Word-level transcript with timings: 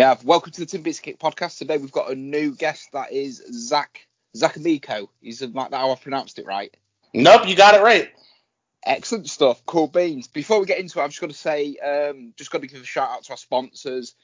We 0.00 0.04
have. 0.04 0.24
Welcome 0.24 0.52
to 0.52 0.60
the 0.60 0.66
Tin 0.66 0.80
Biscuit 0.80 1.18
podcast. 1.18 1.58
Today 1.58 1.76
we've 1.76 1.92
got 1.92 2.10
a 2.10 2.14
new 2.14 2.54
guest 2.54 2.92
that 2.92 3.12
is 3.12 3.44
Zac 3.52 4.08
Zac 4.34 4.56
Amico. 4.56 5.10
Is 5.20 5.40
that 5.40 5.74
how 5.74 5.92
I 5.92 5.94
pronounced 5.94 6.38
it 6.38 6.46
right? 6.46 6.74
Nope, 7.12 7.46
you 7.46 7.54
got 7.54 7.74
it 7.74 7.82
right. 7.82 8.08
Excellent 8.82 9.28
stuff. 9.28 9.62
Cool 9.66 9.88
beans. 9.88 10.26
Before 10.26 10.58
we 10.58 10.64
get 10.64 10.78
into 10.78 10.98
it, 10.98 11.02
I've 11.02 11.10
just 11.10 11.20
got 11.20 11.28
to 11.28 11.36
say, 11.36 11.76
um, 11.76 12.32
just 12.38 12.50
got 12.50 12.62
to 12.62 12.66
give 12.66 12.80
a 12.80 12.84
shout 12.86 13.10
out 13.10 13.24
to 13.24 13.32
our 13.32 13.36
sponsors. 13.36 14.14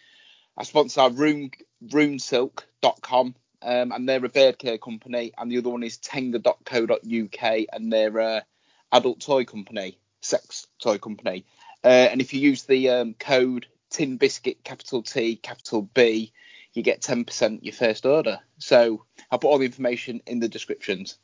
Our 0.56 0.64
sponsor 0.64 1.02
are 1.02 1.10
room, 1.10 1.50
runesilk.com 1.86 3.34
um, 3.60 3.92
and 3.92 4.08
they're 4.08 4.24
a 4.24 4.30
beard 4.30 4.56
care 4.56 4.78
company, 4.78 5.34
and 5.36 5.52
the 5.52 5.58
other 5.58 5.68
one 5.68 5.82
is 5.82 5.98
tenga.co.uk 5.98 7.66
and 7.74 7.92
they're 7.92 8.16
a 8.16 8.46
adult 8.92 9.20
toy 9.20 9.44
company, 9.44 9.98
sex 10.22 10.68
toy 10.80 10.96
company. 10.96 11.44
Uh, 11.84 11.88
and 11.88 12.22
if 12.22 12.32
you 12.32 12.40
use 12.40 12.62
the 12.62 12.88
um, 12.88 13.12
code 13.12 13.66
Tin 13.96 14.18
Biscuit, 14.18 14.62
capital 14.62 15.02
T, 15.02 15.36
capital 15.36 15.80
B, 15.94 16.30
you 16.74 16.82
get 16.82 17.00
10% 17.00 17.60
your 17.62 17.72
first 17.72 18.04
order. 18.04 18.38
So 18.58 19.06
I'll 19.30 19.38
put 19.38 19.48
all 19.48 19.56
the 19.56 19.64
information 19.64 20.20
in 20.26 20.38
the 20.38 20.48
descriptions. 20.48 21.16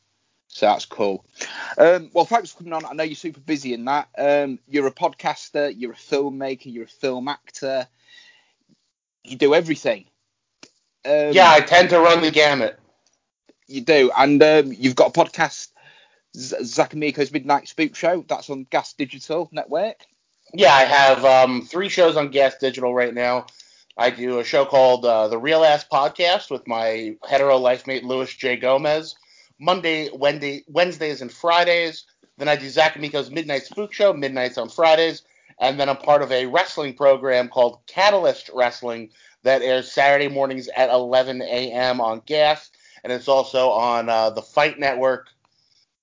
So 0.49 0.65
that's 0.65 0.87
cool. 0.87 1.27
Um, 1.77 2.11
well, 2.15 2.25
thanks 2.25 2.51
for 2.51 2.59
coming 2.59 2.73
on. 2.73 2.87
I 2.87 2.95
know 2.95 3.05
you're 3.05 3.15
super 3.15 3.41
busy 3.41 3.75
in 3.75 3.85
that. 3.85 4.09
Um, 4.17 4.59
you're 4.67 4.87
a 4.87 4.93
podcaster, 4.93 5.71
you're 5.77 5.93
a 5.93 5.97
filmmaker, 5.97 6.73
you're 6.73 6.85
a 6.85 6.89
film 6.89 7.29
actor. 7.29 7.87
You 9.23 9.37
do 9.37 9.55
everything. 9.55 10.07
Um, 11.05 11.33
yeah, 11.33 11.51
I 11.51 11.61
tend 11.61 11.91
to 11.91 12.01
run 12.01 12.23
the 12.23 12.31
gamut. 12.31 12.81
You 13.67 13.83
do, 13.83 14.11
and 14.17 14.43
um, 14.43 14.73
you've 14.73 14.97
got 14.97 15.15
a 15.15 15.21
podcast, 15.21 15.69
Z- 16.35 16.65
Zac 16.65 16.93
Amico's 16.93 17.33
Midnight 17.33 17.69
Spook 17.69 17.95
Show. 17.95 18.25
That's 18.27 18.49
on 18.49 18.67
Gas 18.71 18.95
Digital 18.95 19.51
Network. 19.53 20.07
Yeah, 20.55 20.75
I 20.75 20.85
have 20.85 21.25
um, 21.25 21.63
three 21.63 21.89
shows 21.89 22.17
on 22.17 22.29
Gas 22.29 22.57
Digital 22.59 22.95
right 22.95 23.15
now. 23.15 23.47
I 23.97 24.11
do 24.11 24.39
a 24.39 24.45
show 24.45 24.67
called 24.67 25.05
uh, 25.05 25.29
The 25.29 25.39
Real 25.39 25.65
Ass 25.65 25.85
Podcast 25.91 26.51
with 26.51 26.67
my 26.69 27.17
hetero 27.27 27.57
life 27.57 27.87
mate 27.87 28.05
Luis 28.05 28.35
J. 28.35 28.57
Gomez. 28.57 29.15
Monday, 29.59 30.11
Wednesday, 30.13 30.65
Wednesdays, 30.69 31.23
and 31.23 31.33
Fridays. 31.33 32.05
Then 32.37 32.49
I 32.49 32.57
do 32.57 32.69
Zac 32.69 32.95
Amico's 32.95 33.31
Midnight 33.31 33.63
Spook 33.63 33.93
Show, 33.93 34.13
midnights 34.13 34.59
on 34.59 34.69
Fridays. 34.69 35.23
And 35.61 35.79
then 35.79 35.89
I'm 35.89 35.97
part 35.97 36.21
of 36.21 36.33
a 36.33 36.47
wrestling 36.47 36.95
program 36.95 37.49
called 37.49 37.79
Catalyst 37.87 38.51
Wrestling 38.53 39.11
that 39.45 39.63
airs 39.63 39.93
Saturday 39.93 40.29
mornings 40.29 40.69
at 40.77 40.91
11 40.91 41.43
a.m. 41.43 42.01
on 42.01 42.23
Gas. 42.27 42.71
And 43.05 43.13
it's 43.13 43.29
also 43.29 43.71
on 43.71 44.09
uh, 44.09 44.31
the 44.31 44.43
Fight 44.43 44.79
Network 44.79 45.29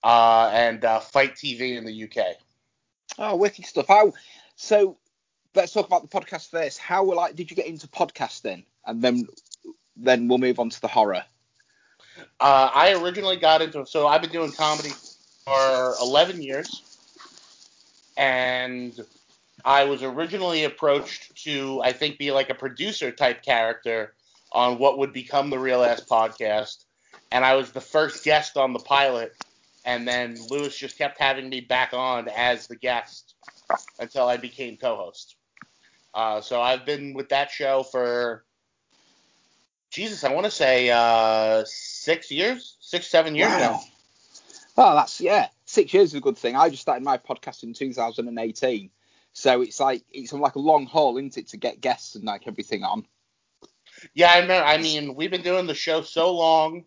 uh, 0.03 0.50
and 0.53 0.83
uh, 0.86 1.02
Fight 1.02 1.36
TV 1.36 1.77
in 1.77 1.86
the 1.86 2.03
UK. 2.05 2.36
Oh, 3.17 3.36
wicked 3.36 3.66
stuff. 3.66 3.88
How? 3.88 4.14
So 4.61 4.97
let's 5.55 5.71
talk 5.71 5.88
about 5.88 6.02
the 6.02 6.09
podcast 6.09 6.49
first. 6.49 6.79
How 6.79 7.05
like 7.05 7.33
did 7.33 7.49
you 7.49 7.55
get 7.55 7.65
into 7.65 7.88
podcasting, 7.88 8.65
and 8.85 9.02
then 9.02 9.25
then 9.95 10.27
we'll 10.27 10.38
move 10.38 10.59
on 10.59 10.69
to 10.69 10.81
the 10.81 10.89
horror. 10.89 11.23
Uh, 12.42 12.70
I 12.73 12.93
originally 13.02 13.37
got 13.37 13.61
into 13.61 13.86
so 13.86 14.05
I've 14.05 14.21
been 14.21 14.31
doing 14.31 14.52
comedy 14.52 14.89
for 15.45 15.95
11 16.02 16.42
years, 16.42 16.99
and 18.17 18.99
I 19.64 19.86
was 19.86 20.03
originally 20.03 20.65
approached 20.65 21.41
to 21.45 21.81
I 21.81 21.93
think 21.93 22.17
be 22.17 22.31
like 22.31 22.49
a 22.49 22.55
producer 22.55 23.11
type 23.14 23.41
character 23.41 24.14
on 24.52 24.77
what 24.77 24.97
would 24.97 25.14
become 25.14 25.52
the 25.52 25.58
Real 25.58 25.86
Ass 25.86 26.02
Podcast, 26.02 26.83
and 27.31 27.45
I 27.45 27.55
was 27.55 27.71
the 27.71 27.80
first 27.80 28.26
guest 28.26 28.58
on 28.58 28.73
the 28.73 28.80
pilot, 28.80 29.37
and 29.86 30.05
then 30.05 30.37
Luis 30.49 30.76
just 30.76 30.97
kept 30.97 31.17
having 31.17 31.47
me 31.47 31.61
back 31.61 31.93
on 31.93 32.27
as 32.27 32.67
the 32.67 32.76
guest 32.76 33.36
until 33.99 34.27
I 34.27 34.37
became 34.37 34.77
co-host. 34.77 35.35
Uh, 36.13 36.41
so 36.41 36.61
I've 36.61 36.85
been 36.85 37.13
with 37.13 37.30
that 37.30 37.52
show 37.52 37.83
for 37.83 38.43
Jesus, 39.91 40.23
I 40.23 40.33
want 40.33 40.45
to 40.45 40.52
say 40.52 40.89
uh, 40.91 41.63
six 41.65 42.29
years, 42.29 42.77
six, 42.79 43.08
seven 43.08 43.35
years 43.35 43.49
wow. 43.49 43.59
now. 43.59 43.79
Oh, 44.77 44.95
that's 44.95 45.19
yeah, 45.19 45.47
six 45.65 45.93
years 45.93 46.09
is 46.09 46.15
a 46.15 46.21
good 46.21 46.37
thing. 46.37 46.55
I 46.55 46.69
just 46.69 46.81
started 46.81 47.03
my 47.03 47.17
podcast 47.17 47.63
in 47.63 47.73
2018, 47.73 48.89
so 49.33 49.61
it's 49.61 49.79
like 49.79 50.03
it's 50.11 50.31
like 50.31 50.55
a 50.55 50.59
long 50.59 50.85
haul, 50.85 51.17
isn't 51.17 51.37
it, 51.37 51.47
to 51.49 51.58
get 51.58 51.81
guests 51.81 52.15
and 52.15 52.23
like 52.23 52.47
everything 52.47 52.83
on. 52.83 53.05
Yeah, 54.13 54.31
I 54.31 54.39
remember. 54.39 54.65
I 54.65 54.77
mean, 54.77 55.15
we've 55.15 55.31
been 55.31 55.41
doing 55.41 55.67
the 55.67 55.73
show 55.73 56.02
so 56.02 56.33
long 56.33 56.85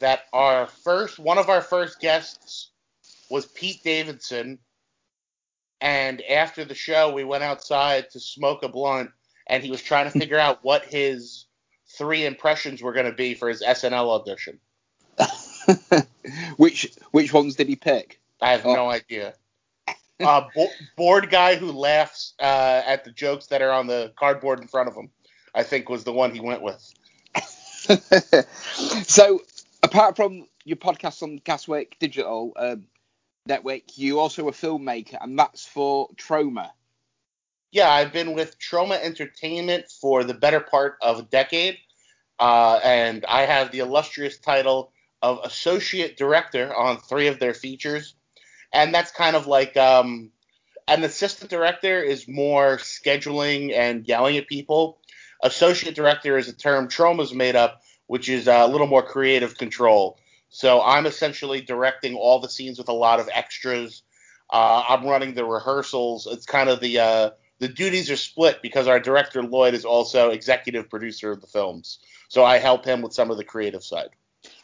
that 0.00 0.22
our 0.32 0.66
first 0.66 1.18
one 1.18 1.38
of 1.38 1.48
our 1.48 1.60
first 1.60 2.00
guests 2.00 2.70
was 3.30 3.46
Pete 3.46 3.84
Davidson, 3.84 4.58
and 5.82 6.22
after 6.22 6.64
the 6.64 6.76
show, 6.76 7.12
we 7.12 7.24
went 7.24 7.42
outside 7.42 8.08
to 8.10 8.20
smoke 8.20 8.62
a 8.62 8.68
blunt, 8.68 9.10
and 9.48 9.64
he 9.64 9.70
was 9.70 9.82
trying 9.82 10.10
to 10.10 10.16
figure 10.16 10.38
out 10.38 10.60
what 10.62 10.84
his 10.84 11.46
three 11.98 12.24
impressions 12.24 12.80
were 12.80 12.92
going 12.92 13.06
to 13.06 13.12
be 13.12 13.34
for 13.34 13.48
his 13.48 13.62
SNL 13.62 14.20
audition. 14.20 14.60
which 16.56 16.88
which 17.10 17.32
ones 17.32 17.56
did 17.56 17.68
he 17.68 17.74
pick? 17.74 18.20
I 18.40 18.52
have 18.52 18.64
oh. 18.64 18.74
no 18.74 18.88
idea. 18.88 19.34
Uh, 20.20 20.42
bo- 20.54 20.70
bored 20.96 21.28
guy 21.30 21.56
who 21.56 21.72
laughs 21.72 22.34
uh, 22.38 22.82
at 22.86 23.04
the 23.04 23.10
jokes 23.10 23.46
that 23.46 23.60
are 23.60 23.72
on 23.72 23.88
the 23.88 24.12
cardboard 24.16 24.60
in 24.60 24.68
front 24.68 24.88
of 24.88 24.94
him. 24.94 25.10
I 25.52 25.64
think 25.64 25.88
was 25.88 26.04
the 26.04 26.12
one 26.12 26.32
he 26.32 26.40
went 26.40 26.62
with. 26.62 26.94
so, 29.04 29.40
apart 29.82 30.14
from 30.14 30.46
your 30.64 30.76
podcast 30.76 31.24
on 31.24 31.40
Gaswick 31.40 31.98
Digital 31.98 32.52
um, 32.56 32.84
Network, 33.46 33.98
you 33.98 34.20
also 34.20 34.48
a 34.48 34.52
filmmaker, 34.52 35.16
and 35.20 35.38
that's 35.38 35.66
for 35.66 36.08
Troma. 36.16 36.70
Yeah, 37.72 37.90
I've 37.90 38.12
been 38.12 38.34
with 38.34 38.58
Troma 38.58 39.02
Entertainment 39.02 39.90
for 40.00 40.22
the 40.24 40.34
better 40.34 40.60
part 40.60 40.96
of 41.02 41.18
a 41.18 41.22
decade, 41.22 41.78
uh, 42.38 42.78
and 42.84 43.24
I 43.26 43.42
have 43.42 43.72
the 43.72 43.80
illustrious 43.80 44.38
title 44.38 44.92
of 45.22 45.40
associate 45.42 46.16
director 46.16 46.74
on 46.74 46.98
three 46.98 47.26
of 47.26 47.40
their 47.40 47.54
features, 47.54 48.14
and 48.72 48.94
that's 48.94 49.10
kind 49.10 49.34
of 49.34 49.46
like 49.46 49.76
um, 49.76 50.30
an 50.86 51.02
assistant 51.02 51.50
director 51.50 52.00
is 52.00 52.28
more 52.28 52.76
scheduling 52.78 53.72
and 53.72 54.06
yelling 54.06 54.36
at 54.36 54.46
people. 54.46 54.98
Associate 55.42 55.94
director 55.94 56.38
is 56.38 56.48
a 56.48 56.52
term 56.52 56.86
Troma's 56.86 57.34
made 57.34 57.56
up, 57.56 57.82
which 58.06 58.28
is 58.28 58.46
a 58.46 58.66
little 58.66 58.86
more 58.86 59.02
creative 59.02 59.58
control. 59.58 60.18
So 60.52 60.82
I'm 60.82 61.06
essentially 61.06 61.62
directing 61.62 62.14
all 62.14 62.38
the 62.38 62.48
scenes 62.48 62.76
with 62.78 62.88
a 62.88 62.92
lot 62.92 63.20
of 63.20 63.28
extras. 63.32 64.02
Uh, 64.52 64.84
I'm 64.86 65.04
running 65.04 65.34
the 65.34 65.46
rehearsals. 65.46 66.28
It's 66.30 66.44
kind 66.44 66.68
of 66.68 66.78
the 66.78 66.98
uh, 66.98 67.30
the 67.58 67.68
duties 67.68 68.10
are 68.10 68.16
split 68.16 68.60
because 68.60 68.86
our 68.86 69.00
director 69.00 69.42
Lloyd 69.42 69.72
is 69.72 69.86
also 69.86 70.30
executive 70.30 70.90
producer 70.90 71.32
of 71.32 71.40
the 71.40 71.46
films. 71.46 72.00
So 72.28 72.44
I 72.44 72.58
help 72.58 72.84
him 72.84 73.00
with 73.00 73.14
some 73.14 73.30
of 73.30 73.38
the 73.38 73.44
creative 73.44 73.82
side. 73.82 74.10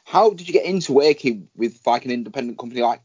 How 0.04 0.30
did 0.30 0.46
you 0.46 0.52
get 0.52 0.66
into 0.66 0.92
working 0.92 1.48
with 1.56 1.80
like 1.86 2.04
an 2.04 2.10
independent 2.10 2.58
company 2.58 2.82
like 2.82 3.00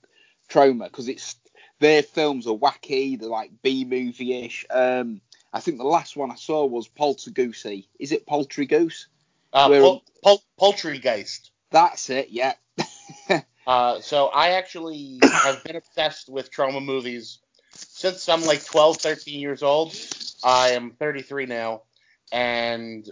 Troma? 0.49 0.85
Because 0.85 1.07
it's 1.07 1.37
their 1.79 2.03
films 2.03 2.47
are 2.47 2.57
wacky, 2.57 3.17
they're 3.17 3.29
like 3.29 3.51
B 3.61 3.85
movie 3.85 4.43
ish. 4.43 4.65
Um, 4.69 5.21
I 5.53 5.61
think 5.61 5.77
the 5.77 5.85
last 5.85 6.17
one 6.17 6.31
I 6.31 6.35
saw 6.35 6.65
was 6.65 6.89
Poltergoosey. 6.89 7.87
Is 7.97 8.11
it 8.11 8.27
Poultrygoose? 8.27 9.05
Uh, 9.53 9.69
pol- 9.69 10.03
pol- 10.21 10.43
Poultrygeist. 10.59 11.51
That's 11.71 12.09
it. 12.09 12.29
Yeah. 12.29 12.53
Uh, 13.65 14.01
so 14.01 14.27
I 14.27 14.51
actually 14.51 15.19
have 15.21 15.63
been 15.63 15.77
obsessed 15.77 16.29
with 16.29 16.51
Troma 16.51 16.83
movies 16.83 17.39
since 17.75 18.27
I'm 18.27 18.43
like 18.43 18.65
12, 18.65 18.97
13 18.97 19.39
years 19.39 19.63
old. 19.63 19.95
I 20.43 20.69
am 20.69 20.91
33 20.91 21.45
now, 21.45 21.83
and 22.31 23.09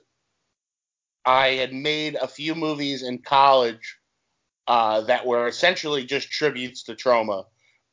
I 1.26 1.50
had 1.50 1.74
made 1.74 2.16
a 2.16 2.28
few 2.28 2.56
movies 2.56 3.04
in 3.04 3.20
college 3.20 3.98
uh, 4.68 5.02
that 5.02 5.26
were 5.26 5.48
essentially 5.48 6.06
just 6.06 6.32
tributes 6.32 6.84
to 6.84 6.96
Troma. 6.96 7.46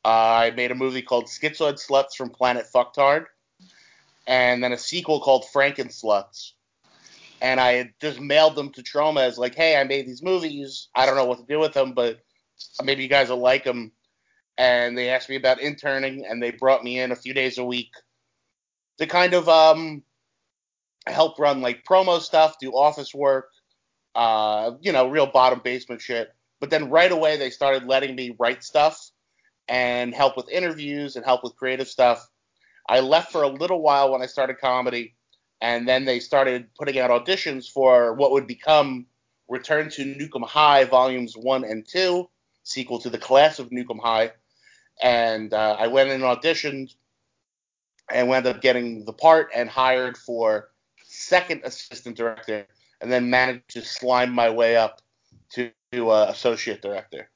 Uh, 0.03 0.07
I 0.07 0.51
made 0.51 0.71
a 0.71 0.75
movie 0.75 1.01
called 1.01 1.25
Schizoid 1.25 1.79
Sluts 1.79 2.15
from 2.17 2.29
Planet 2.29 2.65
Fucktard, 2.73 3.25
and 4.27 4.63
then 4.63 4.73
a 4.73 4.77
sequel 4.77 5.19
called 5.19 5.45
Franken 5.53 5.87
Sluts. 5.87 6.53
And 7.41 7.59
I 7.59 7.73
had 7.73 7.93
just 8.01 8.19
mailed 8.19 8.55
them 8.55 8.71
to 8.73 8.83
Troma 8.83 9.21
as 9.21 9.37
like, 9.37 9.55
hey, 9.55 9.77
I 9.77 9.83
made 9.85 10.07
these 10.07 10.21
movies. 10.21 10.89
I 10.93 11.05
don't 11.05 11.15
know 11.15 11.25
what 11.25 11.39
to 11.39 11.45
do 11.45 11.59
with 11.59 11.73
them, 11.73 11.93
but 11.93 12.19
maybe 12.83 13.03
you 13.03 13.09
guys 13.09 13.29
will 13.29 13.37
like 13.37 13.63
them 13.63 13.91
and 14.59 14.97
they 14.97 15.09
asked 15.09 15.29
me 15.29 15.37
about 15.37 15.61
interning, 15.61 16.25
and 16.25 16.43
they 16.43 16.51
brought 16.51 16.83
me 16.83 16.99
in 16.99 17.13
a 17.13 17.15
few 17.15 17.33
days 17.33 17.57
a 17.57 17.63
week 17.63 17.93
to 18.97 19.07
kind 19.07 19.33
of 19.33 19.47
um, 19.47 20.03
help 21.07 21.39
run 21.39 21.61
like 21.61 21.85
promo 21.85 22.19
stuff, 22.19 22.59
do 22.59 22.71
office 22.71 23.15
work, 23.15 23.47
uh, 24.15 24.71
you 24.81 24.91
know, 24.91 25.07
real 25.07 25.25
bottom 25.25 25.61
basement 25.63 26.01
shit. 26.01 26.27
But 26.59 26.69
then 26.69 26.89
right 26.89 27.11
away 27.11 27.37
they 27.37 27.49
started 27.49 27.85
letting 27.85 28.17
me 28.17 28.35
write 28.37 28.61
stuff 28.65 29.11
and 29.69 30.13
help 30.13 30.35
with 30.35 30.49
interviews 30.49 31.15
and 31.15 31.23
help 31.23 31.41
with 31.41 31.55
creative 31.55 31.87
stuff. 31.87 32.27
I 32.89 32.99
left 32.99 33.31
for 33.31 33.43
a 33.43 33.47
little 33.47 33.81
while 33.81 34.11
when 34.11 34.21
I 34.21 34.25
started 34.25 34.59
comedy, 34.59 35.15
and 35.61 35.87
then 35.87 36.03
they 36.03 36.19
started 36.19 36.67
putting 36.77 36.99
out 36.99 37.11
auditions 37.11 37.71
for 37.71 38.13
what 38.13 38.31
would 38.31 38.45
become 38.45 39.05
Return 39.47 39.89
to 39.91 40.03
Nuke 40.03 40.35
'Em 40.35 40.41
High 40.41 40.83
Volumes 40.83 41.37
1 41.37 41.63
and 41.63 41.87
2, 41.87 42.29
sequel 42.69 42.99
to 42.99 43.09
the 43.09 43.17
Class 43.17 43.59
of 43.59 43.69
Nuke 43.71 43.91
'Em 43.91 43.99
High 43.99 44.31
and 45.01 45.53
uh, 45.53 45.75
I 45.79 45.87
went 45.87 46.09
and 46.11 46.23
auditioned. 46.23 46.93
and 48.11 48.27
wound 48.29 48.47
up 48.47 48.61
getting 48.61 49.05
the 49.05 49.13
part 49.13 49.51
and 49.55 49.69
hired 49.69 50.17
for 50.17 50.69
second 51.05 51.61
assistant 51.63 52.17
director, 52.17 52.67
and 53.01 53.11
then 53.11 53.29
managed 53.29 53.69
to 53.69 53.81
slime 53.83 54.31
my 54.31 54.49
way 54.49 54.75
up 54.75 55.01
to, 55.51 55.71
to 55.91 56.09
uh, 56.09 56.27
associate 56.29 56.81
director. 56.81 57.29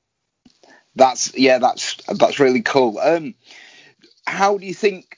That's 0.96 1.36
yeah, 1.38 1.60
that's 1.60 1.98
that's 2.08 2.40
really 2.40 2.62
cool. 2.62 3.00
Um, 3.00 3.36
how 4.26 4.58
do 4.58 4.66
you 4.66 4.74
think 4.76 5.18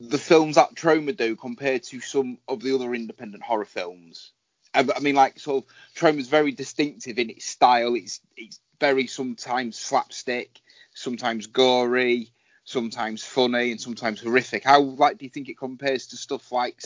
the 0.00 0.18
films 0.18 0.56
that 0.56 0.74
Troma 0.74 1.16
do 1.16 1.36
compared 1.36 1.82
to 1.84 2.00
some 2.00 2.38
of 2.48 2.60
the 2.62 2.74
other 2.74 2.94
independent 2.94 3.42
horror 3.42 3.64
films? 3.64 4.32
I, 4.74 4.86
I 4.96 5.00
mean, 5.00 5.14
like 5.14 5.38
sort 5.38 5.64
of 5.64 5.70
Troma's 5.96 6.28
very 6.28 6.52
distinctive 6.52 7.18
in 7.18 7.30
its 7.30 7.46
style. 7.46 7.94
It's 7.94 8.20
it's 8.36 8.60
very 8.80 9.06
sometimes 9.06 9.76
slapstick, 9.76 10.60
sometimes 10.94 11.46
gory, 11.46 12.32
sometimes 12.64 13.22
funny, 13.24 13.70
and 13.70 13.80
sometimes 13.80 14.20
horrific. 14.20 14.64
How 14.64 14.80
like 14.80 15.18
do 15.18 15.24
you 15.24 15.30
think 15.30 15.48
it 15.48 15.58
compares 15.58 16.08
to 16.08 16.16
stuff 16.16 16.52
like 16.52 16.82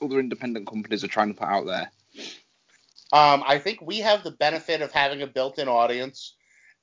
other 0.00 0.18
independent 0.18 0.66
companies 0.66 1.04
are 1.04 1.08
trying 1.08 1.28
to 1.28 1.38
put 1.38 1.48
out 1.48 1.66
there? 1.66 1.90
Um, 3.12 3.44
I 3.46 3.58
think 3.58 3.80
we 3.82 3.98
have 3.98 4.24
the 4.24 4.30
benefit 4.30 4.80
of 4.80 4.90
having 4.90 5.20
a 5.22 5.26
built-in 5.26 5.68
audience, 5.68 6.34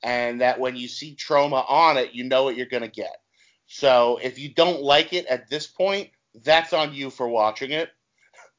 and 0.03 0.41
that 0.41 0.59
when 0.59 0.75
you 0.75 0.87
see 0.87 1.15
Troma 1.15 1.65
on 1.67 1.97
it, 1.97 2.13
you 2.13 2.23
know 2.23 2.43
what 2.43 2.55
you're 2.55 2.67
going 2.67 2.83
to 2.83 2.89
get. 2.89 3.17
So 3.65 4.19
if 4.21 4.37
you 4.37 4.53
don't 4.53 4.81
like 4.81 5.13
it 5.13 5.25
at 5.25 5.49
this 5.49 5.65
point, 5.67 6.09
that's 6.43 6.71
on 6.71 6.93
you 6.93 7.09
for 7.09 7.27
watching 7.27 7.71
it, 7.71 7.89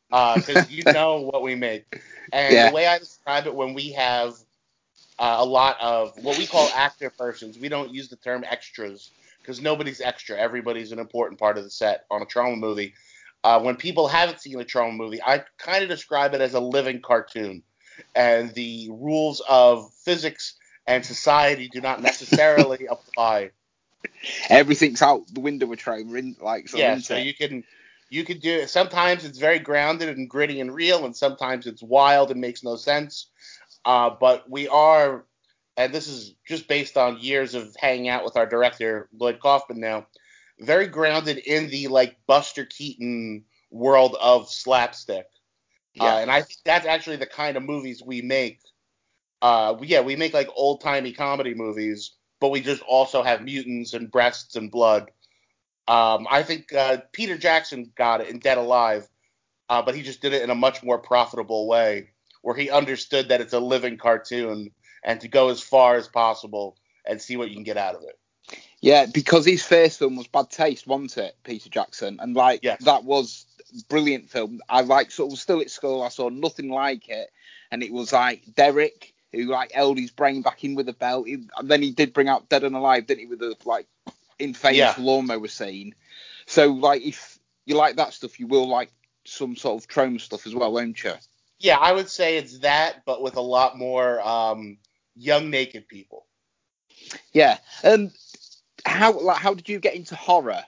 because 0.09 0.57
uh, 0.57 0.65
you 0.69 0.83
know 0.93 1.21
what 1.21 1.43
we 1.43 1.55
make. 1.55 2.01
And 2.33 2.55
yeah. 2.55 2.69
the 2.69 2.75
way 2.75 2.87
I 2.87 2.99
describe 2.99 3.47
it, 3.47 3.55
when 3.55 3.75
we 3.75 3.93
have 3.93 4.35
uh, 5.21 5.37
a 5.39 5.45
lot 5.45 5.77
of 5.81 6.15
what 6.23 6.39
we 6.39 6.47
call 6.47 6.67
actor 6.75 7.11
persons, 7.11 7.59
we 7.59 7.69
don't 7.69 7.93
use 7.93 8.09
the 8.09 8.17
term 8.17 8.43
extras 8.49 9.11
because 9.41 9.61
nobody's 9.61 10.01
extra. 10.01 10.39
Everybody's 10.39 10.93
an 10.93 10.99
important 10.99 11.39
part 11.39 11.59
of 11.59 11.65
the 11.65 11.71
set 11.71 12.07
on 12.11 12.23
a 12.23 12.27
Troma 12.27 12.59
movie. 12.59 12.95
Uh, 13.45 13.61
when 13.61 13.77
people 13.77 14.09
haven't 14.09 14.41
seen 14.41 14.59
a 14.59 14.65
Troma 14.65 14.97
movie, 14.97 15.23
I 15.23 15.45
kind 15.59 15.83
of 15.83 15.91
describe 15.91 16.33
it 16.33 16.41
as 16.41 16.55
a 16.55 16.61
living 16.61 17.03
cartoon, 17.03 17.63
and 18.15 18.53
the 18.55 18.89
rules 18.91 19.43
of 19.47 19.93
physics 19.93 20.55
and 20.87 21.05
society 21.05 21.69
do 21.69 21.83
not 21.83 22.01
necessarily 22.01 22.87
apply. 22.91 23.51
Everything's 24.49 25.03
out 25.03 25.23
the 25.31 25.41
window 25.41 25.67
with 25.67 25.81
Troma, 25.81 26.19
in, 26.19 26.35
like 26.41 26.69
so 26.69 26.79
yeah. 26.79 26.97
So 26.97 27.17
you 27.17 27.35
can 27.35 27.63
you 28.09 28.25
can 28.25 28.39
do. 28.39 28.61
it. 28.61 28.71
Sometimes 28.71 29.27
it's 29.27 29.39
very 29.39 29.59
grounded 29.59 30.09
and 30.17 30.31
gritty 30.31 30.61
and 30.61 30.75
real, 30.75 31.05
and 31.05 31.15
sometimes 31.15 31.67
it's 31.67 31.83
wild 31.83 32.31
and 32.31 32.41
makes 32.41 32.65
no 32.65 32.77
sense. 32.77 33.27
Uh, 33.85 34.11
but 34.21 34.49
we 34.51 34.69
are, 34.69 35.25
and 35.77 35.93
this 35.93 36.09
is 36.09 36.35
just 36.47 36.69
based 36.69 36.97
on 36.97 37.19
years 37.19 37.55
of 37.55 37.75
hanging 37.79 38.09
out 38.09 38.25
with 38.25 38.37
our 38.37 38.47
director 38.47 39.09
Lloyd 39.13 39.41
Kaufman 39.41 39.81
now 39.81 40.07
very 40.61 40.87
grounded 40.87 41.39
in 41.39 41.69
the 41.71 41.89
like 41.89 42.17
Buster 42.27 42.65
Keaton 42.65 43.45
world 43.71 44.17
of 44.21 44.51
slapstick. 44.51 45.27
Yeah. 45.95 46.05
Uh, 46.05 46.19
and 46.19 46.31
I 46.31 46.43
think 46.43 46.59
that's 46.65 46.87
actually 46.87 47.17
the 47.17 47.27
kind 47.27 47.57
of 47.57 47.63
movies 47.63 48.03
we 48.05 48.23
make. 48.23 48.61
Uh, 49.43 49.77
yeah, 49.83 50.01
we 50.03 50.17
make 50.17 50.35
like 50.35 50.49
old 50.55 50.83
timey 50.83 51.13
comedy 51.13 51.55
movies, 51.55 52.13
but 52.41 52.51
we 52.51 52.61
just 52.61 52.83
also 52.83 53.23
have 53.23 53.43
mutants 53.43 53.95
and 53.95 54.11
breasts 54.11 54.55
and 54.57 54.71
blood. 54.71 55.11
Um, 55.89 56.29
I 56.31 56.43
think 56.43 56.73
uh, 56.73 56.99
Peter 57.13 57.37
Jackson 57.39 57.91
got 57.97 58.21
it 58.21 58.29
in 58.29 58.39
Dead 58.39 58.59
Alive, 58.59 59.09
uh, 59.69 59.83
but 59.83 59.95
he 59.95 60.03
just 60.03 60.21
did 60.21 60.33
it 60.33 60.43
in 60.43 60.51
a 60.51 60.55
much 60.55 60.83
more 60.83 60.99
profitable 60.99 61.67
way, 61.67 62.10
where 62.43 62.57
he 62.57 62.71
understood 62.71 63.29
that 63.29 63.41
it's 63.41 63.53
a 63.53 63.61
living 63.61 63.99
cartoon 63.99 64.71
and 65.05 65.21
to 65.21 65.29
go 65.29 65.49
as 65.49 65.61
far 65.61 65.97
as 65.97 66.09
possible 66.09 66.77
and 67.07 67.21
see 67.21 67.37
what 67.37 67.49
you 67.49 67.55
can 67.55 67.65
get 67.65 67.77
out 67.77 67.95
of 67.95 68.03
it. 68.03 68.19
Yeah, 68.81 69.07
because 69.07 69.45
his 69.45 69.65
first 69.65 69.99
film 69.99 70.17
was 70.17 70.27
Bad 70.27 70.51
Taste, 70.51 70.87
wasn't 70.87 71.19
it, 71.19 71.37
Peter 71.45 71.69
Jackson? 71.69 72.19
And 72.21 72.35
like 72.35 72.61
yes. 72.63 72.83
that 72.85 73.05
was 73.05 73.47
brilliant 73.89 74.31
film. 74.31 74.61
I 74.69 74.81
like 74.81 75.11
sort 75.11 75.33
of 75.33 75.39
still 75.39 75.61
at 75.61 75.71
school, 75.71 76.03
I 76.03 76.09
saw 76.09 76.29
nothing 76.29 76.71
like 76.71 77.09
it, 77.09 77.31
and 77.71 77.83
it 77.83 77.93
was 77.93 78.13
like 78.13 78.43
Derek 78.55 79.15
who 79.33 79.45
like 79.45 79.73
held 79.73 79.99
his 79.99 80.11
brain 80.11 80.43
back 80.43 80.65
in 80.65 80.75
with 80.75 80.89
a 80.89 80.93
belt. 80.93 81.29
He, 81.29 81.47
and 81.57 81.71
then 81.71 81.83
he 81.83 81.93
did 81.93 82.13
bring 82.13 82.29
out 82.29 82.49
Dead 82.49 82.65
and 82.65 82.75
Alive, 82.75 83.07
didn't 83.07 83.21
he, 83.21 83.27
with 83.27 83.39
the 83.39 83.55
like 83.65 83.87
infamous 84.39 84.77
yeah. 84.77 84.95
lawnmower 84.99 85.49
scene. 85.49 85.95
So 86.47 86.73
like 86.73 87.03
if 87.03 87.39
you 87.67 87.77
like 87.77 87.97
that 87.97 88.13
stuff, 88.13 88.41
you 88.41 88.47
will 88.47 88.69
like 88.69 88.91
some 89.25 89.55
sort 89.55 89.83
of 89.83 89.89
Troma 89.89 90.21
stuff 90.21 90.47
as 90.47 90.55
well, 90.55 90.73
won't 90.73 91.03
you? 91.05 91.13
Yeah, 91.61 91.77
I 91.79 91.93
would 91.93 92.09
say 92.09 92.39
it's 92.39 92.59
that, 92.61 93.05
but 93.05 93.23
with 93.23 93.37
a 93.37 93.43
lot 93.43 93.77
more 93.77 94.21
um, 94.27 94.79
young 95.15 95.51
naked 95.51 95.87
people. 95.87 96.27
Yeah. 97.33 97.59
Um, 97.85 98.11
how 98.87 99.19
like 99.19 99.37
how 99.37 99.53
did 99.55 99.69
you 99.69 99.79
get 99.79 99.95
into 99.95 100.17
horror? 100.17 100.65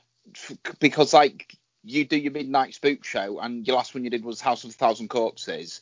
Because 0.79 1.15
like 1.15 1.57
you 1.83 2.05
do 2.05 2.17
your 2.17 2.33
midnight 2.33 2.75
spook 2.75 3.05
show, 3.05 3.41
and 3.41 3.67
your 3.67 3.77
last 3.77 3.95
one 3.95 4.05
you 4.05 4.11
did 4.11 4.25
was 4.25 4.41
House 4.41 4.65
of 4.65 4.71
a 4.71 4.73
Thousand 4.75 5.09
Corpses. 5.09 5.81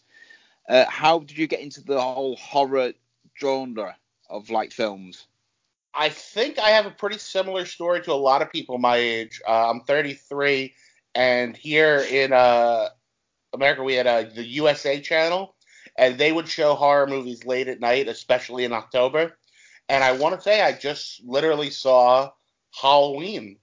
Uh, 0.69 0.85
how 0.89 1.19
did 1.19 1.37
you 1.37 1.49
get 1.49 1.61
into 1.61 1.83
the 1.83 2.01
whole 2.01 2.37
horror 2.37 2.93
genre 3.39 3.97
of 4.29 4.49
like 4.49 4.71
films? 4.71 5.27
I 5.93 6.09
think 6.09 6.61
I 6.61 6.71
have 6.71 6.87
a 6.87 6.91
pretty 6.91 7.19
similar 7.19 7.67
story 7.67 8.01
to 8.03 8.13
a 8.13 8.15
lot 8.15 8.43
of 8.43 8.53
people 8.53 8.79
my 8.79 8.97
age. 8.97 9.43
Uh, 9.47 9.71
I'm 9.71 9.81
33, 9.81 10.73
and 11.17 11.57
here 11.57 12.07
in 12.09 12.33
uh, 12.33 12.91
America 13.53 13.83
we 13.83 13.95
had 13.95 14.07
uh, 14.07 14.25
the 14.35 14.45
USA 14.45 15.01
channel, 15.01 15.55
and 15.97 16.19
they 16.19 16.33
would 16.33 16.49
show 16.49 16.75
horror 16.75 17.07
movies 17.07 17.45
late 17.45 17.69
at 17.69 17.81
night, 17.81 18.09
especially 18.09 18.65
in 18.65 18.73
October. 18.73 19.37
And 19.89 20.05
I 20.05 20.13
want 20.13 20.35
to 20.37 20.41
say 20.41 20.61
I 20.61 20.73
just 20.73 21.23
literally 21.25 21.71
saw 21.71 22.31
Halloween 22.71 23.57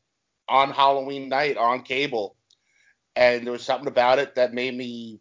on 0.49 0.71
Halloween 0.71 1.29
night 1.29 1.57
on 1.57 1.83
cable, 1.83 2.35
and 3.15 3.45
there 3.45 3.53
was 3.53 3.63
something 3.63 3.87
about 3.87 4.19
it 4.19 4.35
that 4.35 4.53
made 4.53 4.75
me. 4.75 5.19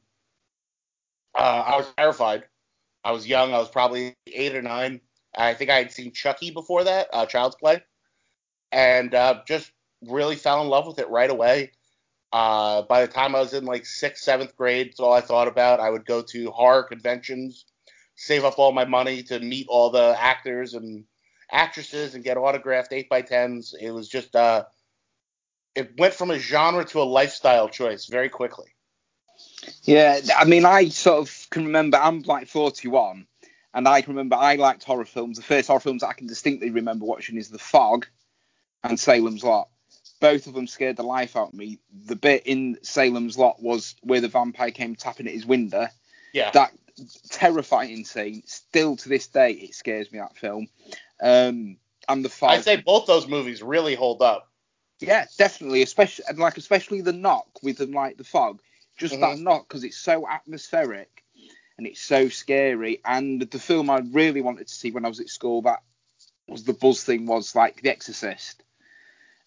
Uh, 1.35 1.63
I 1.67 1.77
was 1.77 1.87
terrified. 1.97 2.45
I 3.05 3.13
was 3.13 3.27
young. 3.27 3.55
I 3.55 3.59
was 3.59 3.69
probably 3.69 4.17
eight 4.27 4.57
or 4.57 4.63
nine. 4.63 5.01
I 5.37 5.55
think 5.55 5.71
I 5.71 5.77
had 5.77 5.93
seen 5.93 6.13
Chucky 6.13 6.51
before 6.51 6.85
that, 6.85 7.09
uh, 7.13 7.27
Child's 7.27 7.57
Play, 7.57 7.83
and 8.73 9.15
uh, 9.15 9.43
just 9.47 9.71
really 10.03 10.37
fell 10.37 10.63
in 10.63 10.69
love 10.69 10.87
with 10.87 10.99
it 10.99 11.09
right 11.09 11.31
away. 11.31 11.73
Uh, 12.37 12.83
by 12.83 13.01
the 13.01 13.11
time 13.11 13.35
I 13.35 13.41
was 13.41 13.55
in 13.55 13.65
like 13.65 13.87
sixth, 13.87 14.23
seventh 14.23 14.55
grade, 14.57 14.89
it's 14.89 15.01
all 15.01 15.15
I 15.15 15.23
thought 15.23 15.49
about. 15.49 15.81
I 15.81 15.89
would 15.89 16.05
go 16.05 16.21
to 16.21 16.51
horror 16.51 16.83
conventions 16.83 17.65
save 18.17 18.45
up 18.45 18.59
all 18.59 18.73
my 18.73 18.85
money 18.85 19.23
to 19.23 19.39
meet 19.39 19.67
all 19.69 19.91
the 19.91 20.17
actors 20.19 20.75
and 20.75 21.05
actresses 21.53 22.15
and 22.15 22.25
get 22.25 22.37
autographed 22.37 22.93
eight 22.93 23.09
by 23.09 23.23
tens. 23.23 23.75
It 23.79 23.91
was 23.91 24.09
just 24.09 24.35
uh, 24.35 24.65
it 25.75 25.99
went 25.99 26.15
from 26.15 26.31
a 26.31 26.39
genre 26.39 26.85
to 26.87 27.01
a 27.01 27.05
lifestyle 27.05 27.69
choice 27.69 28.07
very 28.07 28.29
quickly. 28.29 28.67
Yeah, 29.83 30.21
I 30.37 30.45
mean, 30.45 30.65
I 30.65 30.89
sort 30.89 31.21
of 31.21 31.47
can 31.51 31.67
remember. 31.67 31.99
I'm 31.99 32.23
like 32.23 32.49
41, 32.49 33.27
and 33.75 33.89
I 33.89 34.01
can 34.01 34.15
remember 34.15 34.37
I 34.37 34.57
liked 34.57 34.85
horror 34.85 35.05
films. 35.05 35.37
The 35.37 35.43
first 35.43 35.69
horror 35.69 35.81
films 35.81 36.03
I 36.03 36.15
can 36.15 36.27
distinctly 36.27 36.71
remember 36.71 37.05
watching 37.05 37.37
is 37.37 37.51
The 37.51 37.59
Fog 37.59 38.07
and 38.83 38.99
Salem's 38.99 39.45
Lot. 39.45 39.69
Both 40.21 40.47
of 40.47 40.55
them 40.55 40.67
scared 40.67 40.97
the 40.97 41.03
life 41.03 41.37
out 41.37 41.49
of 41.49 41.55
me. 41.55 41.79
The 42.07 42.17
bit 42.17 42.47
in 42.47 42.79
Salem's 42.83 43.37
Lot 43.37 43.63
was 43.63 43.95
where 44.03 44.21
the 44.21 44.29
vampire 44.29 44.71
came 44.71 44.95
tapping 44.95 45.27
at 45.27 45.35
his 45.35 45.47
window. 45.47 45.89
Yeah. 46.33 46.51
That 46.53 46.73
terrifying 47.31 48.05
scene. 48.05 48.43
Still 48.47 48.97
to 48.97 49.09
this 49.09 49.27
day, 49.27 49.53
it 49.53 49.75
scares 49.75 50.11
me 50.11 50.19
that 50.19 50.37
film. 50.37 50.69
Um, 51.23 51.77
and 52.09 52.25
the 52.25 52.29
fight. 52.29 52.59
I'd 52.59 52.65
say 52.65 52.77
both 52.77 53.07
those 53.07 53.27
movies 53.27 53.63
really 53.63 53.95
hold 53.95 54.23
up. 54.23 54.51
Yeah, 54.99 55.27
definitely, 55.37 55.83
especially 55.83 56.25
and 56.29 56.39
like 56.39 56.57
especially 56.57 57.03
the 57.03 57.13
knock 57.13 57.47
with 57.63 57.79
them 57.79 57.93
like 57.93 58.17
the 58.17 58.25
fog. 58.25 58.61
Just 58.97 59.13
mm-hmm. 59.13 59.23
that 59.23 59.39
knock 59.39 59.69
because 59.69 59.85
it's 59.85 59.99
so 59.99 60.27
atmospheric 60.27 61.23
and 61.77 61.87
it's 61.87 62.01
so 62.01 62.29
scary. 62.29 63.01
And 63.05 63.43
the 63.43 63.59
film 63.59 63.91
I 63.91 63.99
really 63.99 64.41
wanted 64.41 64.69
to 64.69 64.75
see 64.75 64.91
when 64.91 65.05
I 65.05 65.09
was 65.09 65.21
at 65.21 65.29
school 65.29 65.63
that 65.63 65.81
was 66.49 66.65
the 66.65 66.73
buzz 66.73 67.05
thing 67.05 67.27
was 67.27 67.55
like 67.55 67.83
The 67.83 67.91
Exorcist, 67.91 68.63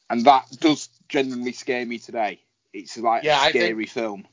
and 0.10 0.26
that 0.26 0.46
does 0.60 0.90
genuinely 1.08 1.52
scare 1.52 1.86
me 1.86 2.00
today. 2.00 2.40
It's 2.74 2.98
like 2.98 3.24
yeah, 3.24 3.46
a 3.46 3.50
scary 3.50 3.86
film. 3.86 4.26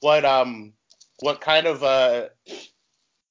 What 0.00 0.24
um 0.24 0.72
what 1.20 1.40
kind 1.40 1.66
of 1.66 1.82
uh, 1.82 2.28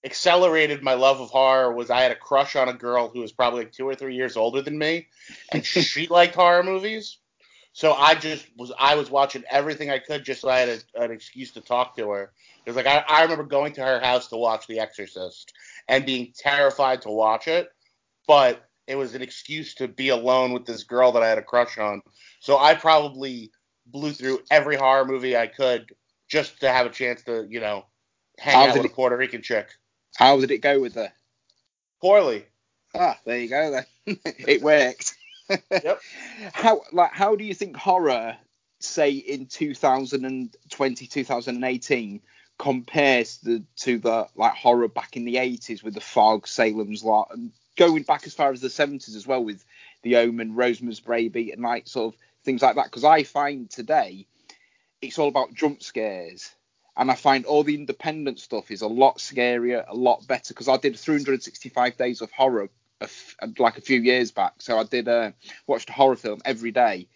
accelerated 0.04 0.84
my 0.84 0.94
love 0.94 1.20
of 1.20 1.30
horror 1.30 1.74
was 1.74 1.90
I 1.90 2.02
had 2.02 2.12
a 2.12 2.16
crush 2.16 2.56
on 2.56 2.70
a 2.70 2.74
girl 2.74 3.10
who 3.10 3.20
was 3.20 3.32
probably 3.32 3.64
like 3.64 3.72
two 3.72 3.88
or 3.88 3.96
three 3.96 4.16
years 4.16 4.38
older 4.38 4.62
than 4.62 4.78
me, 4.78 5.08
and 5.52 5.66
she 5.66 6.08
liked 6.08 6.36
horror 6.36 6.64
movies. 6.64 7.18
So 7.74 7.94
I 7.94 8.16
just 8.16 8.46
was 8.58 8.72
I 8.78 8.96
was 8.96 9.12
watching 9.12 9.44
everything 9.50 9.90
I 9.90 10.00
could 10.00 10.24
just 10.24 10.42
so 10.42 10.50
I 10.50 10.60
had 10.60 10.84
a, 10.96 11.02
an 11.02 11.12
excuse 11.12 11.52
to 11.52 11.62
talk 11.62 11.96
to 11.98 12.10
her. 12.12 12.32
Because 12.64 12.76
like 12.76 12.88
I, 12.88 13.04
I 13.08 13.22
remember 13.24 13.44
going 13.44 13.74
to 13.74 13.82
her 13.82 14.00
house 14.00 14.28
to 14.28 14.38
watch 14.38 14.68
The 14.68 14.80
Exorcist 14.80 15.54
and 15.88 16.06
being 16.06 16.34
terrified 16.36 17.04
to 17.04 17.10
watch 17.10 17.48
it, 17.48 17.70
but 18.28 18.69
it 18.90 18.96
was 18.96 19.14
an 19.14 19.22
excuse 19.22 19.76
to 19.76 19.88
be 19.88 20.10
alone 20.10 20.52
with 20.52 20.66
this 20.66 20.84
girl 20.84 21.12
that 21.12 21.22
I 21.22 21.30
had 21.30 21.38
a 21.38 21.44
crush 21.44 21.78
on. 21.78 22.02
So 22.40 22.58
I 22.58 22.74
probably 22.74 23.52
blew 23.86 24.12
through 24.12 24.40
every 24.50 24.78
horror 24.78 25.06
movie 25.06 25.38
I 25.38 25.46
could 25.46 25.94
just 26.28 26.60
to 26.62 26.72
have 26.72 26.88
a 26.88 26.90
chance 26.90 27.22
to, 27.24 27.46
you 27.48 27.60
know, 27.60 27.86
hang 28.40 28.56
how 28.56 28.64
out 28.64 28.74
with 28.76 28.86
it, 28.86 28.92
a 28.92 28.94
Puerto 28.94 29.16
Rican 29.16 29.44
chick. 29.44 29.68
How 30.18 30.40
did 30.40 30.50
it 30.50 30.58
go 30.58 30.82
with 30.82 30.96
her? 30.96 31.14
Poorly. 32.02 32.46
Ah, 32.96 33.20
there 33.26 33.38
you 33.38 33.48
go 33.48 33.72
then. 33.72 33.86
it 34.26 34.62
worked. 34.62 35.16
Yep. 35.72 36.00
How 36.54 36.82
like 36.92 37.12
how 37.12 37.36
do 37.36 37.44
you 37.44 37.56
think 37.56 37.76
horror, 37.76 38.38
say 38.82 39.14
in 39.14 39.48
2020 39.48 41.08
2018, 41.08 42.22
compares 42.60 43.38
to, 43.38 43.64
to 43.78 43.98
the 43.98 44.28
like 44.36 44.54
horror 44.54 44.88
back 44.88 45.18
in 45.18 45.26
the 45.26 45.38
80s 45.38 45.82
with 45.82 45.96
the 45.96 46.02
Fog, 46.02 46.48
Salem's 46.48 47.04
Lot, 47.04 47.30
and 47.34 47.52
going 47.80 48.04
back 48.04 48.28
as 48.28 48.34
far 48.34 48.52
as 48.52 48.60
the 48.60 48.68
70s 48.68 49.16
as 49.16 49.26
well 49.26 49.44
with 49.44 49.64
the 50.04 50.18
Omen, 50.18 50.54
Rosemary's 50.54 51.00
Baby, 51.00 51.52
and 51.52 51.62
like 51.62 51.88
sort 51.88 52.14
of 52.14 52.20
things 52.44 52.62
like 52.62 52.76
that? 52.76 52.86
Because 52.86 53.06
I 53.06 53.24
find 53.24 53.70
today 53.70 54.28
it's 55.02 55.18
all 55.18 55.30
about 55.30 55.54
jump 55.54 55.82
scares. 55.82 56.52
And 56.98 57.10
I 57.10 57.16
find 57.16 57.46
all 57.46 57.64
the 57.64 57.76
independent 57.76 58.40
stuff 58.40 58.72
is 58.72 58.82
a 58.82 58.88
lot 58.88 59.20
scarier, 59.20 59.86
a 59.88 59.96
lot 59.96 60.28
better. 60.28 60.54
Because 60.54 60.68
I 60.68 60.76
did 60.76 61.00
365 61.00 61.96
days 61.96 62.20
of 62.22 62.30
horror 62.32 62.70
a 63.00 63.06
f- 63.06 63.38
like 63.58 63.78
a 63.78 63.82
few 63.82 64.02
years 64.02 64.32
back. 64.32 64.56
So 64.58 64.78
I 64.78 64.84
did 64.84 65.08
uh, 65.08 65.32
watched 65.66 65.90
a 65.90 65.94
horror 65.94 66.18
film 66.18 66.42
every 66.44 66.72
day, 66.72 67.08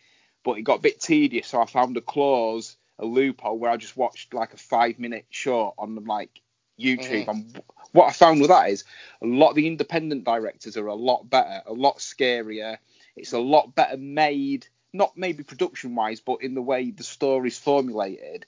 but 0.46 0.58
it 0.58 0.62
got 0.62 0.80
a 0.80 0.82
bit 0.82 1.02
tedious. 1.02 1.48
So 1.48 1.62
I 1.62 1.66
found 1.66 1.98
a 1.98 2.02
clause, 2.02 2.78
a 2.98 3.06
loophole 3.06 3.60
where 3.60 3.72
I 3.72 3.76
just 3.76 3.98
watched 3.98 4.34
like 4.34 4.54
a 4.54 4.58
five 4.58 5.00
minute 5.00 5.26
short 5.30 5.76
on 5.78 5.96
like 6.06 6.42
YouTube. 6.80 7.26
Mhm. 7.26 7.30
And 7.30 7.62
what 7.94 8.10
I 8.10 8.12
found 8.12 8.42
with 8.42 8.50
that 8.50 8.70
is 8.70 8.84
a 9.22 9.26
lot 9.26 9.52
of 9.52 9.56
the 9.56 9.68
independent 9.68 10.26
directors 10.26 10.78
are 10.78 10.88
a 10.88 10.94
lot 10.94 11.30
better, 11.30 11.62
a 11.66 11.74
lot 11.74 12.00
scarier. 12.00 12.78
It's 13.16 13.34
a 13.34 13.40
lot 13.40 13.74
better 13.74 13.98
made, 13.98 14.68
not 14.92 15.16
maybe 15.16 15.44
production 15.44 15.96
wise, 15.96 16.20
but 16.20 16.42
in 16.42 16.56
the 16.56 16.62
way 16.62 16.92
the 16.92 17.04
story's 17.04 17.58
formulated. 17.58 18.46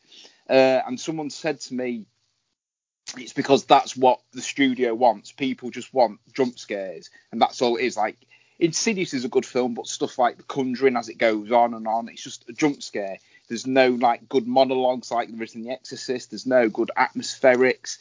Uh, 0.50 0.82
and 0.86 1.00
someone 1.00 1.30
said 1.30 1.62
to 1.62 1.74
me, 1.74 2.06
it's 3.18 3.34
because 3.34 3.66
that's 3.66 3.96
what 3.96 4.20
the 4.34 4.42
studio 4.42 4.94
wants. 4.96 5.32
People 5.32 5.70
just 5.70 5.94
want 5.94 6.20
jump 6.34 6.58
scares, 6.58 7.12
and 7.32 7.40
that's 7.40 7.62
all 7.62 7.78
it 7.78 7.84
is. 7.84 7.96
Like 7.96 8.18
Insidious 8.58 9.14
is 9.14 9.26
a 9.26 9.30
good 9.30 9.46
film, 9.46 9.74
but 9.74 9.88
stuff 9.88 10.18
like 10.18 10.38
The 10.38 10.44
Conjuring, 10.44 10.96
as 10.96 11.10
it 11.10 11.18
goes 11.18 11.52
on 11.52 11.74
and 11.74 11.88
on, 11.88 12.08
it's 12.08 12.24
just 12.24 12.48
a 12.50 12.54
jump 12.54 12.82
scare. 12.82 13.18
There's 13.48 13.68
no 13.68 13.90
like 13.90 14.30
good 14.30 14.48
monologues 14.48 15.12
like 15.12 15.30
there 15.30 15.44
is 15.44 15.56
in 15.56 15.64
The 15.64 15.72
Exorcist. 15.72 16.32
There's 16.32 16.46
no 16.46 16.70
good 16.70 16.90
atmospherics, 16.98 18.00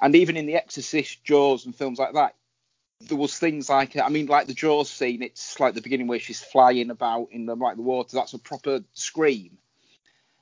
and 0.00 0.14
even 0.14 0.36
in 0.36 0.46
The 0.46 0.56
Exorcist, 0.56 1.24
Jaws, 1.24 1.66
and 1.66 1.74
films 1.74 1.98
like 1.98 2.14
that, 2.14 2.34
there 3.00 3.16
was 3.16 3.38
things 3.38 3.68
like 3.68 3.96
I 3.96 4.08
mean, 4.08 4.26
like 4.26 4.46
the 4.46 4.54
Jaws 4.54 4.90
scene. 4.90 5.22
It's 5.22 5.58
like 5.60 5.74
the 5.74 5.82
beginning 5.82 6.06
where 6.06 6.18
she's 6.18 6.40
flying 6.40 6.90
about 6.90 7.28
in 7.30 7.46
the 7.46 7.54
like 7.54 7.76
the 7.76 7.82
water. 7.82 8.16
That's 8.16 8.34
a 8.34 8.38
proper 8.38 8.80
scream. 8.92 9.58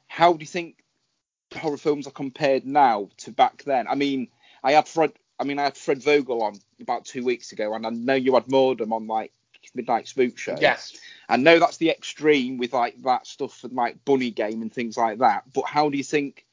How 0.08 0.32
do 0.32 0.40
you 0.40 0.46
think 0.46 0.82
horror 1.54 1.76
films 1.76 2.06
are 2.06 2.12
compared 2.12 2.66
now 2.66 3.10
to 3.18 3.32
back 3.32 3.62
then? 3.64 3.86
I 3.88 3.94
mean, 3.94 4.28
I 4.62 4.72
had 4.72 4.88
Fred. 4.88 5.12
I 5.38 5.44
mean, 5.44 5.58
I 5.58 5.64
had 5.64 5.76
Fred 5.76 6.02
Vogel 6.02 6.42
on 6.42 6.58
about 6.80 7.04
two 7.04 7.24
weeks 7.24 7.52
ago, 7.52 7.74
and 7.74 7.86
I 7.86 7.90
know 7.90 8.14
you 8.14 8.34
had 8.34 8.46
Mordum 8.46 8.92
on 8.92 9.06
like 9.06 9.32
Midnight 9.74 10.08
Spook 10.08 10.38
Show. 10.38 10.56
Yes. 10.60 10.96
I 11.28 11.36
know 11.36 11.58
that's 11.58 11.76
the 11.76 11.90
extreme 11.90 12.56
with 12.56 12.72
like 12.72 13.02
that 13.02 13.26
stuff 13.26 13.64
and 13.64 13.74
like 13.74 14.04
Bunny 14.04 14.30
Game 14.30 14.62
and 14.62 14.72
things 14.72 14.96
like 14.96 15.18
that. 15.18 15.44
But 15.52 15.66
how 15.66 15.90
do 15.90 15.98
you 15.98 16.04
think 16.04 16.45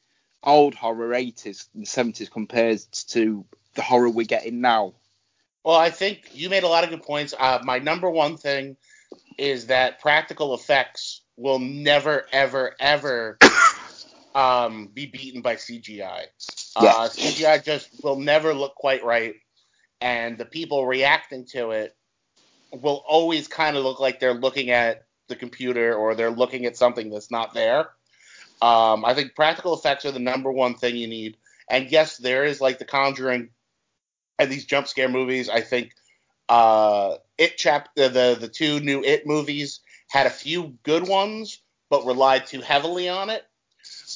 old 0.43 0.75
horror 0.75 1.09
80s 1.09 1.67
and 1.73 1.85
70s 1.85 2.29
compares 2.29 2.85
to 2.85 3.45
the 3.75 3.81
horror 3.81 4.09
we're 4.09 4.25
getting 4.25 4.61
now? 4.61 4.93
Well, 5.63 5.77
I 5.77 5.89
think 5.89 6.29
you 6.33 6.49
made 6.49 6.63
a 6.63 6.67
lot 6.67 6.83
of 6.83 6.89
good 6.89 7.03
points. 7.03 7.33
Uh, 7.37 7.59
my 7.63 7.79
number 7.79 8.09
one 8.09 8.37
thing 8.37 8.75
is 9.37 9.67
that 9.67 10.01
practical 10.01 10.53
effects 10.53 11.21
will 11.37 11.59
never, 11.59 12.25
ever, 12.31 12.75
ever 12.79 13.37
um, 14.35 14.89
be 14.93 15.05
beaten 15.05 15.41
by 15.41 15.55
CGI. 15.55 16.25
Uh, 16.75 17.07
CGI 17.07 17.63
just 17.63 18.03
will 18.03 18.19
never 18.19 18.53
look 18.53 18.75
quite 18.75 19.03
right, 19.03 19.35
and 20.01 20.37
the 20.37 20.45
people 20.45 20.85
reacting 20.85 21.45
to 21.45 21.71
it 21.71 21.95
will 22.71 23.03
always 23.07 23.47
kind 23.47 23.77
of 23.77 23.83
look 23.83 23.99
like 23.99 24.19
they're 24.19 24.33
looking 24.33 24.71
at 24.71 25.05
the 25.27 25.35
computer 25.35 25.93
or 25.93 26.15
they're 26.15 26.31
looking 26.31 26.65
at 26.65 26.75
something 26.75 27.09
that's 27.09 27.31
not 27.31 27.53
there. 27.53 27.89
Um, 28.61 29.05
I 29.05 29.13
think 29.13 29.35
practical 29.35 29.73
effects 29.75 30.05
are 30.05 30.11
the 30.11 30.19
number 30.19 30.51
one 30.51 30.75
thing 30.75 30.95
you 30.95 31.07
need. 31.07 31.37
And 31.69 31.91
yes, 31.91 32.17
there 32.17 32.45
is 32.45 32.61
like 32.61 32.79
The 32.79 32.85
Conjuring 32.85 33.49
and 34.39 34.51
these 34.51 34.65
jump 34.65 34.87
scare 34.87 35.09
movies. 35.09 35.49
I 35.49 35.61
think 35.61 35.91
uh, 36.49 37.17
It 37.37 37.57
chap 37.57 37.89
the, 37.95 38.09
the 38.09 38.37
the 38.39 38.47
two 38.47 38.79
new 38.79 39.03
It 39.03 39.25
movies 39.27 39.79
had 40.09 40.25
a 40.27 40.31
few 40.31 40.77
good 40.83 41.07
ones, 41.07 41.61
but 41.89 42.05
relied 42.05 42.45
too 42.47 42.61
heavily 42.61 43.09
on 43.09 43.29
it. 43.29 43.43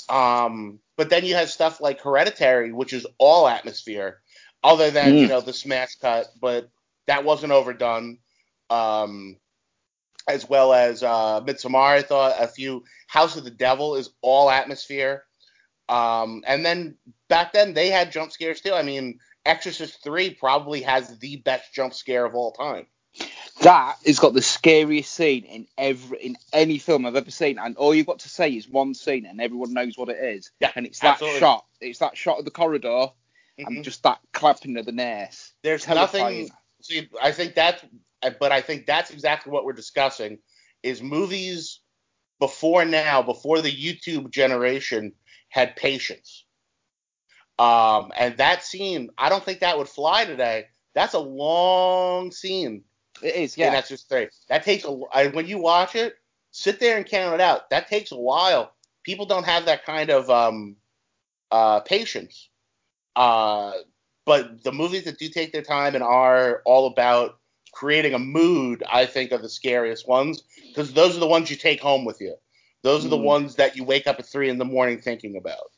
Um, 0.09 0.79
but 0.97 1.09
then 1.09 1.25
you 1.25 1.35
have 1.35 1.49
stuff 1.49 1.81
like 1.81 2.01
Hereditary, 2.01 2.71
which 2.73 2.93
is 2.93 3.05
all 3.17 3.47
atmosphere, 3.47 4.21
other 4.63 4.91
than 4.91 5.17
you 5.17 5.27
Mm. 5.27 5.27
know 5.27 5.41
the 5.41 5.53
smash 5.53 5.95
cut, 5.95 6.27
but 6.39 6.69
that 7.07 7.23
wasn't 7.23 7.51
overdone. 7.53 8.19
Um, 8.69 9.37
as 10.27 10.47
well 10.47 10.73
as 10.73 11.03
uh, 11.03 11.41
Midsommar, 11.41 11.97
I 11.97 12.01
thought 12.01 12.35
a 12.39 12.47
few 12.47 12.83
House 13.07 13.35
of 13.35 13.43
the 13.43 13.49
Devil 13.49 13.95
is 13.95 14.09
all 14.21 14.49
atmosphere. 14.49 15.23
Um, 15.89 16.43
and 16.45 16.65
then 16.65 16.97
back 17.29 17.53
then 17.53 17.73
they 17.73 17.89
had 17.89 18.11
jump 18.11 18.31
scares 18.31 18.61
too. 18.61 18.73
I 18.73 18.83
mean, 18.83 19.19
Exorcist 19.45 20.03
3 20.03 20.31
probably 20.35 20.81
has 20.81 21.17
the 21.19 21.37
best 21.37 21.73
jump 21.73 21.93
scare 21.93 22.25
of 22.25 22.35
all 22.35 22.51
time. 22.51 22.85
That 23.61 23.95
has 24.05 24.19
got 24.19 24.33
the 24.33 24.41
scariest 24.41 25.11
scene 25.11 25.43
in 25.45 25.67
every 25.77 26.19
in 26.19 26.37
any 26.53 26.77
film 26.77 27.05
I've 27.05 27.15
ever 27.15 27.31
seen, 27.31 27.57
and 27.57 27.75
all 27.77 27.95
you've 27.95 28.05
got 28.05 28.19
to 28.19 28.29
say 28.29 28.51
is 28.51 28.69
one 28.69 28.93
scene, 28.93 29.25
and 29.25 29.41
everyone 29.41 29.73
knows 29.73 29.97
what 29.97 30.09
it 30.09 30.17
is. 30.23 30.51
Yeah, 30.59 30.71
and 30.75 30.85
it's 30.85 30.99
that 30.99 31.13
absolutely. 31.13 31.39
shot. 31.39 31.65
It's 31.81 31.99
that 31.99 32.15
shot 32.15 32.37
of 32.37 32.45
the 32.45 32.51
corridor, 32.51 32.87
Mhm. 32.87 33.65
and 33.65 33.83
just 33.83 34.03
that 34.03 34.19
clapping 34.33 34.77
of 34.77 34.85
the 34.85 34.91
nurse. 34.91 35.53
There's 35.63 35.85
terrifying. 35.85 36.41
nothing. 36.43 36.57
See, 36.81 37.09
I 37.19 37.31
think 37.31 37.55
that's, 37.55 37.83
but 38.39 38.51
I 38.51 38.61
think 38.61 38.85
that's 38.85 39.09
exactly 39.09 39.51
what 39.51 39.65
we're 39.65 39.73
discussing. 39.73 40.37
Is 40.83 41.01
movies 41.01 41.79
before 42.39 42.85
now, 42.85 43.21
before 43.21 43.61
the 43.61 43.71
YouTube 43.71 44.29
generation, 44.31 45.13
had 45.49 45.75
patience. 45.75 46.45
Um, 47.59 48.11
and 48.15 48.37
that 48.37 48.63
scene, 48.63 49.09
I 49.17 49.29
don't 49.29 49.43
think 49.43 49.59
that 49.59 49.77
would 49.77 49.89
fly 49.89 50.25
today. 50.25 50.65
That's 50.93 51.13
a 51.13 51.19
long 51.19 52.31
scene 52.31 52.83
It 53.21 53.35
is, 53.35 53.57
yeah. 53.57 53.71
That's 53.71 53.89
just 53.89 54.09
3. 54.09 54.27
That 54.49 54.63
takes 54.63 54.83
a. 54.85 54.99
I, 55.11 55.27
when 55.27 55.47
you 55.47 55.57
watch 55.57 55.95
it, 55.95 56.17
sit 56.51 56.79
there 56.79 56.97
and 56.97 57.05
count 57.05 57.33
it 57.33 57.41
out. 57.41 57.69
That 57.69 57.87
takes 57.87 58.11
a 58.11 58.17
while. 58.17 58.73
People 59.03 59.25
don't 59.25 59.45
have 59.45 59.65
that 59.65 59.85
kind 59.85 60.09
of 60.09 60.29
um, 60.29 60.75
uh, 61.51 61.79
patience. 61.81 62.49
Uh, 63.15 63.71
but 64.25 64.63
the 64.63 64.71
movies 64.71 65.05
that 65.05 65.17
do 65.17 65.29
take 65.29 65.51
their 65.51 65.61
time 65.61 65.95
and 65.95 66.03
are 66.03 66.61
all 66.65 66.87
about 66.87 67.39
creating 67.71 68.13
a 68.13 68.19
mood, 68.19 68.83
I 68.91 69.05
think, 69.05 69.31
are 69.31 69.37
the 69.37 69.49
scariest 69.49 70.07
ones 70.07 70.43
because 70.67 70.93
those 70.93 71.15
are 71.15 71.19
the 71.19 71.27
ones 71.27 71.49
you 71.49 71.55
take 71.55 71.81
home 71.81 72.05
with 72.05 72.21
you. 72.21 72.35
Those 72.83 73.05
are 73.05 73.09
the 73.09 73.17
Mm. 73.17 73.23
ones 73.23 73.55
that 73.55 73.75
you 73.75 73.83
wake 73.83 74.07
up 74.07 74.19
at 74.19 74.25
three 74.25 74.49
in 74.49 74.57
the 74.57 74.65
morning 74.65 75.01
thinking 75.01 75.35
about. 75.35 75.71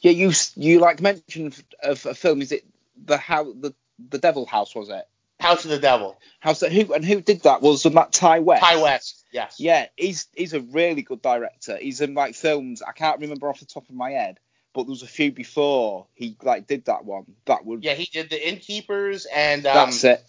Yeah, 0.00 0.12
you 0.12 0.32
you 0.56 0.80
like 0.80 1.00
mentioned 1.00 1.62
of 1.82 2.04
a 2.06 2.14
film. 2.14 2.42
Is 2.42 2.52
it 2.52 2.64
the 3.04 3.16
how 3.16 3.44
the 3.44 3.74
the 4.10 4.18
Devil 4.18 4.46
House 4.46 4.74
was 4.74 4.88
it? 4.88 5.06
House 5.40 5.64
of 5.64 5.70
the 5.70 5.78
Devil, 5.78 6.18
House 6.40 6.60
that 6.60 6.72
who 6.72 6.92
and 6.92 7.04
who 7.04 7.20
did 7.20 7.42
that 7.42 7.62
was 7.62 7.84
that 7.84 8.12
Ti 8.12 8.40
West. 8.40 8.64
Ti 8.68 8.82
West, 8.82 9.24
yes. 9.32 9.60
Yeah, 9.60 9.86
he's 9.96 10.26
he's 10.34 10.52
a 10.52 10.60
really 10.60 11.02
good 11.02 11.22
director. 11.22 11.76
He's 11.76 12.00
in 12.00 12.14
like 12.14 12.34
films 12.34 12.82
I 12.82 12.92
can't 12.92 13.20
remember 13.20 13.48
off 13.48 13.60
the 13.60 13.66
top 13.66 13.88
of 13.88 13.94
my 13.94 14.10
head, 14.10 14.40
but 14.74 14.84
there 14.84 14.90
was 14.90 15.02
a 15.02 15.06
few 15.06 15.30
before 15.30 16.06
he 16.14 16.36
like 16.42 16.66
did 16.66 16.86
that 16.86 17.04
one. 17.04 17.26
That 17.46 17.64
would 17.64 17.84
Yeah, 17.84 17.94
he 17.94 18.06
did 18.06 18.30
the 18.30 18.48
Innkeepers 18.48 19.26
and 19.32 19.64
um, 19.66 19.90
that's 19.90 20.02
it. 20.04 20.24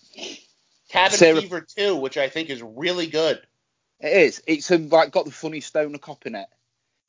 Cabin 0.89 1.17
Sarah- 1.17 1.41
Fever 1.41 1.62
2, 1.62 1.95
which 1.95 2.17
I 2.17 2.29
think 2.29 2.50
is 2.50 2.62
really 2.62 3.07
good. 3.07 3.39
It 4.00 4.13
is. 4.13 4.41
It's 4.48 4.72
um, 4.72 4.89
like 4.89 5.12
got 5.12 5.25
the 5.25 5.32
funny 5.32 5.62
stoner 5.62 5.98
cop 5.98 6.25
in 6.25 6.36
it. 6.36 6.48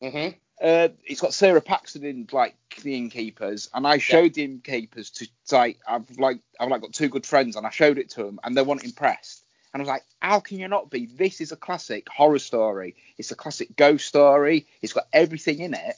hmm 0.02 0.28
Uh, 0.64 0.88
it's 1.04 1.20
got 1.20 1.34
Sara 1.34 1.60
Paxton 1.60 2.04
in 2.04 2.28
like 2.32 2.56
the 2.82 2.96
Innkeepers, 2.96 3.70
and 3.74 3.86
I 3.86 3.98
showed 3.98 4.34
the 4.34 4.44
Innkeepers 4.44 5.10
to 5.10 5.28
like 5.52 5.78
I've 5.86 6.18
like 6.18 6.40
I've 6.58 6.68
like 6.68 6.80
got 6.82 6.92
two 6.92 7.08
good 7.08 7.26
friends, 7.26 7.56
and 7.56 7.66
I 7.66 7.70
showed 7.70 7.98
it 7.98 8.10
to 8.10 8.24
them, 8.24 8.40
and 8.44 8.56
they 8.56 8.62
weren't 8.62 8.84
impressed. 8.84 9.44
And 9.72 9.80
I 9.80 9.82
was 9.84 9.88
like, 9.88 10.04
how 10.20 10.40
can 10.40 10.58
you 10.58 10.66
not 10.66 10.90
be? 10.90 11.06
This 11.06 11.40
is 11.40 11.52
a 11.52 11.56
classic 11.56 12.08
horror 12.08 12.40
story. 12.40 12.96
It's 13.18 13.30
a 13.30 13.36
classic 13.36 13.76
ghost 13.76 14.06
story. 14.08 14.66
It's 14.82 14.92
got 14.92 15.06
everything 15.12 15.60
in 15.60 15.74
it, 15.74 15.96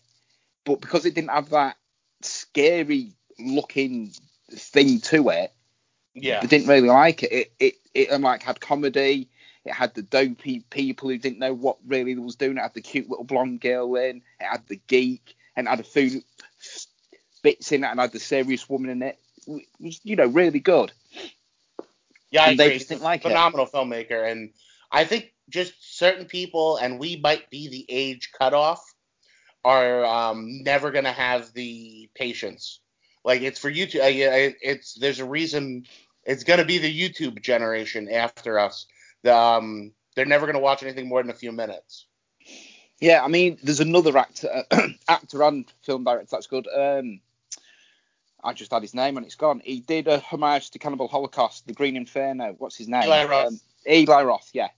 but 0.67 0.81
because 0.83 1.07
it 1.07 1.15
didn't 1.15 1.31
have 1.31 1.49
that 1.51 1.77
scary 2.21 3.15
looking 3.39 4.13
thing 4.51 5.01
to 5.01 5.31
it, 5.31 5.53
Yeah. 6.15 6.41
they 6.41 6.47
didn't 6.49 6.69
really 6.69 6.89
like 6.89 7.23
it. 7.23 7.33
It 7.33 7.53
it 7.59 7.75
it 7.95 8.13
um, 8.13 8.23
like 8.23 8.43
had 8.43 8.61
comedy. 8.61 9.29
It 9.65 9.73
had 9.75 9.95
the 9.95 10.03
dopey 10.03 10.61
people 10.71 11.09
who 11.09 11.19
didn't 11.19 11.39
know 11.39 11.55
what 11.55 11.79
really 11.87 12.17
was 12.17 12.37
doing. 12.37 12.57
It 12.59 12.63
had 12.63 12.75
the 12.75 12.81
cute 12.81 13.09
little 13.09 13.25
blonde 13.25 13.61
girl 13.61 13.95
in. 13.97 14.23
It 14.41 14.45
had 14.45 14.67
the 14.69 14.81
geek 14.87 15.37
and 15.57 15.67
it 15.67 15.71
had 15.71 15.81
a 15.81 15.85
few 15.85 16.23
bits 17.43 17.73
in 17.73 17.85
it 17.85 17.89
and 17.89 18.01
had 18.01 18.13
the 18.13 18.19
serious 18.21 18.69
woman 18.69 18.91
in 18.91 19.03
it. 19.03 19.19
It 19.47 19.67
was 19.81 20.01
you 20.05 20.17
know 20.17 20.27
really 20.27 20.61
good. 20.61 20.93
Yeah, 22.31 22.45
I 22.45 22.51
And 22.51 22.59
they 22.59 22.71
agree. 22.71 22.71
just 22.71 22.89
He's 22.89 22.91
didn't 22.91 23.03
a 23.03 23.03
like 23.03 23.27
it. 23.29 23.41
phenomenal 23.41 23.67
filmmaker, 23.67 24.31
and 24.31 24.51
I 24.91 25.05
think 25.05 25.33
just 25.49 25.75
certain 25.99 26.27
people, 26.27 26.77
and 26.77 26.99
we 26.99 27.17
might 27.17 27.51
be 27.51 27.69
the 27.69 27.85
age 27.89 28.31
cutoff, 28.37 28.83
are 29.65 30.05
um, 30.05 30.63
never 30.63 30.91
gonna 30.91 31.13
have 31.13 31.53
the 31.55 32.09
patience. 32.15 32.81
Like 33.25 33.43
it's 33.43 33.59
for 33.59 33.71
YouTube. 33.71 34.03
uh, 34.05 34.07
yeah, 34.09 34.51
It's 34.63 34.95
there's 34.95 35.21
a 35.21 35.25
reason. 35.27 35.85
It's 36.25 36.45
gonna 36.45 36.65
be 36.65 36.79
the 36.79 36.93
YouTube 37.11 37.41
generation 37.43 38.09
after 38.11 38.55
us. 38.59 38.87
Um, 39.27 39.93
they're 40.15 40.27
never 40.27 40.47
going 40.47 40.55
to 40.55 40.63
watch 40.63 40.83
anything 40.83 41.09
more 41.09 41.23
than 41.23 41.31
a 41.31 41.35
few 41.35 41.53
minutes. 41.53 42.07
Yeah, 43.01 43.25
I 43.25 43.29
mean, 43.29 43.59
there's 43.63 43.81
another 43.81 44.17
actor, 44.17 44.65
actor 45.09 45.43
and 45.43 45.65
film 45.83 46.05
director 46.05 46.29
that's 46.31 46.47
good. 46.47 46.69
Um, 46.69 47.21
I 48.45 48.53
just 48.53 48.73
had 48.73 48.83
his 48.83 48.95
name 48.95 49.17
and 49.17 49.27
it's 49.27 49.35
gone. 49.35 49.61
He 49.65 49.81
did 49.81 50.09
a 50.09 50.19
homage 50.21 50.71
to 50.71 50.79
Cannibal 50.79 51.09
Holocaust, 51.09 51.67
The 51.67 51.73
Green 51.73 51.97
Inferno. 51.97 52.55
What's 52.59 52.77
his 52.77 52.89
name? 52.89 53.05
Eli 53.05 53.25
Roth. 53.25 53.47
Um, 53.49 53.61
Eli 53.89 54.23
Roth, 54.23 54.51
yeah. 54.53 54.69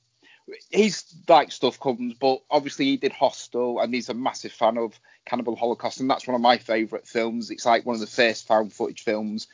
His 0.70 1.04
like 1.28 1.52
stuff 1.52 1.80
comes, 1.80 2.14
but 2.14 2.42
obviously 2.50 2.84
he 2.84 2.96
did 2.98 3.12
Hostel, 3.12 3.80
and 3.80 3.94
he's 3.94 4.10
a 4.10 4.14
massive 4.14 4.52
fan 4.52 4.76
of 4.76 4.98
Cannibal 5.24 5.56
Holocaust, 5.56 6.00
and 6.00 6.10
that's 6.10 6.26
one 6.26 6.34
of 6.34 6.42
my 6.42 6.58
favourite 6.58 7.06
films. 7.06 7.50
It's 7.50 7.64
like 7.64 7.86
one 7.86 7.94
of 7.94 8.00
the 8.00 8.06
first 8.06 8.46
found 8.46 8.72
footage 8.72 9.02
films. 9.02 9.48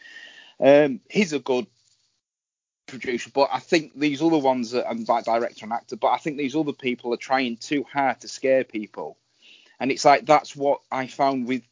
Um, 0.59 1.00
he's 1.09 1.32
a 1.32 1.38
good 1.38 1.68
producer, 2.90 3.30
but 3.32 3.49
I 3.52 3.59
think 3.59 3.99
these 3.99 4.23
other 4.23 4.38
ones, 4.38 4.75
are, 4.75 4.85
and 4.88 5.09
like 5.09 5.25
director 5.25 5.64
and 5.64 5.73
actor, 5.73 5.97
but 5.97 6.09
I 6.09 6.18
think 6.18 6.37
these 6.37 6.56
other 6.56 6.73
people 6.73 7.14
are 7.14 7.18
trying 7.18 7.56
too 7.56 7.85
hard 7.90 8.20
to 8.20 8.28
scare 8.28 8.64
people, 8.64 9.16
and 9.78 9.90
it's 9.90 10.04
like 10.04 10.26
that's 10.26 10.54
what 10.54 10.80
I 10.90 11.06
found 11.06 11.47
with 11.47 11.62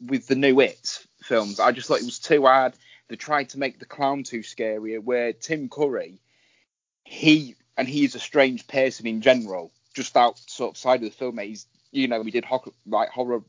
with 0.00 0.26
the 0.26 0.36
new 0.36 0.60
It 0.60 1.06
films. 1.22 1.60
I 1.60 1.72
just 1.72 1.88
thought 1.88 2.00
it 2.00 2.04
was 2.04 2.18
too 2.18 2.46
hard. 2.46 2.74
They 3.08 3.16
tried 3.16 3.50
to 3.50 3.58
make 3.58 3.78
the 3.78 3.86
clown 3.86 4.22
too 4.22 4.42
scary, 4.42 4.98
where 4.98 5.32
Tim 5.32 5.68
Curry, 5.68 6.20
he 7.04 7.56
and 7.76 7.88
he's 7.88 8.14
a 8.14 8.20
strange 8.20 8.66
person 8.66 9.06
in 9.06 9.20
general, 9.20 9.72
just 9.94 10.16
out 10.16 10.38
sort 10.38 10.72
of 10.72 10.78
side 10.78 11.02
of 11.02 11.10
the 11.10 11.16
film. 11.16 11.38
He's 11.38 11.66
you 11.90 12.08
know 12.08 12.20
we 12.20 12.30
did 12.30 12.44
ho- 12.44 12.72
like 12.86 13.10
horror 13.10 13.42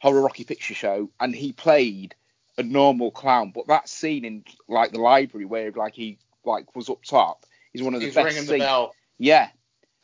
horror 0.00 0.22
Rocky 0.22 0.44
Picture 0.44 0.74
Show, 0.74 1.10
and 1.20 1.34
he 1.34 1.52
played 1.52 2.14
a 2.58 2.62
normal 2.62 3.10
clown. 3.10 3.52
But 3.54 3.68
that 3.68 3.88
scene 3.88 4.24
in 4.24 4.44
like 4.68 4.92
the 4.92 5.00
library 5.00 5.46
where 5.46 5.70
like 5.72 5.94
he 5.94 6.18
like 6.44 6.74
was 6.76 6.90
up 6.90 7.02
top 7.02 7.46
is 7.72 7.82
one 7.82 7.94
of 7.94 8.00
the 8.00 8.06
He's 8.06 8.14
best 8.14 8.36
ringing 8.36 8.50
the 8.50 8.58
bell. 8.58 8.94
Yeah, 9.16 9.48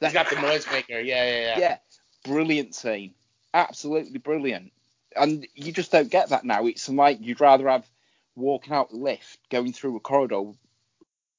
He's 0.00 0.12
got 0.12 0.30
the 0.30 0.40
noise 0.40 0.66
maker. 0.70 1.00
Yeah, 1.00 1.24
yeah, 1.24 1.40
yeah. 1.40 1.58
yeah, 1.58 1.76
brilliant 2.24 2.74
scene, 2.74 3.14
absolutely 3.52 4.18
brilliant. 4.18 4.72
And 5.16 5.46
you 5.54 5.72
just 5.72 5.92
don't 5.92 6.10
get 6.10 6.30
that 6.30 6.44
now. 6.44 6.66
It's 6.66 6.88
like 6.88 7.18
you'd 7.20 7.40
rather 7.40 7.68
have 7.68 7.88
walking 8.34 8.72
out 8.72 8.90
the 8.90 8.96
lift, 8.96 9.38
going 9.48 9.72
through 9.72 9.96
a 9.96 10.00
corridor, 10.00 10.42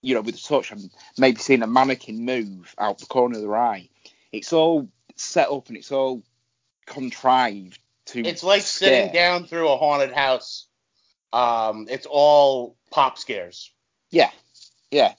you 0.01 0.15
know, 0.15 0.21
with 0.21 0.35
a 0.35 0.41
touch, 0.41 0.71
and 0.71 0.89
maybe 1.17 1.37
seeing 1.37 1.61
a 1.61 1.67
mannequin 1.67 2.23
move 2.23 2.73
out 2.77 2.99
the 2.99 3.05
corner 3.05 3.35
of 3.35 3.41
their 3.41 3.55
eye. 3.55 3.89
It's 4.31 4.53
all 4.53 4.87
set 5.15 5.49
up 5.49 5.67
and 5.67 5.77
it's 5.77 5.91
all 5.91 6.23
contrived 6.85 7.79
to. 8.07 8.21
It's 8.21 8.43
like 8.43 8.61
sitting 8.61 9.13
down 9.13 9.45
through 9.45 9.69
a 9.69 9.77
haunted 9.77 10.13
house. 10.13 10.67
Um, 11.33 11.87
it's 11.89 12.05
all 12.09 12.75
pop 12.91 13.17
scares. 13.17 13.71
Yeah, 14.09 14.31
yeah, 14.91 15.13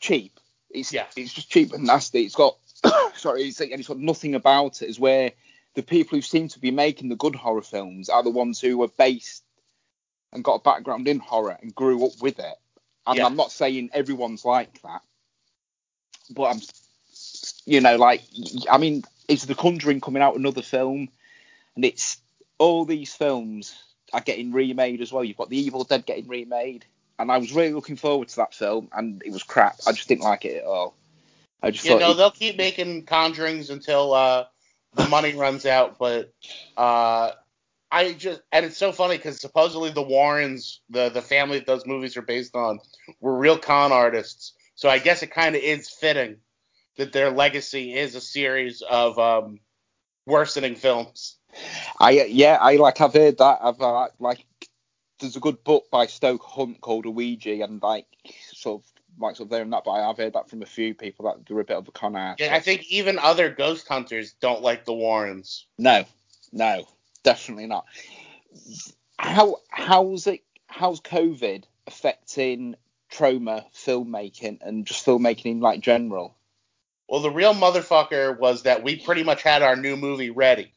cheap. 0.00 0.38
It's 0.70 0.92
Yeah. 0.92 1.06
it's 1.16 1.32
just 1.32 1.50
cheap 1.50 1.72
and 1.72 1.84
nasty. 1.84 2.24
It's 2.24 2.34
got 2.34 2.56
sorry, 3.14 3.44
it's, 3.44 3.60
and 3.60 3.72
it's 3.72 3.88
got 3.88 3.98
nothing 3.98 4.34
about 4.34 4.82
it. 4.82 4.88
Is 4.88 5.00
where 5.00 5.32
the 5.74 5.82
people 5.82 6.16
who 6.18 6.22
seem 6.22 6.48
to 6.48 6.58
be 6.58 6.70
making 6.70 7.08
the 7.08 7.16
good 7.16 7.34
horror 7.34 7.62
films 7.62 8.08
are 8.08 8.22
the 8.22 8.30
ones 8.30 8.60
who 8.60 8.78
were 8.78 8.88
based 8.88 9.44
and 10.32 10.44
got 10.44 10.54
a 10.54 10.62
background 10.62 11.08
in 11.08 11.18
horror 11.18 11.56
and 11.60 11.74
grew 11.74 12.04
up 12.04 12.20
with 12.20 12.38
it. 12.38 12.54
And 13.06 13.16
Yeah. 13.16 13.26
I'm 13.26 13.36
not 13.36 13.50
saying 13.52 13.90
everyone's 13.94 14.44
like 14.44 14.82
that, 14.82 15.00
but 16.30 16.44
I'm, 16.54 16.60
you 17.64 17.80
know, 17.80 17.96
like 17.96 18.22
I 18.70 18.76
mean, 18.78 19.04
is 19.28 19.46
The 19.46 19.54
Conjuring 19.54 20.00
coming 20.00 20.22
out 20.22 20.36
another 20.36 20.62
film? 20.62 21.08
And 21.76 21.84
it's 21.84 22.18
all 22.58 22.84
these 22.84 23.14
films 23.14 23.74
are 24.12 24.20
getting 24.20 24.52
remade 24.52 25.00
as 25.00 25.12
well. 25.12 25.24
You've 25.24 25.36
got 25.36 25.50
The 25.50 25.58
Evil 25.58 25.84
Dead 25.84 26.06
getting 26.06 26.28
remade, 26.28 26.84
and 27.18 27.30
I 27.30 27.38
was 27.38 27.52
really 27.52 27.72
looking 27.72 27.96
forward 27.96 28.28
to 28.28 28.36
that 28.36 28.54
film, 28.54 28.88
and 28.92 29.22
it 29.24 29.32
was 29.32 29.42
crap. 29.42 29.76
I 29.86 29.92
just 29.92 30.08
didn't 30.08 30.24
like 30.24 30.44
it 30.44 30.58
at 30.58 30.64
all. 30.64 30.94
I 31.62 31.70
just 31.70 31.84
You 31.84 31.92
thought 31.92 32.00
know, 32.02 32.12
it- 32.12 32.16
they'll 32.16 32.30
keep 32.30 32.56
making 32.56 33.06
conjurings 33.06 33.70
until 33.70 34.14
uh, 34.14 34.46
the 34.94 35.08
money 35.08 35.34
runs 35.34 35.66
out. 35.66 35.98
But 35.98 36.32
uh, 36.76 37.32
I 37.90 38.12
just 38.12 38.42
and 38.52 38.66
it's 38.66 38.76
so 38.78 38.92
funny 38.92 39.16
because 39.16 39.40
supposedly 39.40 39.90
the 39.90 40.02
Warrens, 40.02 40.80
the 40.90 41.08
the 41.10 41.22
family 41.22 41.58
that 41.58 41.66
those 41.66 41.86
movies 41.86 42.16
are 42.16 42.22
based 42.22 42.54
on, 42.54 42.80
were 43.20 43.36
real 43.36 43.58
con 43.58 43.92
artists. 43.92 44.54
So 44.74 44.88
I 44.88 44.98
guess 44.98 45.22
it 45.22 45.32
kind 45.32 45.56
of 45.56 45.62
is 45.62 45.90
fitting 45.90 46.36
that 46.96 47.12
their 47.12 47.30
legacy 47.30 47.94
is 47.94 48.14
a 48.14 48.20
series 48.20 48.82
of 48.82 49.18
um, 49.18 49.60
worsening 50.26 50.76
films. 50.76 51.37
I 51.98 52.10
yeah, 52.28 52.58
I 52.60 52.76
like 52.76 53.00
I've 53.00 53.12
heard 53.12 53.38
that. 53.38 53.58
I've 53.62 53.80
uh, 53.80 54.08
like 54.18 54.44
there's 55.18 55.36
a 55.36 55.40
good 55.40 55.64
book 55.64 55.90
by 55.90 56.06
Stoke 56.06 56.42
Hunt 56.42 56.80
called 56.80 57.06
Ouija, 57.06 57.62
and 57.62 57.82
like 57.82 58.06
sort 58.52 58.82
of 58.82 58.90
like 59.18 59.36
sort 59.36 59.46
of 59.46 59.50
there 59.50 59.62
and 59.62 59.72
that. 59.72 59.84
But 59.84 59.92
I've 59.92 60.16
heard 60.16 60.34
that 60.34 60.48
from 60.48 60.62
a 60.62 60.66
few 60.66 60.94
people 60.94 61.26
that 61.26 61.46
they're 61.46 61.58
a 61.58 61.64
bit 61.64 61.76
of 61.76 61.88
a 61.88 61.92
con 61.92 62.16
artist. 62.16 62.48
Yeah, 62.48 62.54
I 62.54 62.60
think 62.60 62.86
even 62.90 63.18
other 63.18 63.50
ghost 63.50 63.88
hunters 63.88 64.34
don't 64.40 64.62
like 64.62 64.84
the 64.84 64.92
Warrens. 64.92 65.66
No, 65.78 66.04
no, 66.52 66.86
definitely 67.22 67.66
not. 67.66 67.86
How 69.18 69.56
how's 69.70 70.26
it? 70.26 70.42
How's 70.66 71.00
COVID 71.00 71.64
affecting 71.86 72.76
Troma 73.10 73.64
filmmaking 73.74 74.58
and 74.60 74.86
just 74.86 75.04
filmmaking 75.04 75.46
in 75.46 75.60
like 75.60 75.80
general? 75.80 76.36
Well, 77.08 77.22
the 77.22 77.30
real 77.30 77.54
motherfucker 77.54 78.38
was 78.38 78.64
that 78.64 78.82
we 78.82 78.96
pretty 78.96 79.22
much 79.22 79.42
had 79.42 79.62
our 79.62 79.76
new 79.76 79.96
movie 79.96 80.28
ready. 80.28 80.72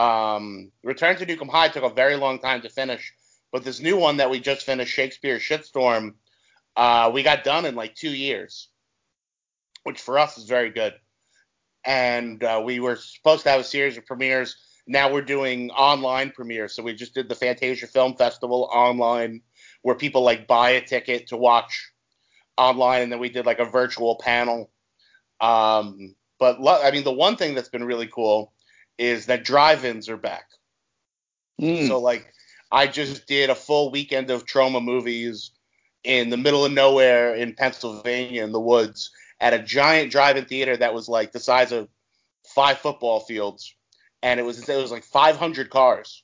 Um, 0.00 0.72
Return 0.82 1.16
to 1.16 1.26
Nuke 1.26 1.42
'Em 1.42 1.48
High 1.48 1.68
took 1.68 1.84
a 1.84 1.90
very 1.90 2.16
long 2.16 2.38
time 2.38 2.62
to 2.62 2.70
finish, 2.70 3.12
but 3.52 3.64
this 3.64 3.80
new 3.80 3.98
one 3.98 4.16
that 4.16 4.30
we 4.30 4.40
just 4.40 4.64
finished, 4.64 4.94
Shakespeare 4.94 5.38
Shitstorm, 5.38 6.14
uh, 6.74 7.10
we 7.12 7.22
got 7.22 7.44
done 7.44 7.66
in 7.66 7.74
like 7.74 7.94
two 7.94 8.10
years, 8.10 8.70
which 9.82 10.00
for 10.00 10.18
us 10.18 10.38
is 10.38 10.44
very 10.44 10.70
good. 10.70 10.94
And 11.84 12.42
uh, 12.42 12.62
we 12.64 12.80
were 12.80 12.96
supposed 12.96 13.42
to 13.42 13.50
have 13.50 13.60
a 13.60 13.64
series 13.64 13.98
of 13.98 14.06
premieres. 14.06 14.56
Now 14.86 15.12
we're 15.12 15.20
doing 15.20 15.70
online 15.70 16.30
premieres. 16.30 16.74
So 16.74 16.82
we 16.82 16.94
just 16.94 17.12
did 17.12 17.28
the 17.28 17.34
Fantasia 17.34 17.86
Film 17.86 18.16
Festival 18.16 18.70
online, 18.72 19.42
where 19.82 19.94
people 19.94 20.22
like 20.22 20.46
buy 20.46 20.70
a 20.70 20.80
ticket 20.80 21.26
to 21.26 21.36
watch 21.36 21.92
online, 22.56 23.02
and 23.02 23.12
then 23.12 23.18
we 23.18 23.28
did 23.28 23.44
like 23.44 23.58
a 23.58 23.66
virtual 23.66 24.16
panel. 24.16 24.70
Um, 25.42 26.16
but 26.38 26.58
lo- 26.58 26.80
I 26.82 26.90
mean, 26.90 27.04
the 27.04 27.12
one 27.12 27.36
thing 27.36 27.54
that's 27.54 27.68
been 27.68 27.84
really 27.84 28.06
cool 28.06 28.54
is 29.00 29.26
that 29.26 29.44
drive-ins 29.44 30.10
are 30.10 30.18
back. 30.18 30.44
Mm. 31.60 31.88
So 31.88 31.98
like, 31.98 32.30
I 32.70 32.86
just 32.86 33.26
did 33.26 33.48
a 33.48 33.54
full 33.54 33.90
weekend 33.90 34.30
of 34.30 34.44
Troma 34.44 34.84
movies 34.84 35.52
in 36.04 36.28
the 36.28 36.36
middle 36.36 36.66
of 36.66 36.72
nowhere 36.72 37.34
in 37.34 37.54
Pennsylvania 37.54 38.44
in 38.44 38.52
the 38.52 38.60
woods 38.60 39.10
at 39.40 39.54
a 39.54 39.58
giant 39.58 40.12
drive-in 40.12 40.44
theater 40.44 40.76
that 40.76 40.92
was 40.92 41.08
like 41.08 41.32
the 41.32 41.40
size 41.40 41.72
of 41.72 41.88
five 42.46 42.78
football 42.78 43.20
fields, 43.20 43.74
and 44.22 44.38
it 44.38 44.42
was 44.42 44.68
it 44.68 44.76
was 44.76 44.90
like 44.90 45.04
500 45.04 45.70
cars. 45.70 46.22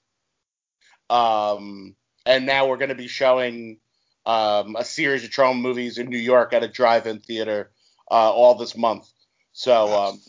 Um, 1.09 1.97
and 2.27 2.45
now 2.45 2.69
we're 2.69 2.77
going 2.77 2.91
to 2.91 2.95
be 2.95 3.09
showing 3.09 3.79
um, 4.27 4.77
a 4.77 4.85
series 4.85 5.25
of 5.25 5.31
Troma 5.31 5.59
movies 5.59 5.97
in 5.97 6.11
New 6.11 6.19
York 6.19 6.53
at 6.53 6.63
a 6.63 6.69
drive-in 6.69 7.21
theater 7.21 7.71
uh, 8.11 8.33
all 8.33 8.55
this 8.55 8.77
month. 8.77 9.09
So 9.53 10.09
um, 10.09 10.21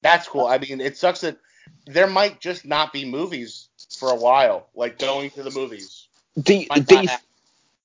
that's 0.00 0.28
cool. 0.28 0.46
I 0.46 0.58
mean, 0.58 0.80
it 0.80 0.96
sucks 0.96 1.22
that 1.22 1.38
there 1.86 2.06
might 2.06 2.40
just 2.40 2.64
not 2.64 2.92
be 2.92 3.04
movies 3.04 3.68
for 3.98 4.10
a 4.10 4.16
while, 4.16 4.68
like 4.74 4.98
going 4.98 5.30
to 5.30 5.42
the 5.42 5.50
movies. 5.50 6.06
do, 6.40 6.64
Might 6.68 6.86
do 6.86 7.00
you, 7.00 7.08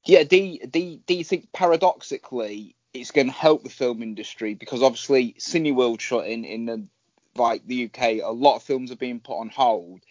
yeah, 0.05 0.23
do, 0.23 0.57
do, 0.69 0.99
do 1.05 1.13
you 1.13 1.23
think 1.23 1.51
paradoxically 1.51 2.75
it's 2.93 3.11
going 3.11 3.27
to 3.27 3.33
help 3.33 3.63
the 3.63 3.69
film 3.69 4.01
industry 4.01 4.53
because 4.53 4.81
obviously 4.81 5.35
Cineworld 5.39 5.99
shutting 5.99 6.45
in 6.45 6.65
the 6.65 6.83
like 7.35 7.65
the 7.67 7.85
UK, 7.85 8.23
a 8.23 8.31
lot 8.31 8.55
of 8.55 8.63
films 8.63 8.91
are 8.91 8.95
being 8.95 9.19
put 9.19 9.39
on 9.39 9.49
hold. 9.49 10.01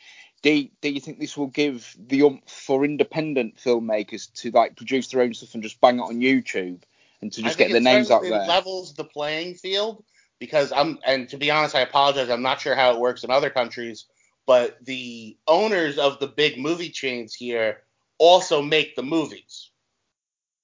Do 0.43 0.53
you, 0.53 0.69
do 0.81 0.91
you 0.91 1.01
think 1.01 1.19
this 1.19 1.37
will 1.37 1.49
give 1.49 1.97
the 1.99 2.23
umph 2.23 2.49
for 2.49 2.85
independent 2.85 3.57
filmmakers 3.57 4.33
to 4.43 4.51
like 4.51 4.77
produce 4.77 5.09
their 5.09 5.23
own 5.23 5.35
stuff 5.35 5.55
and 5.55 5.63
just 5.63 5.81
bang 5.81 5.99
it 5.99 6.03
on 6.03 6.21
YouTube 6.21 6.83
and 7.21 7.33
to 7.33 7.43
just 7.43 7.59
get 7.59 7.73
their 7.73 7.81
names 7.81 8.11
out 8.11 8.23
there? 8.23 8.47
levels 8.47 8.95
the 8.95 9.05
playing 9.05 9.55
field 9.55 10.05
because 10.39 10.73
I'm 10.73 10.99
and 11.05 11.29
to 11.31 11.37
be 11.37 11.51
honest, 11.51 11.75
I 11.75 11.81
apologize. 11.81 12.31
I'm 12.31 12.43
not 12.43 12.61
sure 12.61 12.75
how 12.75 12.93
it 12.93 13.01
works 13.01 13.25
in 13.25 13.31
other 13.31 13.51
countries, 13.51 14.07
but 14.47 14.85
the 14.85 15.37
owners 15.47 15.99
of 15.99 16.19
the 16.19 16.29
big 16.29 16.59
movie 16.59 16.91
chains 16.91 17.35
here 17.35 17.83
also 18.19 18.63
make 18.63 18.97
the 18.97 19.03
movies. 19.03 19.71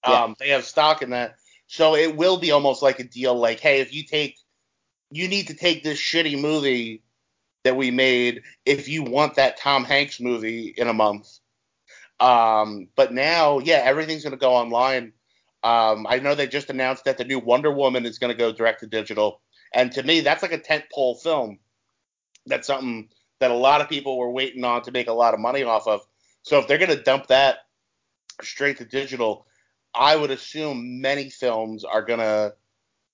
Yeah. 0.07 0.25
Um, 0.25 0.37
they 0.39 0.49
have 0.49 0.65
stock 0.65 1.03
in 1.03 1.11
that, 1.11 1.37
so 1.67 1.95
it 1.95 2.17
will 2.17 2.39
be 2.39 2.51
almost 2.51 2.83
like 2.83 2.99
a 2.99 3.05
deal. 3.05 3.35
Like, 3.35 3.61
hey, 3.61 3.81
if 3.81 3.95
you 3.95 4.05
take, 4.05 4.37
you 5.11 5.29
need 5.29 5.49
to 5.49 5.55
take 5.55 5.83
this 5.83 5.99
shitty 5.99 6.41
movie 6.41 7.03
that 7.65 7.77
we 7.77 7.91
made 7.91 8.43
if 8.67 8.89
you 8.89 9.05
want 9.05 9.37
that 9.37 9.59
Tom 9.59 9.85
Hanks 9.85 10.21
movie 10.21 10.75
in 10.77 10.89
a 10.89 10.93
month. 10.93 11.39
Um, 12.19 12.89
but 12.97 13.13
now, 13.13 13.59
yeah, 13.61 13.83
everything's 13.85 14.25
gonna 14.25 14.37
go 14.37 14.55
online. 14.55 15.13
Um, 15.65 16.07
I 16.09 16.19
know 16.19 16.35
they 16.35 16.49
just 16.49 16.71
announced 16.71 17.05
that 17.05 17.19
the 17.19 17.25
new 17.25 17.39
Wonder 17.39 17.71
Woman 17.71 18.05
is 18.05 18.19
going 18.19 18.33
to 18.33 18.39
go 18.39 18.51
direct 18.51 18.81
to 18.81 18.87
digital, 18.87 19.41
and 19.75 19.93
to 19.93 20.03
me, 20.03 20.21
that's 20.21 20.43
like 20.43 20.53
a 20.53 20.59
tentpole 20.59 21.21
film. 21.21 21.59
That's 22.47 22.67
something 22.67 23.09
that 23.41 23.51
a 23.51 23.55
lot 23.55 23.81
of 23.81 23.89
people 23.89 24.19
were 24.19 24.31
waiting 24.31 24.65
on 24.65 24.83
to 24.83 24.93
make 24.93 25.09
a 25.09 25.13
lot 25.13 25.35
of 25.35 25.41
money 25.41 25.63
off 25.63 25.87
of. 25.87 26.01
So 26.43 26.59
if 26.59 26.67
they're 26.67 26.79
going 26.79 26.97
to 26.97 27.03
dump 27.03 27.29
that 27.29 27.59
straight 28.43 28.79
to 28.79 28.85
digital, 28.85 29.47
I 29.95 30.17
would 30.17 30.31
assume 30.31 31.01
many 31.01 31.31
films 31.31 31.85
are 31.85 32.03
going 32.03 32.19
to 32.19 32.55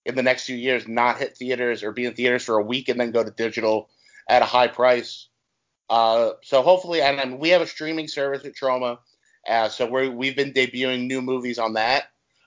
in 0.04 0.14
the 0.14 0.22
next 0.22 0.44
few 0.44 0.56
years 0.56 0.88
not 0.88 1.18
hit 1.18 1.36
theaters 1.36 1.82
or 1.82 1.92
be 1.92 2.06
in 2.06 2.14
theaters 2.14 2.44
for 2.44 2.56
a 2.56 2.64
week 2.64 2.88
and 2.88 2.98
then 2.98 3.10
go 3.10 3.22
to 3.22 3.30
digital 3.30 3.90
at 4.28 4.42
a 4.42 4.46
high 4.46 4.68
price. 4.68 5.28
Uh, 5.90 6.30
so 6.42 6.62
hopefully, 6.62 7.02
and, 7.02 7.18
and 7.20 7.38
we 7.38 7.50
have 7.50 7.62
a 7.62 7.66
streaming 7.66 8.08
service 8.08 8.44
at 8.44 8.54
Troma, 8.54 8.98
uh, 9.48 9.68
so 9.68 9.86
we 9.86 10.08
we've 10.08 10.36
been 10.36 10.52
debuting 10.52 11.06
new 11.06 11.22
movies 11.22 11.58
on 11.58 11.74
that. 11.74 12.04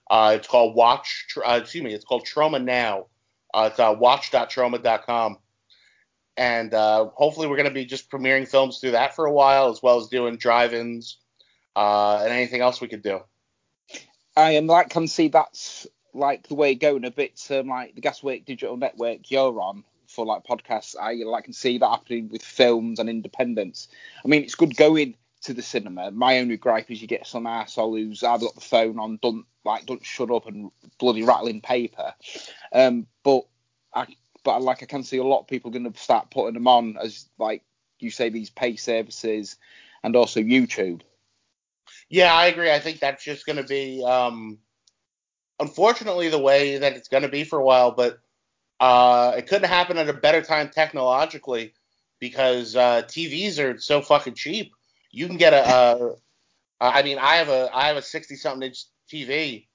Uh, 0.10 0.34
it's 0.36 0.48
called 0.48 0.76
Watch. 0.76 1.26
Uh, 1.44 1.60
excuse 1.62 1.84
me. 1.84 1.94
It's 1.94 2.06
called 2.06 2.26
Troma 2.26 2.64
Now. 2.64 3.08
Uh, 3.54 3.70
it's 3.72 3.80
uh, 3.80 3.96
watch.troma.com. 3.98 5.38
And 6.38 6.74
uh, 6.74 7.10
hopefully, 7.14 7.48
we're 7.48 7.58
going 7.58 7.68
to 7.68 7.74
be 7.74 7.86
just 7.86 8.10
premiering 8.10 8.48
films 8.48 8.80
through 8.80 8.92
that 8.92 9.16
for 9.16 9.26
a 9.26 9.32
while, 9.32 9.70
as 9.70 9.84
well 9.84 10.00
as 10.00 10.08
doing 10.08 10.38
drive-ins 10.38 11.18
uh, 11.76 12.20
and 12.24 12.32
anything 12.32 12.62
else 12.62 12.82
we 12.82 12.88
could 12.88 13.04
do. 13.04 13.20
I 14.36 14.52
am 14.52 14.68
like 14.68 14.90
can 14.90 15.08
see 15.08 15.28
that's 15.28 15.88
like 16.14 16.48
the 16.48 16.56
way 16.56 16.76
going 16.76 17.06
a 17.06 17.12
bit 17.12 17.46
um, 17.52 17.68
like 17.68 17.96
the 17.96 18.02
Gaswork 18.02 18.46
Digital 18.46 18.78
Network 18.78 19.30
you're 19.30 19.60
on 19.60 19.84
for 20.08 20.26
like 20.26 20.44
podcasts. 20.44 20.96
I 21.00 21.14
like 21.14 21.46
can 21.46 21.54
see 21.54 21.78
that 21.78 21.90
happening 21.90 22.30
with 22.30 22.44
films 22.44 23.00
and 23.00 23.10
independence. 23.10 23.88
I 24.24 24.28
mean, 24.28 24.44
it's 24.44 24.56
good 24.56 24.76
going 24.76 25.16
to 25.42 25.54
the 25.54 25.62
cinema. 25.62 26.12
My 26.12 26.40
only 26.40 26.58
gripe 26.58 26.92
is 26.92 27.02
you 27.02 27.08
get 27.08 27.28
some 27.28 27.48
asshole 27.48 27.96
who's 27.96 28.24
either 28.24 28.46
got 28.46 28.56
the 28.56 28.62
phone 28.62 29.00
on, 29.00 29.20
don't 29.22 29.46
like 29.64 29.86
don't 29.86 30.06
shut 30.06 30.32
up 30.32 30.48
and 30.48 30.72
bloody 31.00 31.24
rattling 31.24 31.62
paper. 31.62 32.14
Um, 32.72 33.08
but 33.24 33.46
I 33.94 34.08
but 34.44 34.62
like 34.62 34.84
I 34.84 34.86
can 34.86 35.04
see 35.04 35.18
a 35.18 35.24
lot 35.24 35.42
of 35.42 35.48
people 35.48 35.72
going 35.72 35.92
to 35.92 36.00
start 36.00 36.32
putting 36.32 36.54
them 36.54 36.68
on 36.68 36.98
as 36.98 37.28
like 37.38 37.64
you 38.00 38.12
say 38.12 38.30
these 38.30 38.50
pay 38.50 38.76
services 38.76 39.58
and 40.04 40.16
also 40.16 40.40
YouTube. 40.40 41.02
Yeah, 42.10 42.34
I 42.34 42.48
agree. 42.48 42.72
I 42.72 42.80
think 42.80 43.00
that's 43.00 43.24
just 43.24 43.46
going 43.46 43.58
to 43.58 43.64
be, 43.64 44.04
um, 44.04 44.60
unfortunately, 45.60 46.30
the 46.30 46.40
way 46.40 46.78
that 46.78 46.94
it's 46.94 47.08
going 47.08 47.24
to 47.24 47.30
be 47.30 47.44
for 47.44 47.60
a 47.60 47.64
while. 47.64 47.92
But 47.92 48.20
uh, 48.80 49.34
it 49.38 49.48
couldn't 49.48 49.70
happen 49.70 49.98
at 49.98 50.10
a 50.10 50.14
better 50.14 50.42
time 50.42 50.70
technologically 50.70 51.74
because 52.20 52.76
uh, 52.76 53.04
TVs 53.04 53.60
are 53.60 53.80
so 53.80 54.02
fucking 54.02 54.36
cheap. 54.36 54.74
You 55.12 55.28
can 55.28 55.38
get 55.38 55.54
a, 55.54 55.70
a 55.70 56.16
I 56.80 57.04
mean, 57.04 57.18
I 57.20 57.36
have 57.36 57.50
a 57.50 57.70
I 57.74 57.88
have 57.88 57.98
a 57.98 58.02
sixty 58.02 58.36
something 58.36 58.68
inch 58.68 58.86
TV, 59.12 59.68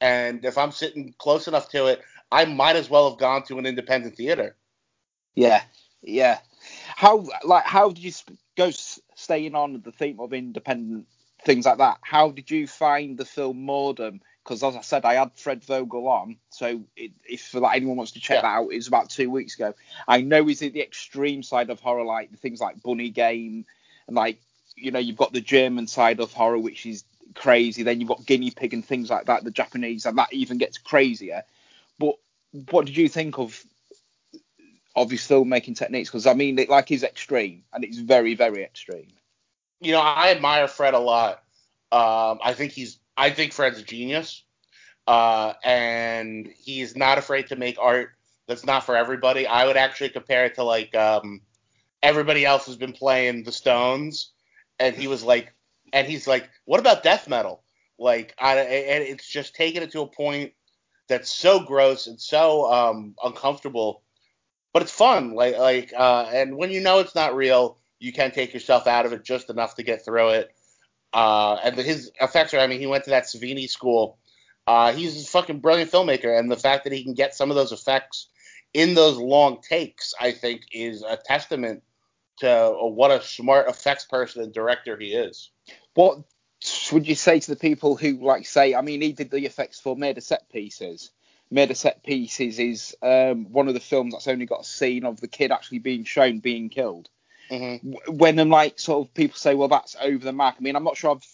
and 0.00 0.44
if 0.44 0.58
I'm 0.58 0.72
sitting 0.72 1.14
close 1.18 1.48
enough 1.48 1.68
to 1.70 1.86
it, 1.86 2.02
I 2.30 2.44
might 2.44 2.76
as 2.76 2.88
well 2.88 3.10
have 3.10 3.18
gone 3.18 3.42
to 3.44 3.58
an 3.58 3.66
independent 3.66 4.16
theater. 4.16 4.56
Yeah, 5.34 5.62
yeah. 6.02 6.38
How 6.96 7.26
like 7.44 7.64
how 7.64 7.90
did 7.90 8.04
you 8.04 8.12
go 8.56 8.70
staying 8.70 9.54
on 9.54 9.80
the 9.82 9.92
theme 9.92 10.20
of 10.20 10.32
independent 10.32 11.06
things 11.44 11.66
like 11.66 11.78
that? 11.78 11.98
How 12.02 12.30
did 12.30 12.50
you 12.50 12.66
find 12.66 13.18
the 13.18 13.24
film 13.24 13.66
Mordum? 13.66 14.20
Because 14.44 14.62
as 14.62 14.74
I 14.74 14.80
said, 14.80 15.04
I 15.04 15.14
had 15.14 15.32
Fred 15.36 15.62
Vogel 15.64 16.08
on, 16.08 16.36
so 16.50 16.82
it, 16.96 17.12
if 17.24 17.54
like 17.54 17.76
anyone 17.76 17.96
wants 17.96 18.12
to 18.12 18.20
check 18.20 18.38
yeah. 18.38 18.42
that 18.42 18.56
out, 18.56 18.72
it 18.72 18.76
was 18.76 18.88
about 18.88 19.08
two 19.08 19.30
weeks 19.30 19.54
ago. 19.54 19.72
I 20.08 20.20
know 20.20 20.44
he's 20.44 20.62
at 20.62 20.72
the 20.72 20.82
extreme 20.82 21.44
side 21.44 21.70
of 21.70 21.80
horror, 21.80 22.04
like 22.04 22.32
the 22.32 22.36
things 22.36 22.60
like 22.60 22.82
Bunny 22.82 23.10
Game, 23.10 23.64
and 24.08 24.16
like 24.16 24.40
you 24.82 24.90
know 24.90 24.98
you've 24.98 25.16
got 25.16 25.32
the 25.32 25.40
German 25.40 25.86
side 25.86 26.20
of 26.20 26.32
horror, 26.32 26.58
which 26.58 26.86
is 26.86 27.04
crazy. 27.34 27.82
Then 27.82 28.00
you've 28.00 28.08
got 28.08 28.26
Guinea 28.26 28.50
Pig 28.50 28.74
and 28.74 28.84
things 28.84 29.10
like 29.10 29.26
that, 29.26 29.44
the 29.44 29.50
Japanese, 29.50 30.06
and 30.06 30.18
that 30.18 30.32
even 30.32 30.58
gets 30.58 30.78
crazier. 30.78 31.42
But 31.98 32.16
what 32.70 32.86
did 32.86 32.96
you 32.96 33.08
think 33.08 33.38
of 33.38 33.62
of 34.94 35.10
his 35.10 35.20
filmmaking 35.20 35.76
techniques? 35.76 36.10
Because 36.10 36.26
I 36.26 36.34
mean, 36.34 36.58
it 36.58 36.68
like 36.68 36.90
is 36.90 37.02
extreme, 37.02 37.64
and 37.72 37.84
it's 37.84 37.98
very, 37.98 38.34
very 38.34 38.62
extreme. 38.62 39.08
You 39.80 39.92
know, 39.92 40.00
I 40.00 40.30
admire 40.30 40.68
Fred 40.68 40.94
a 40.94 40.98
lot. 40.98 41.42
Um, 41.90 42.38
I 42.42 42.54
think 42.54 42.72
he's, 42.72 42.98
I 43.16 43.30
think 43.30 43.52
Fred's 43.52 43.80
a 43.80 43.82
genius, 43.82 44.44
uh, 45.06 45.54
and 45.64 46.48
he's 46.56 46.96
not 46.96 47.18
afraid 47.18 47.48
to 47.48 47.56
make 47.56 47.76
art 47.80 48.10
that's 48.46 48.64
not 48.64 48.84
for 48.84 48.96
everybody. 48.96 49.46
I 49.46 49.66
would 49.66 49.76
actually 49.76 50.10
compare 50.10 50.46
it 50.46 50.54
to 50.56 50.64
like 50.64 50.94
um, 50.94 51.40
everybody 52.02 52.44
else 52.44 52.66
has 52.66 52.76
been 52.76 52.92
playing 52.92 53.44
the 53.44 53.52
Stones, 53.52 54.32
and 54.82 54.96
he 54.96 55.06
was 55.06 55.22
like, 55.22 55.54
and 55.92 56.06
he's 56.06 56.26
like, 56.26 56.48
what 56.64 56.80
about 56.80 57.02
death 57.02 57.28
metal? 57.28 57.62
Like, 57.98 58.34
I, 58.38 58.58
and 58.58 59.04
it's 59.04 59.28
just 59.28 59.54
taking 59.54 59.82
it 59.82 59.92
to 59.92 60.00
a 60.00 60.06
point 60.06 60.52
that's 61.08 61.30
so 61.30 61.60
gross 61.60 62.06
and 62.06 62.20
so 62.20 62.70
um, 62.72 63.14
uncomfortable, 63.22 64.02
but 64.72 64.82
it's 64.82 64.92
fun. 64.92 65.34
Like, 65.34 65.56
like, 65.56 65.92
uh, 65.96 66.28
and 66.32 66.56
when 66.56 66.70
you 66.70 66.80
know 66.80 66.98
it's 66.98 67.14
not 67.14 67.36
real, 67.36 67.78
you 68.00 68.12
can 68.12 68.32
take 68.32 68.52
yourself 68.52 68.86
out 68.86 69.06
of 69.06 69.12
it 69.12 69.24
just 69.24 69.50
enough 69.50 69.76
to 69.76 69.84
get 69.84 70.04
through 70.04 70.30
it. 70.30 70.52
Uh, 71.12 71.56
and 71.62 71.76
his 71.76 72.10
effects 72.20 72.54
are, 72.54 72.58
I 72.58 72.66
mean, 72.66 72.80
he 72.80 72.86
went 72.86 73.04
to 73.04 73.10
that 73.10 73.24
Savini 73.24 73.68
school. 73.68 74.18
Uh, 74.66 74.92
he's 74.92 75.22
a 75.22 75.26
fucking 75.28 75.60
brilliant 75.60 75.92
filmmaker, 75.92 76.36
and 76.36 76.50
the 76.50 76.56
fact 76.56 76.84
that 76.84 76.92
he 76.92 77.04
can 77.04 77.14
get 77.14 77.34
some 77.34 77.50
of 77.50 77.56
those 77.56 77.72
effects 77.72 78.28
in 78.74 78.94
those 78.94 79.18
long 79.18 79.60
takes, 79.60 80.14
I 80.20 80.32
think, 80.32 80.62
is 80.72 81.02
a 81.02 81.16
testament 81.16 81.82
to 82.42 82.76
what 82.80 83.10
a 83.10 83.22
smart 83.22 83.68
effects 83.68 84.04
person 84.04 84.42
and 84.42 84.52
director 84.52 84.96
he 84.96 85.14
is. 85.14 85.50
What 85.94 86.18
would 86.92 87.08
you 87.08 87.14
say 87.14 87.40
to 87.40 87.50
the 87.50 87.56
people 87.56 87.96
who 87.96 88.24
like 88.24 88.46
say? 88.46 88.74
I 88.74 88.82
mean, 88.82 89.00
he 89.00 89.12
did 89.12 89.30
the 89.30 89.46
effects 89.46 89.80
for 89.80 89.96
Made 89.96 90.18
of 90.18 90.24
Set 90.24 90.48
Pieces. 90.50 91.10
Made 91.50 91.70
of 91.70 91.76
Set 91.76 92.02
Pieces 92.02 92.58
is 92.58 92.96
um, 93.02 93.52
one 93.52 93.68
of 93.68 93.74
the 93.74 93.80
films 93.80 94.12
that's 94.12 94.28
only 94.28 94.46
got 94.46 94.62
a 94.62 94.64
scene 94.64 95.04
of 95.04 95.20
the 95.20 95.28
kid 95.28 95.52
actually 95.52 95.78
being 95.78 96.04
shown 96.04 96.40
being 96.40 96.68
killed. 96.68 97.08
Mm-hmm. 97.50 98.16
When 98.16 98.36
then 98.36 98.48
like 98.50 98.78
sort 98.78 99.06
of 99.06 99.14
people 99.14 99.36
say, 99.36 99.54
well, 99.54 99.68
that's 99.68 99.96
over 100.00 100.24
the 100.24 100.32
mark. 100.32 100.56
I 100.58 100.62
mean, 100.62 100.76
I'm 100.76 100.84
not 100.84 100.96
sure 100.96 101.12
I've 101.12 101.26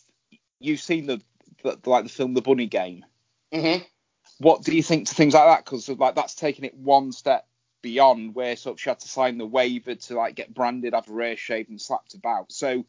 you've 0.60 0.80
seen 0.80 1.06
the, 1.06 1.20
the 1.62 1.78
like 1.86 2.04
the 2.04 2.10
film 2.10 2.34
The 2.34 2.42
Bunny 2.42 2.66
Game. 2.66 3.04
Mm-hmm. 3.52 3.84
What 4.38 4.62
do 4.62 4.76
you 4.76 4.82
think 4.82 5.08
to 5.08 5.14
things 5.14 5.34
like 5.34 5.46
that? 5.46 5.64
Because 5.64 5.88
like 5.88 6.14
that's 6.14 6.34
taking 6.34 6.64
it 6.64 6.74
one 6.74 7.12
step 7.12 7.47
beyond 7.82 8.34
where 8.34 8.56
sort 8.56 8.74
of 8.74 8.80
she 8.80 8.90
had 8.90 9.00
to 9.00 9.08
sign 9.08 9.38
the 9.38 9.46
waiver 9.46 9.94
to 9.94 10.14
like 10.14 10.34
get 10.34 10.54
branded, 10.54 10.94
have 10.94 11.06
her 11.06 11.20
hair 11.20 11.36
shaved 11.36 11.70
and 11.70 11.80
slapped 11.80 12.14
about. 12.14 12.52
So 12.52 12.84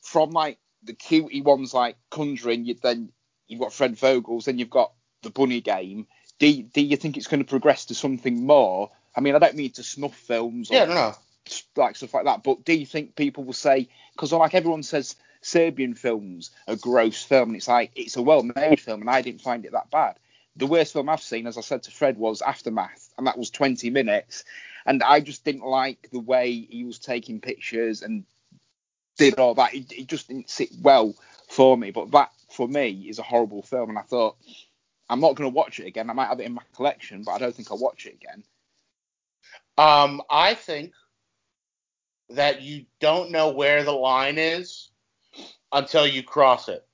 from 0.00 0.30
like 0.30 0.58
the 0.82 0.94
cutie 0.94 1.42
ones 1.42 1.74
like 1.74 1.96
Conjuring, 2.10 2.64
you 2.64 2.74
then 2.74 3.10
you've 3.46 3.60
got 3.60 3.72
Fred 3.72 3.96
Vogel's, 3.96 4.44
then 4.44 4.58
you've 4.58 4.70
got 4.70 4.92
the 5.22 5.30
Bunny 5.30 5.60
Game. 5.60 6.06
Do 6.38 6.62
do 6.62 6.80
you 6.80 6.96
think 6.96 7.16
it's 7.16 7.26
going 7.26 7.42
to 7.42 7.48
progress 7.48 7.86
to 7.86 7.94
something 7.94 8.46
more? 8.46 8.90
I 9.16 9.20
mean, 9.20 9.34
I 9.34 9.38
don't 9.38 9.56
mean 9.56 9.72
to 9.72 9.82
snuff 9.82 10.14
films. 10.14 10.70
Or, 10.70 10.74
yeah, 10.74 10.84
no, 10.84 10.94
no. 10.94 11.14
Like 11.76 11.96
stuff 11.96 12.14
like 12.14 12.24
that. 12.24 12.42
But 12.42 12.64
do 12.64 12.74
you 12.74 12.86
think 12.86 13.16
people 13.16 13.44
will 13.44 13.54
say 13.54 13.88
because 14.12 14.32
like 14.32 14.54
everyone 14.54 14.82
says 14.82 15.16
Serbian 15.40 15.94
films 15.94 16.50
are 16.66 16.76
gross 16.76 17.22
film, 17.22 17.50
and 17.50 17.56
it's 17.56 17.68
like 17.68 17.92
it's 17.94 18.16
a 18.16 18.22
well-made 18.22 18.80
film, 18.80 19.00
and 19.00 19.10
I 19.10 19.22
didn't 19.22 19.40
find 19.40 19.64
it 19.64 19.72
that 19.72 19.90
bad. 19.90 20.18
The 20.56 20.66
worst 20.66 20.92
film 20.92 21.08
I've 21.08 21.22
seen, 21.22 21.46
as 21.46 21.56
I 21.56 21.60
said 21.60 21.84
to 21.84 21.90
Fred, 21.90 22.18
was 22.18 22.42
Aftermath, 22.42 23.07
and 23.18 23.26
that 23.26 23.36
was 23.36 23.50
20 23.50 23.90
minutes, 23.90 24.44
and 24.86 25.02
I 25.02 25.20
just 25.20 25.44
didn't 25.44 25.66
like 25.66 26.08
the 26.10 26.20
way 26.20 26.50
he 26.52 26.84
was 26.84 26.98
taking 26.98 27.40
pictures 27.40 28.02
and 28.02 28.24
did 29.18 29.38
all 29.38 29.54
that. 29.54 29.74
It, 29.74 29.92
it 29.92 30.06
just 30.06 30.28
didn't 30.28 30.48
sit 30.48 30.70
well 30.80 31.14
for 31.48 31.76
me. 31.76 31.90
But 31.90 32.10
that, 32.12 32.30
for 32.50 32.66
me, 32.66 33.06
is 33.08 33.18
a 33.18 33.22
horrible 33.22 33.62
film. 33.62 33.90
And 33.90 33.98
I 33.98 34.02
thought, 34.02 34.36
I'm 35.10 35.20
not 35.20 35.34
going 35.34 35.50
to 35.50 35.54
watch 35.54 35.80
it 35.80 35.86
again. 35.86 36.08
I 36.08 36.14
might 36.14 36.28
have 36.28 36.40
it 36.40 36.46
in 36.46 36.54
my 36.54 36.62
collection, 36.74 37.22
but 37.24 37.32
I 37.32 37.38
don't 37.38 37.54
think 37.54 37.70
I'll 37.70 37.78
watch 37.78 38.06
it 38.06 38.14
again. 38.14 38.44
Um, 39.76 40.22
I 40.30 40.54
think 40.54 40.92
that 42.30 42.62
you 42.62 42.86
don't 43.00 43.30
know 43.30 43.50
where 43.50 43.84
the 43.84 43.92
line 43.92 44.38
is 44.38 44.90
until 45.72 46.06
you 46.06 46.22
cross 46.22 46.68
it. 46.68 46.86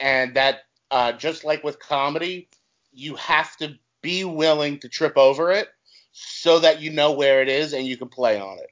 And 0.00 0.34
that, 0.34 0.64
uh, 0.90 1.12
just 1.12 1.44
like 1.44 1.64
with 1.64 1.78
comedy, 1.78 2.48
you 2.92 3.14
have 3.16 3.56
to 3.58 3.78
be 4.04 4.22
willing 4.22 4.78
to 4.80 4.88
trip 4.88 5.16
over 5.16 5.50
it 5.50 5.68
so 6.12 6.60
that 6.60 6.80
you 6.80 6.92
know 6.92 7.12
where 7.12 7.40
it 7.42 7.48
is 7.48 7.72
and 7.72 7.86
you 7.86 7.96
can 7.96 8.08
play 8.08 8.38
on 8.38 8.58
it. 8.58 8.70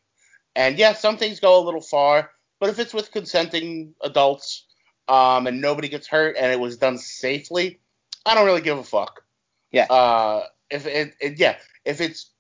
And 0.55 0.79
yes, 0.79 0.97
yeah, 0.97 1.01
some 1.01 1.17
things 1.17 1.41
go 1.41 1.59
a 1.59 1.65
little 1.65 1.81
far, 1.81 2.31
but 2.61 2.69
if 2.69 2.79
it's 2.79 2.93
with 2.93 3.11
consenting 3.11 3.95
adults 4.03 4.67
um, 5.09 5.47
and 5.47 5.61
nobody 5.61 5.89
gets 5.89 6.07
hurt 6.07 6.37
and 6.39 6.53
it 6.53 6.61
was 6.61 6.77
done 6.77 6.99
safely, 6.99 7.81
I 8.27 8.35
don't 8.35 8.45
really 8.47 8.61
give 8.61 8.79
a 8.79 8.85
fuck. 8.85 9.25
Yeah. 9.73 9.87
Uh, 9.87 10.45
if 10.71 10.87
it, 10.87 11.15
it, 11.19 11.39
yeah, 11.39 11.57
if 11.87 12.03
it's 12.03 12.31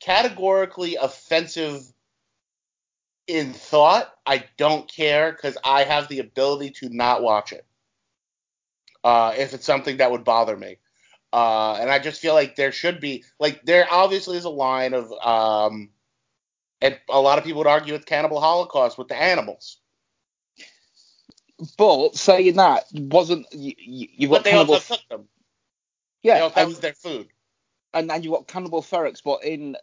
categorically 0.00 0.96
offensive 0.96 1.84
in 3.26 3.52
thought, 3.52 4.10
I 4.24 4.44
don't 4.56 4.90
care 4.90 5.30
because 5.30 5.58
I 5.62 5.84
have 5.84 6.08
the 6.08 6.20
ability 6.20 6.70
to 6.80 6.88
not 6.88 7.22
watch 7.22 7.52
it. 7.52 7.66
Uh, 9.04 9.34
if 9.36 9.52
it's 9.52 9.66
something 9.66 9.98
that 9.98 10.10
would 10.10 10.24
bother 10.24 10.56
me. 10.56 10.78
Uh, 11.32 11.78
and 11.80 11.90
I 11.90 11.98
just 11.98 12.20
feel 12.20 12.34
like 12.34 12.56
there 12.56 12.72
should 12.72 13.00
be 13.00 13.24
like 13.38 13.62
there 13.64 13.86
obviously 13.90 14.36
is 14.36 14.44
a 14.44 14.50
line 14.50 14.92
of 14.92 15.10
um, 15.12 15.88
and 16.82 16.98
a 17.08 17.20
lot 17.20 17.38
of 17.38 17.44
people 17.44 17.58
would 17.58 17.66
argue 17.66 17.94
it's 17.94 18.04
cannibal 18.04 18.40
holocaust 18.40 18.98
with 18.98 19.08
the 19.08 19.16
animals. 19.16 19.78
But 21.78 22.16
saying 22.16 22.56
that 22.56 22.84
wasn't 22.92 23.46
you, 23.52 23.74
you 23.78 24.28
got 24.28 24.38
but 24.38 24.44
they 24.44 24.50
cannibal, 24.50 24.74
also 24.74 24.94
cooked 24.94 25.08
them. 25.08 25.28
Yeah, 26.22 26.48
that 26.48 26.68
was 26.68 26.80
their 26.80 26.92
food. 26.92 27.28
And 27.94 28.08
then 28.08 28.22
you 28.22 28.30
got 28.30 28.48
Cannibal 28.48 28.80
Ferox, 28.80 29.22
but 29.22 29.44
in 29.44 29.76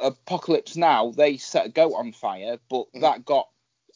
Apocalypse 0.00 0.76
Now 0.76 1.12
they 1.12 1.36
set 1.36 1.66
a 1.66 1.68
goat 1.68 1.94
on 1.94 2.12
fire, 2.12 2.58
but 2.68 2.88
mm-hmm. 2.88 3.00
that 3.00 3.24
got 3.24 3.48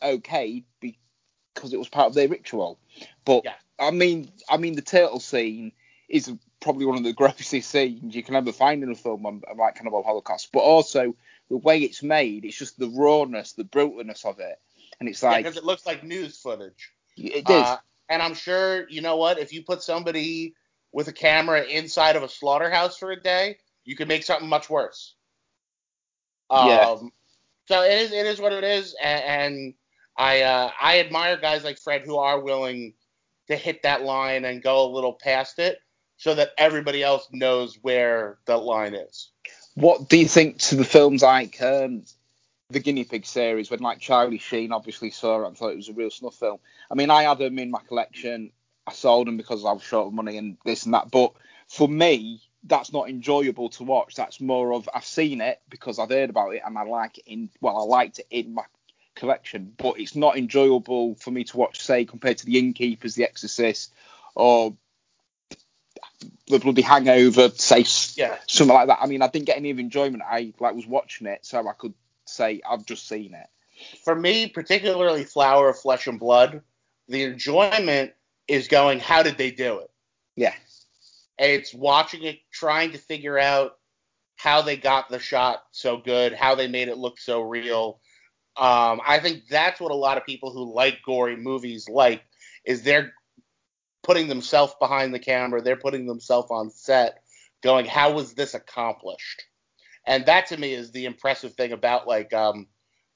okay 0.02 0.64
because 0.80 1.72
it 1.72 1.78
was 1.78 1.88
part 1.88 2.08
of 2.08 2.14
their 2.14 2.28
ritual. 2.28 2.78
But 3.24 3.42
yeah. 3.44 3.54
I 3.78 3.90
mean, 3.90 4.30
I 4.48 4.56
mean 4.56 4.76
the 4.76 4.82
turtle 4.82 5.20
scene 5.20 5.72
is 6.08 6.32
probably 6.60 6.86
one 6.86 6.98
of 6.98 7.04
the 7.04 7.12
grossest 7.12 7.50
scenes 7.70 8.14
you 8.14 8.22
can 8.22 8.34
ever 8.34 8.52
find 8.52 8.82
in 8.82 8.90
a 8.90 8.94
film 8.94 9.26
on 9.26 9.42
like 9.56 9.74
Cannibal 9.74 10.02
Holocaust. 10.02 10.50
But 10.52 10.60
also 10.60 11.14
the 11.50 11.56
way 11.56 11.80
it's 11.80 12.02
made, 12.02 12.44
it's 12.44 12.58
just 12.58 12.78
the 12.78 12.88
rawness, 12.88 13.52
the 13.52 13.64
brutalness 13.64 14.24
of 14.24 14.38
it, 14.40 14.60
and 15.00 15.08
it's 15.08 15.22
like 15.22 15.44
because 15.44 15.56
it 15.56 15.64
looks 15.64 15.86
like 15.86 16.04
news 16.04 16.38
footage. 16.38 16.92
it 17.16 17.48
is. 17.48 17.62
Uh, 17.62 17.76
and 18.08 18.22
I'm 18.22 18.34
sure 18.34 18.88
you 18.88 19.00
know 19.00 19.16
what? 19.16 19.38
If 19.38 19.52
you 19.52 19.62
put 19.62 19.82
somebody 19.82 20.54
with 20.92 21.08
a 21.08 21.12
camera 21.12 21.62
inside 21.62 22.16
of 22.16 22.22
a 22.22 22.28
slaughterhouse 22.28 22.96
for 22.96 23.10
a 23.10 23.20
day, 23.20 23.58
you 23.84 23.96
could 23.96 24.08
make 24.08 24.22
something 24.22 24.48
much 24.48 24.70
worse. 24.70 25.14
Yeah. 26.50 26.86
Um, 26.88 27.10
so 27.68 27.82
it 27.82 27.92
is. 27.92 28.12
It 28.12 28.26
is 28.26 28.40
what 28.40 28.52
it 28.52 28.64
is, 28.64 28.94
and, 29.02 29.24
and 29.24 29.74
I 30.16 30.42
uh, 30.42 30.70
I 30.80 31.00
admire 31.00 31.36
guys 31.36 31.64
like 31.64 31.78
Fred 31.78 32.02
who 32.04 32.16
are 32.16 32.40
willing 32.40 32.94
to 33.48 33.56
hit 33.56 33.82
that 33.82 34.02
line 34.02 34.44
and 34.44 34.62
go 34.62 34.84
a 34.84 34.92
little 34.92 35.12
past 35.12 35.58
it, 35.58 35.78
so 36.16 36.34
that 36.34 36.50
everybody 36.56 37.02
else 37.02 37.28
knows 37.32 37.78
where 37.82 38.38
the 38.46 38.56
line 38.56 38.94
is. 38.94 39.30
What 39.74 40.08
do 40.08 40.16
you 40.16 40.26
think 40.26 40.58
to 40.58 40.76
the 40.76 40.84
films 40.84 41.22
like 41.22 41.60
um, 41.60 42.04
the 42.70 42.80
Guinea 42.80 43.04
Pig 43.04 43.26
series 43.26 43.70
when 43.70 43.80
like 43.80 44.00
Charlie 44.00 44.38
Sheen 44.38 44.72
obviously 44.72 45.10
saw 45.10 45.42
it 45.42 45.48
and 45.48 45.56
thought 45.56 45.72
it 45.72 45.76
was 45.76 45.88
a 45.88 45.94
real 45.94 46.10
snuff 46.10 46.34
film? 46.34 46.58
I 46.90 46.94
mean, 46.94 47.10
I 47.10 47.24
had 47.24 47.38
them 47.38 47.58
in 47.58 47.70
my 47.70 47.80
collection. 47.86 48.52
I 48.86 48.92
sold 48.92 49.26
them 49.26 49.36
because 49.36 49.64
I 49.64 49.72
was 49.72 49.82
short 49.82 50.06
of 50.06 50.14
money 50.14 50.38
and 50.38 50.56
this 50.64 50.84
and 50.84 50.94
that. 50.94 51.10
But 51.10 51.32
for 51.68 51.88
me, 51.88 52.40
that's 52.64 52.92
not 52.92 53.08
enjoyable 53.10 53.68
to 53.70 53.84
watch. 53.84 54.14
That's 54.14 54.40
more 54.40 54.72
of 54.72 54.88
I've 54.94 55.04
seen 55.04 55.40
it 55.40 55.60
because 55.68 55.98
I've 55.98 56.10
heard 56.10 56.30
about 56.30 56.54
it 56.54 56.62
and 56.64 56.78
I 56.78 56.82
like 56.84 57.18
it 57.18 57.24
in 57.26 57.50
well, 57.60 57.76
I 57.76 57.82
liked 57.82 58.20
it 58.20 58.26
in 58.30 58.54
my 58.54 58.64
collection, 59.14 59.72
but 59.76 59.98
it's 59.98 60.14
not 60.14 60.36
enjoyable 60.36 61.16
for 61.16 61.30
me 61.30 61.44
to 61.44 61.56
watch, 61.56 61.80
say, 61.80 62.04
compared 62.04 62.38
to 62.38 62.46
the 62.46 62.58
Innkeepers, 62.58 63.14
The 63.14 63.24
Exorcist, 63.24 63.92
or 64.34 64.76
the 66.48 66.58
bloody 66.58 66.82
Hangover, 66.82 67.50
say 67.50 67.84
Yeah. 68.14 68.38
something 68.46 68.74
like 68.74 68.88
that. 68.88 68.98
I 69.00 69.06
mean, 69.06 69.22
I 69.22 69.28
didn't 69.28 69.46
get 69.46 69.56
any 69.56 69.70
of 69.70 69.78
enjoyment. 69.78 70.22
I 70.26 70.52
like 70.60 70.74
was 70.74 70.86
watching 70.86 71.26
it, 71.26 71.44
so 71.44 71.66
I 71.66 71.72
could 71.72 71.94
say 72.24 72.60
I've 72.68 72.86
just 72.86 73.08
seen 73.08 73.34
it. 73.34 73.46
For 74.04 74.14
me, 74.14 74.48
particularly 74.48 75.24
Flower 75.24 75.68
of 75.68 75.78
Flesh 75.78 76.06
and 76.06 76.18
Blood, 76.18 76.62
the 77.08 77.24
enjoyment 77.24 78.12
is 78.48 78.68
going, 78.68 79.00
how 79.00 79.22
did 79.22 79.36
they 79.36 79.50
do 79.50 79.80
it? 79.80 79.90
Yeah, 80.36 80.54
It's 81.38 81.72
watching 81.74 82.22
it, 82.24 82.38
trying 82.50 82.92
to 82.92 82.98
figure 82.98 83.38
out 83.38 83.78
how 84.36 84.62
they 84.62 84.76
got 84.76 85.08
the 85.08 85.18
shot 85.18 85.64
so 85.72 85.96
good, 85.96 86.34
how 86.34 86.54
they 86.54 86.68
made 86.68 86.88
it 86.88 86.98
look 86.98 87.18
so 87.18 87.40
real. 87.40 88.00
Um, 88.56 89.00
I 89.06 89.18
think 89.20 89.44
that's 89.50 89.80
what 89.80 89.92
a 89.92 89.96
lot 89.96 90.16
of 90.18 90.26
people 90.26 90.50
who 90.52 90.74
like 90.74 90.98
gory 91.04 91.36
movies 91.36 91.88
like 91.88 92.22
is 92.64 92.82
they're 92.82 93.12
putting 94.06 94.28
themselves 94.28 94.72
behind 94.78 95.12
the 95.12 95.18
camera, 95.18 95.60
they're 95.60 95.76
putting 95.76 96.06
themselves 96.06 96.48
on 96.52 96.70
set, 96.70 97.24
going, 97.62 97.84
how 97.84 98.12
was 98.12 98.34
this 98.34 98.54
accomplished? 98.54 99.42
And 100.06 100.24
that 100.26 100.46
to 100.46 100.56
me 100.56 100.72
is 100.72 100.92
the 100.92 101.06
impressive 101.06 101.54
thing 101.54 101.72
about 101.72 102.06
like, 102.06 102.32
um, 102.32 102.68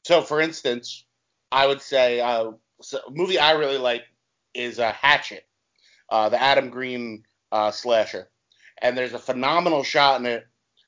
so 0.04 0.20
for 0.20 0.40
instance, 0.40 1.04
I 1.52 1.68
would 1.68 1.80
say 1.80 2.20
uh, 2.20 2.50
so 2.82 2.98
a 3.06 3.10
movie 3.12 3.38
I 3.38 3.52
really 3.52 3.78
like 3.78 4.02
is 4.52 4.80
uh, 4.80 4.92
Hatchet, 4.92 5.46
uh, 6.08 6.28
the 6.28 6.42
Adam 6.42 6.70
Green 6.70 7.22
uh, 7.52 7.70
slasher, 7.70 8.28
and 8.82 8.98
there's 8.98 9.14
a 9.14 9.18
phenomenal 9.18 9.84
shot 9.84 10.18
in 10.18 10.26
it 10.26 10.44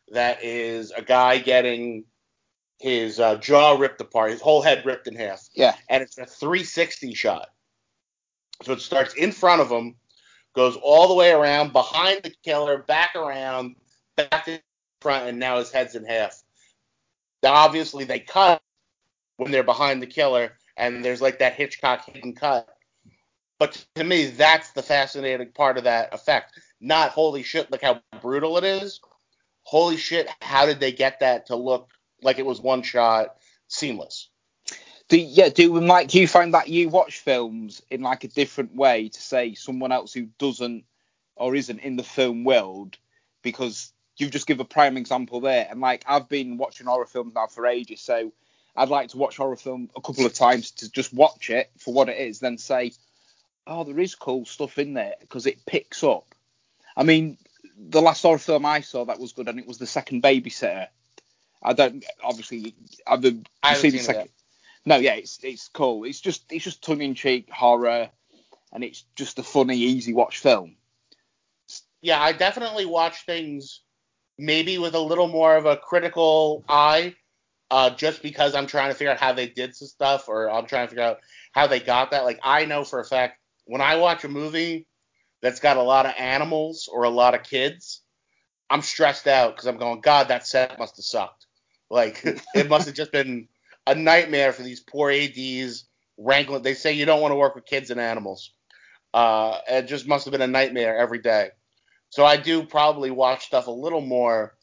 that 0.08 0.42
is 0.42 0.90
a 0.90 1.02
guy 1.02 1.38
getting 1.38 2.04
his 2.80 3.20
uh, 3.20 3.36
jaw 3.36 3.76
ripped 3.78 4.00
apart, 4.00 4.32
his 4.32 4.40
whole 4.40 4.62
head 4.62 4.84
ripped 4.84 5.06
in 5.06 5.14
half, 5.14 5.48
yeah, 5.54 5.76
and 5.88 6.02
it's 6.02 6.18
a 6.18 6.26
360 6.26 7.14
shot. 7.14 7.51
So 8.62 8.72
it 8.72 8.81
starts 8.81 9.14
in 9.14 9.33
front 9.33 9.61
of 9.61 9.70
him, 9.70 9.96
goes 10.55 10.77
all 10.77 11.09
the 11.09 11.14
way 11.14 11.33
around, 11.33 11.72
behind 11.72 12.22
the 12.22 12.35
killer, 12.44 12.79
back 12.79 13.16
around, 13.16 13.77
back 14.16 14.44
to 14.44 14.61
front, 15.01 15.29
and 15.29 15.38
now 15.38 15.59
his 15.59 15.70
head's 15.70 15.94
in 15.94 16.05
half. 16.05 16.42
Now, 17.42 17.55
obviously, 17.55 18.05
they 18.05 18.20
cut 18.20 18.62
when 19.37 19.51
they're 19.51 19.64
behind 19.64 20.01
the 20.01 20.07
killer, 20.07 20.53
and 20.77 21.05
there's 21.05 21.20
like 21.20 21.40
that 21.40 21.55
Hitchcock 21.55 22.05
hidden 22.07 22.35
cut. 22.35 22.68
But 23.59 23.85
to 23.94 24.05
me, 24.05 24.27
that's 24.27 24.70
the 24.70 24.83
fascinating 24.83 25.53
part 25.53 25.79
of 25.79 25.85
that 25.85 26.12
effect. 26.14 26.59
Not 26.81 27.11
holy 27.11 27.42
shit, 27.42 27.70
look 27.70 27.83
how 27.83 28.01
brutal 28.20 28.59
it 28.59 28.64
is. 28.64 29.01
Holy 29.64 29.96
shit, 29.96 30.29
how 30.40 30.66
did 30.66 30.81
they 30.81 30.92
get 30.92 31.20
that 31.20 31.46
to 31.46 31.57
look 31.57 31.90
like 32.22 32.38
it 32.38 32.46
was 32.46 32.61
one 32.61 32.83
shot, 32.83 33.37
seamless? 33.68 34.31
Do 35.12 35.18
yeah, 35.18 35.51
do 35.51 35.79
like 35.79 36.09
do 36.09 36.18
you 36.18 36.27
find 36.27 36.55
that 36.55 36.68
you 36.68 36.88
watch 36.88 37.18
films 37.18 37.83
in 37.90 38.01
like 38.01 38.25
a 38.25 38.29
different 38.29 38.75
way 38.75 39.11
to 39.11 39.20
say 39.20 39.53
someone 39.53 39.92
else 39.92 40.14
who 40.14 40.27
doesn't 40.38 40.85
or 41.37 41.55
isn't 41.55 41.81
in 41.81 41.96
the 41.96 42.03
film 42.03 42.44
world 42.44 42.96
because 43.42 43.92
you've 44.16 44.31
just 44.31 44.46
give 44.46 44.61
a 44.61 44.64
prime 44.64 44.96
example 44.96 45.42
there. 45.42 45.66
And 45.70 45.83
like 45.83 46.03
I've 46.09 46.31
been 46.31 46.57
watching 46.57 46.87
horror 46.87 47.05
films 47.05 47.35
now 47.35 47.46
for 47.46 47.66
ages, 47.66 48.01
so 48.01 48.33
I'd 48.75 48.88
like 48.88 49.09
to 49.09 49.18
watch 49.18 49.37
horror 49.37 49.57
film 49.57 49.90
a 49.94 50.01
couple 50.01 50.25
of 50.25 50.33
times 50.33 50.70
to 50.70 50.90
just 50.90 51.12
watch 51.12 51.51
it 51.51 51.70
for 51.77 51.92
what 51.92 52.09
it 52.09 52.16
is, 52.16 52.40
then 52.40 52.57
say, 52.57 52.92
oh, 53.66 53.85
there 53.85 54.01
is 54.01 54.14
cool 54.14 54.46
stuff 54.46 54.79
in 54.79 54.94
there 54.94 55.16
because 55.20 55.44
it 55.44 55.66
picks 55.66 56.03
up. 56.03 56.35
I 56.96 57.03
mean, 57.03 57.37
the 57.77 58.01
last 58.01 58.22
horror 58.22 58.38
film 58.38 58.64
I 58.64 58.81
saw 58.81 59.05
that 59.05 59.20
was 59.20 59.35
good, 59.35 59.48
and 59.48 59.59
it 59.59 59.68
was 59.68 59.77
the 59.77 59.87
second 59.87 60.22
babysitter. 60.22 60.87
I 61.62 61.75
don't 61.75 62.03
obviously 62.25 62.75
I've 63.07 63.22
seen 63.77 63.92
the 63.92 63.98
second. 63.98 64.31
No, 64.84 64.96
yeah, 64.96 65.14
it's 65.14 65.38
it's 65.42 65.68
cool. 65.68 66.04
It's 66.04 66.20
just 66.20 66.44
it's 66.50 66.64
just 66.64 66.82
tongue 66.82 67.02
in 67.02 67.14
cheek 67.14 67.50
horror, 67.50 68.10
and 68.72 68.82
it's 68.82 69.04
just 69.14 69.38
a 69.38 69.42
funny, 69.42 69.76
easy 69.76 70.12
watch 70.12 70.38
film. 70.38 70.76
yeah, 72.00 72.20
I 72.20 72.32
definitely 72.32 72.86
watch 72.86 73.24
things 73.24 73.80
maybe 74.38 74.78
with 74.78 74.94
a 74.94 75.00
little 75.00 75.28
more 75.28 75.56
of 75.56 75.66
a 75.66 75.76
critical 75.76 76.64
eye, 76.68 77.14
uh, 77.70 77.90
just 77.90 78.22
because 78.22 78.54
I'm 78.54 78.66
trying 78.66 78.90
to 78.90 78.94
figure 78.94 79.12
out 79.12 79.20
how 79.20 79.32
they 79.32 79.46
did 79.46 79.76
some 79.76 79.88
stuff, 79.88 80.28
or 80.28 80.50
I'm 80.50 80.66
trying 80.66 80.86
to 80.86 80.90
figure 80.90 81.04
out 81.04 81.20
how 81.52 81.68
they 81.68 81.78
got 81.78 82.10
that. 82.10 82.24
Like 82.24 82.40
I 82.42 82.64
know 82.64 82.82
for 82.82 82.98
a 82.98 83.04
fact 83.04 83.38
when 83.66 83.80
I 83.80 83.96
watch 83.96 84.24
a 84.24 84.28
movie 84.28 84.86
that's 85.42 85.60
got 85.60 85.76
a 85.76 85.82
lot 85.82 86.06
of 86.06 86.14
animals 86.18 86.88
or 86.92 87.04
a 87.04 87.10
lot 87.10 87.34
of 87.34 87.44
kids, 87.44 88.02
I'm 88.68 88.82
stressed 88.82 89.28
out 89.28 89.54
because 89.54 89.66
I'm 89.66 89.76
going, 89.76 90.00
God, 90.00 90.28
that 90.28 90.46
set 90.46 90.78
must 90.78 90.96
have 90.96 91.04
sucked. 91.04 91.46
Like 91.88 92.24
it 92.54 92.68
must 92.68 92.86
have 92.86 92.96
just 92.96 93.12
been 93.12 93.48
a 93.86 93.94
nightmare 93.94 94.52
for 94.52 94.62
these 94.62 94.80
poor 94.80 95.10
ads 95.10 95.84
wrangling. 96.16 96.62
They 96.62 96.74
say 96.74 96.92
you 96.92 97.04
don't 97.04 97.20
want 97.20 97.32
to 97.32 97.36
work 97.36 97.54
with 97.54 97.66
kids 97.66 97.90
and 97.90 98.00
animals. 98.00 98.52
Uh, 99.14 99.58
it 99.68 99.86
just 99.86 100.06
must 100.06 100.24
have 100.24 100.32
been 100.32 100.42
a 100.42 100.46
nightmare 100.46 100.96
every 100.96 101.18
day. 101.18 101.50
So 102.10 102.24
I 102.24 102.36
do 102.36 102.64
probably 102.64 103.10
watch 103.10 103.46
stuff 103.46 103.66
a 103.66 103.72
little 103.72 104.00
more 104.00 104.54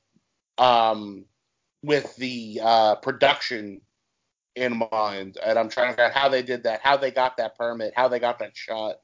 um, 0.58 1.26
with 1.84 2.16
the 2.18 2.60
uh, 2.64 2.96
production 2.96 3.82
in 4.56 4.82
mind, 4.92 5.38
and 5.44 5.58
I'm 5.58 5.70
trying 5.70 5.88
to 5.88 5.92
figure 5.94 6.06
out 6.06 6.14
how 6.14 6.30
they 6.30 6.44
did 6.44 6.64
that, 6.64 6.82
how 6.84 6.98
they 6.98 7.12
got 7.12 7.38
that 7.38 7.58
permit, 7.58 7.94
how 7.96 8.08
they 8.08 8.20
got 8.20 8.40
that 8.40 8.56
shot. 8.56 8.98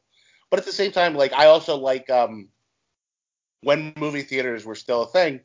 But 0.49 0.59
at 0.59 0.65
the 0.65 0.71
same 0.71 0.91
time, 0.91 1.15
like 1.15 1.33
I 1.33 1.47
also 1.47 1.77
like 1.77 2.09
um, 2.09 2.49
when 3.61 3.93
movie 3.97 4.21
theaters 4.21 4.65
were 4.65 4.75
still 4.75 5.03
a 5.03 5.07
thing, 5.07 5.39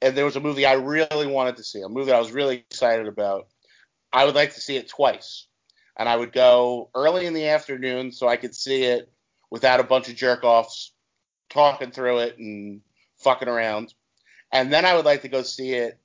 and 0.00 0.16
there 0.16 0.24
was 0.24 0.36
a 0.36 0.40
movie 0.40 0.66
I 0.66 0.74
really 0.74 1.26
wanted 1.26 1.56
to 1.56 1.64
see, 1.64 1.82
a 1.82 1.88
movie 1.88 2.12
I 2.12 2.18
was 2.18 2.32
really 2.32 2.56
excited 2.56 3.06
about. 3.06 3.48
I 4.12 4.24
would 4.24 4.34
like 4.34 4.54
to 4.54 4.60
see 4.60 4.76
it 4.76 4.88
twice, 4.88 5.46
and 5.96 6.08
I 6.08 6.16
would 6.16 6.32
go 6.32 6.90
early 6.94 7.26
in 7.26 7.34
the 7.34 7.48
afternoon 7.48 8.12
so 8.12 8.28
I 8.28 8.36
could 8.36 8.54
see 8.54 8.84
it 8.84 9.10
without 9.50 9.80
a 9.80 9.84
bunch 9.84 10.08
of 10.08 10.16
jerk 10.16 10.44
offs 10.44 10.92
talking 11.50 11.90
through 11.90 12.18
it 12.18 12.38
and 12.38 12.80
fucking 13.18 13.48
around. 13.48 13.94
And 14.52 14.72
then 14.72 14.84
I 14.84 14.94
would 14.94 15.04
like 15.04 15.22
to 15.22 15.28
go 15.28 15.42
see 15.42 15.74
it 15.74 15.98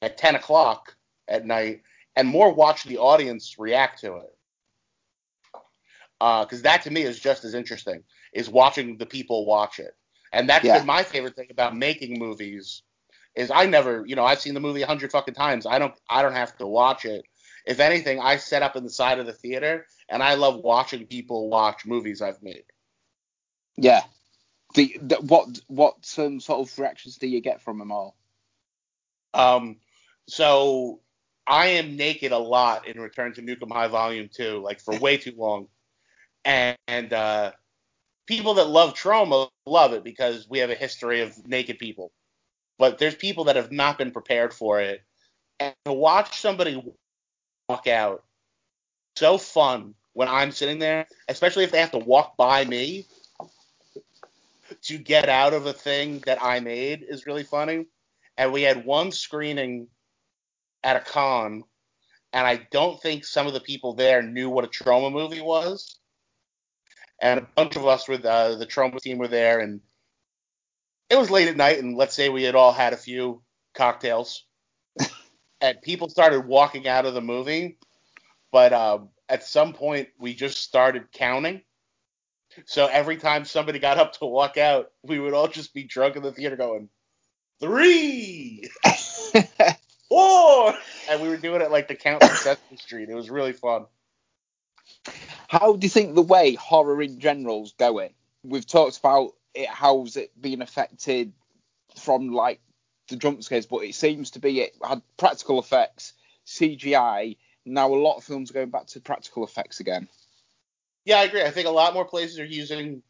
at 0.00 0.18
10 0.18 0.34
o'clock 0.34 0.94
at 1.28 1.46
night 1.46 1.82
and 2.16 2.28
more 2.28 2.52
watch 2.52 2.84
the 2.84 2.98
audience 2.98 3.56
react 3.58 4.00
to 4.00 4.16
it. 4.16 4.36
Uh, 6.20 6.44
because 6.44 6.62
that 6.62 6.82
to 6.82 6.90
me 6.90 7.02
is 7.02 7.18
just 7.18 7.44
as 7.44 7.54
interesting, 7.54 8.04
is 8.32 8.48
watching 8.48 8.96
the 8.96 9.06
people 9.06 9.44
watch 9.44 9.78
it. 9.80 9.96
And 10.32 10.48
that's 10.48 10.64
Yeah. 10.64 10.78
been 10.78 10.86
my 10.86 11.02
favorite 11.02 11.34
thing 11.36 11.48
about 11.50 11.76
making 11.76 12.18
movies 12.18 12.82
is 13.34 13.50
I 13.50 13.66
never, 13.66 14.04
you 14.06 14.14
know, 14.14 14.24
I've 14.24 14.40
seen 14.40 14.54
the 14.54 14.60
movie 14.60 14.82
a 14.82 14.86
hundred 14.86 15.10
fucking 15.10 15.34
times. 15.34 15.66
I 15.66 15.78
don't, 15.78 15.94
I 16.08 16.22
don't 16.22 16.34
have 16.34 16.56
to 16.58 16.66
watch 16.66 17.04
it. 17.04 17.24
If 17.64 17.80
anything, 17.80 18.20
I 18.20 18.36
set 18.36 18.62
up 18.62 18.76
in 18.76 18.84
the 18.84 18.90
side 18.90 19.18
of 19.18 19.26
the 19.26 19.32
theater, 19.32 19.86
and 20.08 20.22
I 20.22 20.34
love 20.34 20.56
watching 20.56 21.06
people 21.06 21.48
watch 21.48 21.86
movies 21.86 22.20
I've 22.20 22.42
made. 22.42 22.64
Yeah. 23.76 24.02
The, 24.74 24.98
the 25.00 25.16
what 25.16 25.60
what 25.66 26.14
um, 26.18 26.40
sort 26.40 26.60
of 26.60 26.78
reactions 26.78 27.16
do 27.16 27.26
you 27.26 27.40
get 27.40 27.62
from 27.62 27.78
them 27.78 27.92
all? 27.92 28.16
Um, 29.34 29.76
so 30.26 31.00
I 31.46 31.66
am 31.66 31.96
naked 31.96 32.32
a 32.32 32.38
lot 32.38 32.86
in 32.86 33.00
Return 33.00 33.34
to 33.34 33.42
Nuke 33.42 33.62
'Em 33.62 33.70
High 33.70 33.88
Volume 33.88 34.28
2, 34.32 34.58
like 34.58 34.80
for 34.80 34.96
way 34.98 35.16
too 35.16 35.34
long. 35.36 35.68
And, 36.44 36.76
and 36.88 37.12
uh, 37.12 37.52
people 38.26 38.54
that 38.54 38.68
love 38.68 38.94
Troma 38.94 39.48
love 39.66 39.92
it 39.92 40.04
because 40.04 40.48
we 40.48 40.60
have 40.60 40.70
a 40.70 40.74
history 40.74 41.22
of 41.22 41.46
naked 41.46 41.78
people. 41.78 42.12
But 42.78 42.98
there's 42.98 43.14
people 43.14 43.44
that 43.44 43.56
have 43.56 43.72
not 43.72 43.98
been 43.98 44.10
prepared 44.10 44.52
for 44.52 44.80
it. 44.80 45.02
And 45.60 45.74
to 45.84 45.92
watch 45.92 46.40
somebody 46.40 46.82
walk 47.72 47.86
out, 47.86 48.22
so 49.16 49.38
fun 49.38 49.94
when 50.12 50.28
I'm 50.28 50.52
sitting 50.52 50.78
there, 50.78 51.06
especially 51.28 51.64
if 51.64 51.72
they 51.72 51.80
have 51.80 51.92
to 51.92 51.98
walk 51.98 52.36
by 52.36 52.64
me. 52.64 53.06
to 54.82 54.98
get 54.98 55.28
out 55.28 55.52
of 55.52 55.66
a 55.66 55.72
thing 55.72 56.22
that 56.26 56.42
I 56.42 56.60
made 56.60 57.04
is 57.06 57.26
really 57.26 57.42
funny. 57.44 57.86
And 58.36 58.52
we 58.52 58.62
had 58.62 58.86
one 58.86 59.12
screening 59.12 59.88
at 60.82 60.96
a 60.96 61.00
con, 61.00 61.64
and 62.32 62.46
I 62.46 62.66
don't 62.70 63.00
think 63.00 63.24
some 63.24 63.46
of 63.46 63.52
the 63.52 63.60
people 63.60 63.94
there 63.94 64.22
knew 64.22 64.48
what 64.48 64.64
a 64.64 64.68
Troma 64.68 65.12
movie 65.12 65.42
was. 65.42 65.98
And 67.20 67.38
a 67.38 67.46
bunch 67.54 67.76
of 67.76 67.86
us 67.86 68.08
with 68.08 68.24
uh, 68.24 68.56
the 68.56 68.66
Troma 68.66 69.00
team 69.00 69.18
were 69.18 69.28
there, 69.28 69.60
and 69.60 69.80
it 71.10 71.16
was 71.16 71.30
late 71.30 71.48
at 71.48 71.56
night, 71.56 71.78
and 71.78 71.96
let's 71.96 72.14
say 72.14 72.28
we 72.28 72.42
had 72.42 72.54
all 72.54 72.72
had 72.72 72.94
a 72.94 72.96
few 72.96 73.42
cocktails, 73.74 74.44
and 75.62 75.80
people 75.80 76.10
started 76.10 76.40
walking 76.40 76.88
out 76.88 77.06
of 77.06 77.14
the 77.14 77.22
movie. 77.22 77.78
But 78.50 78.74
um, 78.74 79.08
at 79.28 79.44
some 79.44 79.72
point, 79.72 80.08
we 80.18 80.34
just 80.34 80.58
started 80.58 81.10
counting. 81.12 81.62
So 82.66 82.86
every 82.86 83.16
time 83.16 83.46
somebody 83.46 83.78
got 83.78 83.96
up 83.96 84.12
to 84.14 84.26
walk 84.26 84.58
out, 84.58 84.90
we 85.02 85.18
would 85.18 85.32
all 85.32 85.48
just 85.48 85.72
be 85.72 85.84
drunk 85.84 86.16
in 86.16 86.22
the 86.22 86.32
theater 86.32 86.56
going, 86.56 86.90
three, 87.60 88.68
four, 90.08 90.74
and 91.08 91.22
we 91.22 91.28
were 91.28 91.38
doing 91.38 91.62
it 91.62 91.70
like 91.70 91.88
the 91.88 91.94
count 91.94 92.22
on 92.22 92.28
Sesame 92.28 92.76
Street. 92.76 93.08
It 93.08 93.14
was 93.14 93.30
really 93.30 93.54
fun. 93.54 93.86
How 95.48 95.76
do 95.76 95.86
you 95.86 95.90
think 95.90 96.14
the 96.14 96.22
way 96.22 96.54
horror 96.54 97.00
in 97.00 97.20
general's 97.20 97.72
going? 97.72 98.10
We've 98.42 98.66
talked 98.66 98.98
about 98.98 99.30
it, 99.54 99.68
how's 99.68 100.16
it 100.18 100.38
being 100.38 100.60
affected 100.60 101.32
from 101.96 102.28
like 102.28 102.60
the 103.08 103.16
jump 103.16 103.42
scares, 103.42 103.66
but 103.66 103.78
it 103.78 103.94
seems 103.94 104.32
to 104.32 104.38
be 104.38 104.60
it 104.60 104.76
had 104.82 105.02
practical 105.16 105.58
effects, 105.58 106.14
CGI. 106.46 107.36
Now 107.64 107.92
a 107.92 107.94
lot 107.94 108.16
of 108.16 108.24
films 108.24 108.50
are 108.50 108.54
going 108.54 108.70
back 108.70 108.86
to 108.88 109.00
practical 109.00 109.44
effects 109.44 109.80
again. 109.80 110.08
Yeah, 111.04 111.18
I 111.18 111.24
agree. 111.24 111.42
I 111.42 111.50
think 111.50 111.66
a 111.66 111.72
lot 111.72 111.94
more 111.94 112.04
places 112.04 112.38
are 112.38 112.44
using 112.44 113.02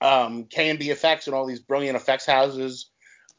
um, 0.00 0.44
KNB 0.44 0.88
effects 0.88 1.26
and 1.26 1.34
all 1.34 1.46
these 1.46 1.60
brilliant 1.60 1.96
effects 1.96 2.26
houses. 2.26 2.90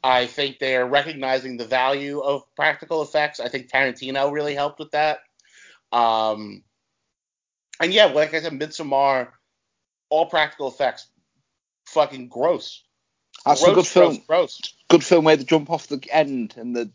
I 0.03 0.27
think 0.27 0.59
they 0.59 0.75
are 0.75 0.87
recognizing 0.87 1.57
the 1.57 1.65
value 1.65 2.19
of 2.19 2.43
practical 2.55 3.01
effects. 3.01 3.39
I 3.39 3.49
think 3.49 3.69
Tarantino 3.69 4.31
really 4.31 4.53
helped 4.53 4.79
with 4.79 4.91
that. 4.91 5.19
Um, 5.91 6.63
and 7.79 7.93
yeah, 7.93 8.05
like 8.05 8.33
I 8.33 8.41
said, 8.41 8.53
Midsommar, 8.53 9.29
all 10.09 10.27
practical 10.27 10.67
effects, 10.67 11.07
fucking 11.87 12.29
gross. 12.29 12.83
That's 13.45 13.63
gross, 13.63 13.71
a 13.71 13.75
good 13.75 13.87
film. 13.87 14.15
Gross, 14.15 14.25
gross. 14.27 14.74
Good 14.87 15.03
film 15.03 15.25
where 15.25 15.35
they 15.35 15.43
jump 15.43 15.69
off 15.69 15.87
the 15.87 16.01
end 16.11 16.55
and 16.57 16.75
the 16.75 16.91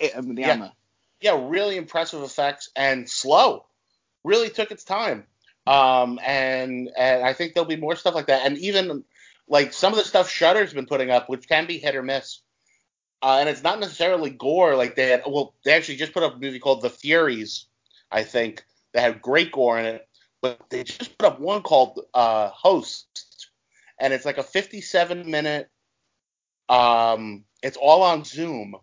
'em 0.00 0.28
with 0.28 0.36
the 0.36 0.42
Yeah. 0.42 0.48
hammer. 0.48 0.72
Yeah, 1.20 1.38
really 1.48 1.76
impressive 1.76 2.22
effects 2.22 2.70
and 2.74 3.08
slow. 3.08 3.66
Really 4.24 4.50
took 4.50 4.70
its 4.70 4.84
time. 4.84 5.26
Um, 5.66 6.18
and 6.24 6.90
and 6.96 7.24
I 7.24 7.32
think 7.32 7.54
there'll 7.54 7.68
be 7.68 7.76
more 7.76 7.94
stuff 7.96 8.14
like 8.14 8.26
that. 8.26 8.44
And 8.46 8.58
even 8.58 9.04
like 9.48 9.72
some 9.72 9.92
of 9.92 9.98
the 9.98 10.04
stuff 10.04 10.28
Shudder's 10.28 10.72
been 10.74 10.86
putting 10.86 11.10
up, 11.10 11.28
which 11.28 11.48
can 11.48 11.66
be 11.66 11.78
hit 11.78 11.94
or 11.94 12.02
miss. 12.02 12.40
Uh, 13.22 13.36
and 13.38 13.48
it's 13.48 13.62
not 13.62 13.78
necessarily 13.78 14.30
gore. 14.30 14.74
Like 14.74 14.96
they 14.96 15.10
had, 15.10 15.22
well, 15.26 15.54
they 15.64 15.72
actually 15.72 15.96
just 15.96 16.12
put 16.12 16.24
up 16.24 16.34
a 16.34 16.38
movie 16.38 16.58
called 16.58 16.82
The 16.82 16.90
Furies, 16.90 17.66
I 18.10 18.24
think, 18.24 18.64
that 18.92 19.02
had 19.02 19.22
great 19.22 19.52
gore 19.52 19.78
in 19.78 19.86
it. 19.86 20.08
But 20.40 20.68
they 20.70 20.82
just 20.82 21.16
put 21.16 21.26
up 21.26 21.38
one 21.38 21.62
called 21.62 22.00
uh, 22.14 22.48
Host, 22.48 23.48
and 24.00 24.12
it's 24.12 24.24
like 24.24 24.38
a 24.38 24.42
57 24.42 25.30
minute. 25.30 25.70
Um, 26.68 27.44
it's 27.62 27.76
all 27.76 28.02
on 28.02 28.24
Zoom, 28.24 28.76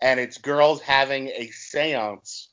and 0.00 0.20
it's 0.20 0.38
girls 0.38 0.80
having 0.80 1.28
a 1.28 1.48
séance, 1.48 2.46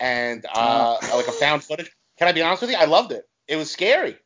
and 0.00 0.44
uh, 0.54 0.96
like 1.14 1.28
a 1.28 1.32
found 1.32 1.64
footage. 1.64 1.90
Can 2.18 2.28
I 2.28 2.32
be 2.32 2.42
honest 2.42 2.62
with 2.62 2.70
you? 2.70 2.76
I 2.76 2.84
loved 2.84 3.12
it. 3.12 3.28
It 3.48 3.56
was 3.56 3.70
scary. 3.70 4.16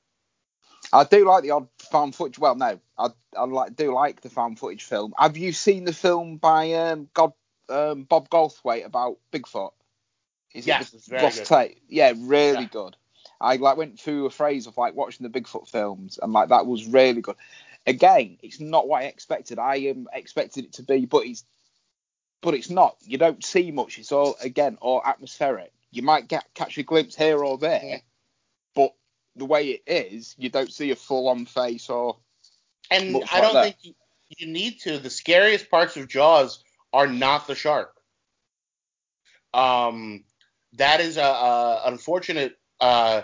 I 0.92 1.04
do 1.04 1.26
like 1.26 1.42
the 1.42 1.50
odd 1.50 1.68
found 1.90 2.14
footage. 2.14 2.38
Well, 2.38 2.54
no, 2.54 2.78
I, 2.98 3.08
I 3.36 3.44
like 3.44 3.76
do 3.76 3.92
like 3.92 4.20
the 4.20 4.30
found 4.30 4.58
footage 4.58 4.84
film. 4.84 5.14
Have 5.18 5.36
you 5.36 5.52
seen 5.52 5.84
the 5.84 5.92
film 5.92 6.36
by 6.36 6.72
um, 6.74 7.08
God 7.14 7.32
um, 7.68 8.04
Bob 8.04 8.28
Goldthwait 8.28 8.84
about 8.84 9.18
Bigfoot? 9.32 9.72
Is 10.54 10.66
Yes, 10.66 10.94
it's 10.94 11.06
very 11.06 11.30
good. 11.30 11.44
Tape? 11.44 11.80
Yeah, 11.88 12.12
really 12.16 12.62
Yeah. 12.62 12.68
good. 12.70 12.96
I 13.40 13.56
like 13.56 13.76
went 13.76 14.00
through 14.00 14.26
a 14.26 14.30
phase 14.30 14.66
of 14.66 14.78
like 14.78 14.94
watching 14.94 15.28
the 15.28 15.40
Bigfoot 15.40 15.68
films, 15.68 16.18
and 16.22 16.32
like 16.32 16.48
that 16.48 16.66
was 16.66 16.86
really 16.86 17.20
good. 17.20 17.36
Again, 17.86 18.38
it's 18.42 18.60
not 18.60 18.88
what 18.88 19.02
I 19.02 19.06
expected. 19.06 19.58
I 19.58 19.90
um, 19.90 20.08
expected 20.12 20.64
it 20.64 20.72
to 20.74 20.82
be, 20.82 21.06
but 21.06 21.24
it's 21.24 21.44
but 22.42 22.54
it's 22.54 22.70
not. 22.70 22.96
You 23.02 23.18
don't 23.18 23.44
see 23.44 23.70
much. 23.70 23.98
It's 23.98 24.12
all 24.12 24.36
again 24.40 24.78
all 24.80 25.02
atmospheric. 25.04 25.72
You 25.90 26.02
might 26.02 26.28
get 26.28 26.44
catch 26.54 26.78
a 26.78 26.82
glimpse 26.82 27.14
here 27.14 27.42
or 27.42 27.58
there, 27.58 27.80
Yeah. 27.82 27.98
but 28.74 28.92
the 29.36 29.44
way 29.44 29.68
it 29.68 29.82
is, 29.86 30.34
you 30.38 30.48
don't 30.48 30.72
see 30.72 30.90
a 30.90 30.96
full 30.96 31.28
on 31.28 31.46
face 31.46 31.88
or 31.88 32.18
And 32.90 33.22
I 33.30 33.40
don't 33.40 33.62
think 33.62 33.76
you, 33.82 33.94
you 34.36 34.46
need 34.46 34.80
to. 34.80 34.98
The 34.98 35.10
scariest 35.10 35.70
parts 35.70 35.96
of 35.96 36.08
Jaws 36.08 36.62
are 36.92 37.06
not 37.06 37.46
the 37.46 37.54
shark. 37.54 37.92
Um, 39.54 40.24
that 40.74 41.00
is 41.00 41.16
a, 41.16 41.22
a 41.22 41.82
unfortunate, 41.86 42.58
uh, 42.80 43.22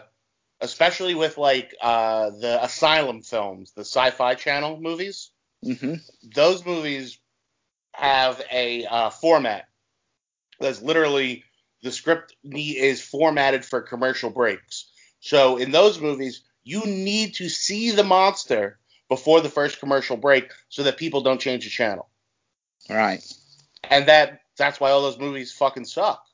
especially 0.63 1.15
with 1.15 1.37
like 1.37 1.75
uh, 1.83 2.31
the 2.31 2.65
Asylum 2.65 3.23
films, 3.23 3.73
the 3.73 3.83
Sci-Fi 3.83 4.35
Channel 4.37 4.81
movies. 4.81 5.31
hmm 5.63 5.95
Those 6.35 6.65
movies 6.65 7.19
have 7.93 8.41
a 8.51 8.87
uh, 8.87 9.11
format 9.11 9.67
that's 10.61 10.81
literally 10.81 11.45
the 11.83 11.91
script 11.91 12.37
is 12.45 13.03
formatted 13.03 13.65
for 13.65 13.83
commercial 13.83 14.31
breaks. 14.31 14.91
So 15.21 15.57
in 15.57 15.73
those 15.73 16.01
movies, 16.01 16.43
you 16.65 16.87
need 16.87 17.35
to 17.35 17.49
see 17.49 17.91
the 17.91 18.05
monster 18.05 18.79
before 19.09 19.41
the 19.41 19.49
first 19.51 19.81
commercial 19.81 20.17
break 20.17 20.51
so 20.69 20.85
that 20.85 20.97
people 20.97 21.23
don't 21.23 21.41
change 21.41 21.65
the 21.65 21.71
channel. 21.71 22.09
right. 22.89 23.23
And 23.85 24.07
that 24.07 24.41
that's 24.57 24.81
why 24.81 24.91
all 24.91 25.03
those 25.03 25.19
movies 25.19 25.53
fucking 25.53 25.87
suck. 25.87 26.25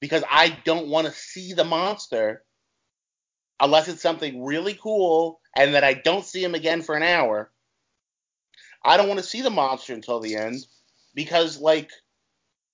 Because 0.00 0.24
I 0.30 0.58
don't 0.64 0.88
want 0.88 1.06
to 1.06 1.12
see 1.12 1.52
the 1.52 1.64
monster 1.64 2.42
unless 3.60 3.88
it's 3.88 4.02
something 4.02 4.44
really 4.44 4.74
cool 4.74 5.40
and 5.56 5.74
that 5.74 5.84
I 5.84 5.94
don't 5.94 6.24
see 6.24 6.42
him 6.42 6.54
again 6.54 6.82
for 6.82 6.94
an 6.94 7.02
hour. 7.02 7.50
I 8.84 8.96
don't 8.96 9.08
want 9.08 9.20
to 9.20 9.26
see 9.26 9.42
the 9.42 9.50
monster 9.50 9.92
until 9.92 10.20
the 10.20 10.36
end 10.36 10.66
because 11.14 11.60
like 11.60 11.90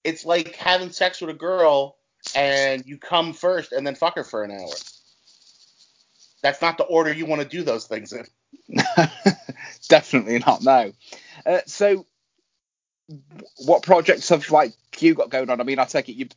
it's 0.04 0.24
like 0.24 0.54
having 0.54 0.90
sex 0.90 1.20
with 1.20 1.30
a 1.30 1.34
girl 1.34 1.96
and 2.34 2.84
you 2.86 2.98
come 2.98 3.32
first 3.32 3.72
and 3.72 3.86
then 3.86 3.94
fuck 3.94 4.14
her 4.14 4.24
for 4.24 4.44
an 4.44 4.52
hour. 4.52 4.74
That's 6.42 6.62
not 6.62 6.78
the 6.78 6.84
order 6.84 7.12
you 7.12 7.26
want 7.26 7.42
to 7.42 7.48
do 7.48 7.62
those 7.64 7.86
things 7.86 8.12
in. 8.12 8.24
Definitely 9.88 10.38
not. 10.38 10.62
No. 10.62 10.92
Uh, 11.44 11.60
so, 11.66 12.06
what 13.64 13.82
projects 13.82 14.28
have 14.28 14.48
like 14.50 14.72
you 14.98 15.14
got 15.14 15.30
going 15.30 15.50
on? 15.50 15.60
I 15.60 15.64
mean, 15.64 15.78
I 15.78 15.84
take 15.84 16.08
it 16.08 16.12
you're 16.12 16.28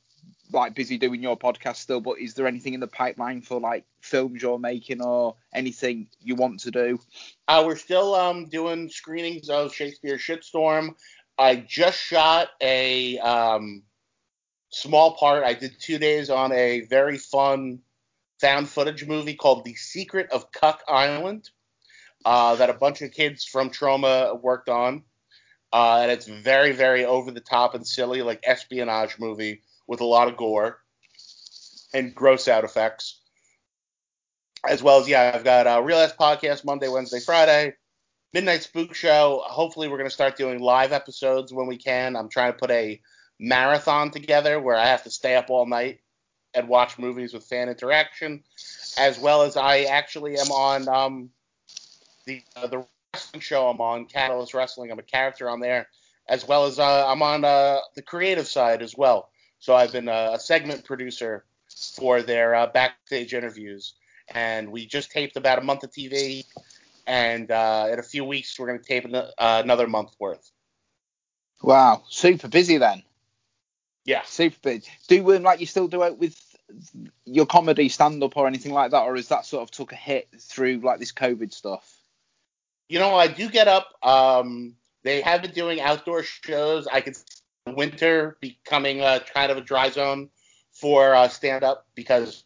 like 0.51 0.75
busy 0.75 0.97
doing 0.97 1.21
your 1.21 1.37
podcast 1.37 1.77
still, 1.77 2.01
but 2.01 2.19
is 2.19 2.33
there 2.33 2.47
anything 2.47 2.73
in 2.73 2.79
the 2.79 2.87
pipeline 2.87 3.41
for 3.41 3.59
like 3.59 3.85
films 4.01 4.41
you're 4.41 4.59
making 4.59 5.01
or 5.01 5.35
anything 5.53 6.07
you 6.21 6.35
want 6.35 6.59
to 6.61 6.71
do? 6.71 6.99
Uh, 7.47 7.63
we're 7.65 7.75
still 7.75 8.15
um, 8.15 8.45
doing 8.45 8.89
screenings 8.89 9.49
of 9.49 9.73
Shakespeare 9.73 10.17
Shitstorm. 10.17 10.95
I 11.37 11.55
just 11.55 11.97
shot 11.97 12.49
a 12.61 13.17
um, 13.19 13.83
small 14.71 15.15
part. 15.15 15.43
I 15.43 15.53
did 15.53 15.79
two 15.79 15.97
days 15.97 16.29
on 16.29 16.51
a 16.51 16.81
very 16.81 17.17
fun 17.17 17.79
found 18.39 18.69
footage 18.69 19.05
movie 19.05 19.35
called 19.35 19.65
The 19.65 19.75
Secret 19.75 20.31
of 20.31 20.51
Cuck 20.51 20.81
Island 20.87 21.49
uh, 22.25 22.55
that 22.55 22.69
a 22.69 22.73
bunch 22.73 23.01
of 23.01 23.11
kids 23.11 23.45
from 23.45 23.69
Troma 23.69 24.41
worked 24.41 24.69
on. 24.69 25.03
Uh, 25.71 25.99
and 26.01 26.11
it's 26.11 26.27
very, 26.27 26.71
very 26.71 27.05
over 27.05 27.31
the 27.31 27.39
top 27.39 27.75
and 27.75 27.85
silly, 27.85 28.23
like 28.23 28.41
espionage 28.43 29.19
movie 29.19 29.61
with 29.89 30.01
a 30.01 30.05
lot 30.05 30.27
of 30.27 30.37
gore 30.37 30.79
and 31.93 32.13
gross 32.13 32.47
out 32.47 32.63
effects. 32.63 33.19
As 34.67 34.83
well 34.83 34.99
as, 34.99 35.09
yeah, 35.09 35.31
I've 35.33 35.43
got 35.43 35.65
a 35.65 35.81
Real 35.81 35.97
Ass 35.97 36.13
Podcast 36.13 36.63
Monday, 36.63 36.87
Wednesday, 36.87 37.19
Friday. 37.19 37.73
Midnight 38.31 38.61
Spook 38.61 38.93
Show. 38.93 39.41
Hopefully, 39.43 39.87
we're 39.87 39.97
going 39.97 40.09
to 40.09 40.13
start 40.13 40.37
doing 40.37 40.59
live 40.59 40.91
episodes 40.91 41.51
when 41.51 41.65
we 41.65 41.77
can. 41.77 42.15
I'm 42.15 42.29
trying 42.29 42.53
to 42.53 42.59
put 42.59 42.69
a 42.69 43.01
marathon 43.39 44.11
together 44.11 44.59
where 44.59 44.75
I 44.75 44.85
have 44.85 45.03
to 45.05 45.09
stay 45.09 45.35
up 45.35 45.49
all 45.49 45.65
night 45.65 46.01
and 46.53 46.67
watch 46.67 46.99
movies 46.99 47.33
with 47.33 47.45
fan 47.45 47.69
interaction, 47.69 48.43
as 48.99 49.17
well 49.17 49.41
as 49.41 49.57
I 49.57 49.83
actually 49.83 50.37
am 50.37 50.51
on 50.51 50.87
um, 50.87 51.29
the 52.27 52.43
uh, 52.55 52.67
the 52.67 52.85
wrestling 53.15 53.41
show 53.41 53.67
I'm 53.67 53.81
on, 53.81 54.05
Catalyst 54.05 54.53
Wrestling. 54.53 54.91
I'm 54.91 54.99
a 54.99 55.03
character 55.03 55.49
on 55.49 55.59
there, 55.59 55.87
as 56.27 56.47
well 56.47 56.65
as 56.65 56.77
uh, 56.77 57.07
I'm 57.07 57.23
on 57.23 57.43
uh, 57.43 57.79
the 57.95 58.03
creative 58.03 58.47
side 58.47 58.83
as 58.83 58.95
well. 58.95 59.31
So 59.59 59.75
I've 59.75 59.91
been 59.91 60.07
a, 60.07 60.31
a 60.33 60.39
segment 60.39 60.85
producer 60.85 61.45
for 61.95 62.21
their 62.21 62.55
uh, 62.55 62.67
backstage 62.67 63.33
interviews, 63.33 63.93
and 64.33 64.71
we 64.71 64.85
just 64.85 65.11
taped 65.11 65.35
about 65.35 65.59
a 65.59 65.61
month 65.61 65.83
of 65.83 65.91
TV, 65.91 66.45
and 67.05 67.51
uh, 67.51 67.87
in 67.91 67.99
a 67.99 68.03
few 68.03 68.23
weeks 68.25 68.57
we're 68.57 68.67
going 68.67 68.79
to 68.79 68.85
tape 68.85 69.05
an- 69.05 69.15
uh, 69.15 69.31
another 69.37 69.87
month 69.87 70.11
worth. 70.19 70.51
Wow, 71.61 72.03
super 72.09 72.47
busy 72.47 72.77
then. 72.77 73.03
Yeah. 74.05 74.21
Super 74.23 74.57
busy. 74.63 74.89
Do 75.07 75.35
um, 75.35 75.43
like 75.43 75.59
you 75.59 75.65
still 75.65 75.87
do 75.87 76.03
it 76.03 76.17
with 76.17 76.35
your 77.25 77.45
comedy 77.45 77.89
stand 77.89 78.23
up 78.23 78.37
or 78.37 78.47
anything 78.47 78.73
like 78.73 78.91
that, 78.91 79.03
or 79.03 79.15
is 79.15 79.27
that 79.27 79.45
sort 79.45 79.63
of 79.63 79.71
took 79.71 79.91
a 79.91 79.95
hit 79.95 80.27
through 80.39 80.77
like 80.77 80.99
this 80.99 81.11
COVID 81.11 81.53
stuff? 81.53 81.95
You 82.87 82.99
know, 82.99 83.15
I 83.15 83.27
do 83.27 83.49
get 83.49 83.67
up. 83.67 83.87
Um, 84.01 84.75
they 85.03 85.21
have 85.21 85.41
been 85.41 85.51
doing 85.51 85.79
outdoor 85.79 86.23
shows. 86.23 86.87
I 86.87 87.01
could 87.01 87.17
winter 87.75 88.37
becoming 88.41 89.01
a 89.01 89.21
kind 89.33 89.51
of 89.51 89.57
a 89.57 89.61
dry 89.61 89.89
zone 89.89 90.29
for 90.71 91.13
uh, 91.13 91.27
stand 91.27 91.63
up 91.63 91.87
because 91.95 92.43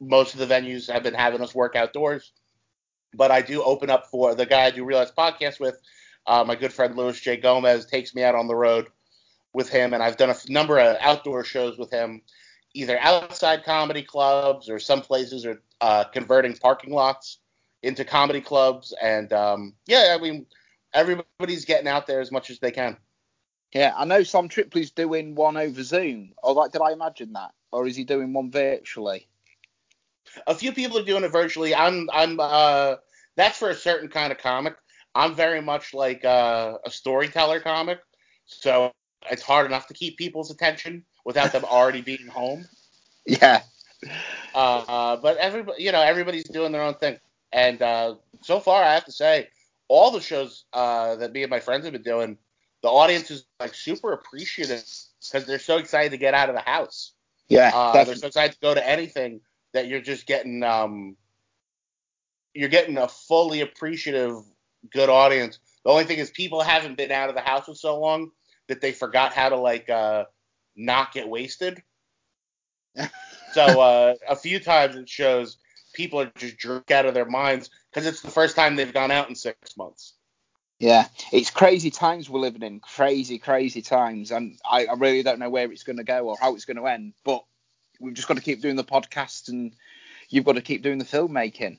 most 0.00 0.34
of 0.34 0.40
the 0.40 0.46
venues 0.46 0.90
have 0.90 1.02
been 1.02 1.14
having 1.14 1.40
us 1.40 1.54
work 1.54 1.76
outdoors. 1.76 2.32
But 3.14 3.30
I 3.30 3.42
do 3.42 3.62
open 3.62 3.90
up 3.90 4.06
for 4.06 4.34
the 4.34 4.46
guy 4.46 4.64
I 4.64 4.70
do 4.70 4.84
Real 4.84 4.98
Ass 4.98 5.12
podcast 5.16 5.60
with. 5.60 5.80
Uh, 6.26 6.44
my 6.46 6.54
good 6.54 6.72
friend 6.72 6.96
Luis 6.96 7.20
J. 7.20 7.36
Gomez 7.36 7.86
takes 7.86 8.14
me 8.14 8.22
out 8.22 8.34
on 8.34 8.46
the 8.46 8.54
road 8.54 8.88
with 9.52 9.68
him, 9.68 9.92
and 9.92 10.02
I've 10.02 10.16
done 10.16 10.30
a 10.30 10.36
number 10.48 10.78
of 10.78 10.96
outdoor 11.00 11.44
shows 11.44 11.76
with 11.76 11.90
him, 11.90 12.22
either 12.74 12.98
outside 13.00 13.64
comedy 13.64 14.02
clubs 14.02 14.68
or 14.70 14.78
some 14.78 15.02
places 15.02 15.44
are 15.44 15.60
uh, 15.80 16.04
converting 16.04 16.56
parking 16.56 16.94
lots 16.94 17.38
into 17.82 18.04
comedy 18.04 18.40
clubs. 18.40 18.94
And 19.02 19.32
um, 19.32 19.74
yeah, 19.86 20.16
I 20.18 20.22
mean, 20.22 20.46
everybody's 20.94 21.64
getting 21.64 21.88
out 21.88 22.06
there 22.06 22.20
as 22.20 22.30
much 22.30 22.50
as 22.50 22.60
they 22.60 22.70
can. 22.70 22.96
Yeah, 23.72 23.94
I 23.96 24.04
know 24.04 24.22
Sam 24.22 24.48
Tripoli's 24.48 24.90
doing 24.90 25.34
one 25.34 25.56
over 25.56 25.82
Zoom. 25.82 26.32
Or 26.42 26.52
like, 26.52 26.72
did 26.72 26.82
I 26.82 26.92
imagine 26.92 27.32
that, 27.32 27.52
or 27.70 27.86
is 27.86 27.96
he 27.96 28.04
doing 28.04 28.32
one 28.32 28.50
virtually? 28.50 29.26
A 30.46 30.54
few 30.54 30.72
people 30.72 30.98
are 30.98 31.04
doing 31.04 31.24
it 31.24 31.32
virtually. 31.32 31.74
I'm, 31.74 32.08
I'm, 32.12 32.38
uh, 32.38 32.96
that's 33.36 33.58
for 33.58 33.70
a 33.70 33.74
certain 33.74 34.08
kind 34.08 34.30
of 34.30 34.38
comic. 34.38 34.76
I'm 35.14 35.34
very 35.34 35.60
much 35.60 35.92
like 35.94 36.24
uh, 36.24 36.78
a 36.84 36.90
storyteller 36.90 37.60
comic, 37.60 38.00
so 38.46 38.92
it's 39.30 39.42
hard 39.42 39.66
enough 39.66 39.86
to 39.88 39.94
keep 39.94 40.16
people's 40.16 40.50
attention 40.50 41.04
without 41.24 41.52
them 41.52 41.64
already 41.70 42.00
being 42.00 42.26
home. 42.26 42.66
Yeah. 43.26 43.62
Uh, 44.54 45.16
but 45.16 45.36
everybody, 45.36 45.82
you 45.82 45.92
know, 45.92 46.00
everybody's 46.00 46.44
doing 46.44 46.72
their 46.72 46.82
own 46.82 46.94
thing, 46.94 47.18
and 47.52 47.80
uh, 47.82 48.14
so 48.42 48.58
far, 48.58 48.82
I 48.82 48.94
have 48.94 49.04
to 49.04 49.12
say, 49.12 49.48
all 49.88 50.10
the 50.10 50.20
shows 50.20 50.64
uh, 50.72 51.16
that 51.16 51.32
me 51.32 51.42
and 51.42 51.50
my 51.50 51.60
friends 51.60 51.84
have 51.84 51.92
been 51.92 52.02
doing, 52.02 52.38
the 52.82 52.88
audience 52.88 53.30
is 53.30 53.44
like 53.60 53.74
super 53.74 54.12
appreciative 54.12 54.84
because 55.20 55.46
they're 55.46 55.58
so 55.58 55.78
excited 55.78 56.10
to 56.10 56.18
get 56.18 56.34
out 56.34 56.48
of 56.48 56.54
the 56.54 56.60
house. 56.60 57.12
Yeah, 57.48 57.70
uh, 57.74 58.04
they're 58.04 58.16
so 58.16 58.28
excited 58.28 58.54
to 58.54 58.60
go 58.60 58.74
to 58.74 58.86
anything 58.86 59.40
that 59.72 59.88
you're 59.88 60.00
just 60.00 60.26
getting, 60.26 60.62
um, 60.62 61.16
you're 62.54 62.68
getting 62.68 62.98
a 62.98 63.08
fully 63.08 63.60
appreciative, 63.60 64.36
good 64.92 65.08
audience. 65.08 65.58
The 65.84 65.90
only 65.90 66.04
thing 66.04 66.18
is, 66.18 66.30
people 66.30 66.62
haven't 66.62 66.96
been 66.96 67.10
out 67.10 67.28
of 67.28 67.34
the 67.34 67.40
house 67.40 67.66
for 67.66 67.74
so 67.74 67.98
long 67.98 68.30
that 68.68 68.80
they 68.80 68.92
forgot 68.92 69.32
how 69.32 69.48
to 69.48 69.56
like 69.56 69.88
uh, 69.90 70.24
not 70.76 71.12
get 71.12 71.28
wasted. 71.28 71.82
so 73.52 73.80
uh, 73.80 74.14
a 74.28 74.36
few 74.36 74.60
times 74.60 74.96
it 74.96 75.08
shows 75.08 75.58
people 75.92 76.20
are 76.20 76.32
just 76.36 76.56
drunk 76.56 76.90
out 76.90 77.06
of 77.06 77.14
their 77.14 77.26
minds 77.26 77.70
because 77.90 78.06
it's 78.06 78.22
the 78.22 78.30
first 78.30 78.56
time 78.56 78.76
they've 78.76 78.92
gone 78.92 79.10
out 79.10 79.28
in 79.28 79.34
six 79.34 79.76
months. 79.76 80.14
Yeah, 80.82 81.06
it's 81.30 81.50
crazy 81.50 81.92
times 81.92 82.28
we're 82.28 82.40
living 82.40 82.64
in, 82.64 82.80
crazy, 82.80 83.38
crazy 83.38 83.82
times, 83.82 84.32
and 84.32 84.58
I, 84.68 84.86
I 84.86 84.94
really 84.94 85.22
don't 85.22 85.38
know 85.38 85.48
where 85.48 85.70
it's 85.70 85.84
going 85.84 85.98
to 85.98 86.02
go 86.02 86.26
or 86.26 86.36
how 86.40 86.56
it's 86.56 86.64
going 86.64 86.76
to 86.76 86.88
end. 86.88 87.12
But 87.22 87.44
we've 88.00 88.14
just 88.14 88.26
got 88.26 88.36
to 88.36 88.42
keep 88.42 88.60
doing 88.60 88.74
the 88.74 88.82
podcast, 88.82 89.48
and 89.48 89.76
you've 90.28 90.44
got 90.44 90.56
to 90.56 90.60
keep 90.60 90.82
doing 90.82 90.98
the 90.98 91.04
filmmaking. 91.04 91.78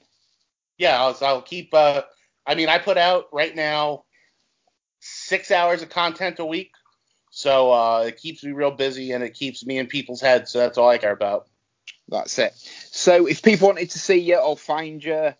Yeah, 0.78 1.04
I'll, 1.04 1.18
I'll 1.22 1.42
keep. 1.42 1.74
Uh, 1.74 2.04
I 2.48 2.56
mean, 2.56 2.70
I 2.70 2.78
put 2.78 2.98
out 2.98 3.26
right 3.34 3.54
now 3.54 4.06
six 5.02 5.52
hours 5.52 5.82
of 5.82 5.90
content 5.90 6.40
a 6.40 6.46
week, 6.46 6.72
so 7.30 7.74
uh, 7.74 8.06
it 8.08 8.16
keeps 8.16 8.42
me 8.42 8.54
real 8.54 8.72
busy 8.72 9.12
and 9.12 9.22
it 9.22 9.34
keeps 9.34 9.66
me 9.66 9.80
in 9.80 9.88
people's 9.88 10.22
heads. 10.22 10.50
So 10.50 10.60
that's 10.60 10.78
all 10.78 10.88
I 10.88 10.98
care 10.98 11.12
about. 11.12 11.50
That's 12.08 12.40
it. 12.40 12.54
So 12.92 13.26
if 13.26 13.44
people 13.44 13.68
wanted 13.68 13.90
to 13.90 14.00
see 14.00 14.20
you 14.20 14.38
or 14.38 14.56
find 14.56 15.04
you, 15.04 15.34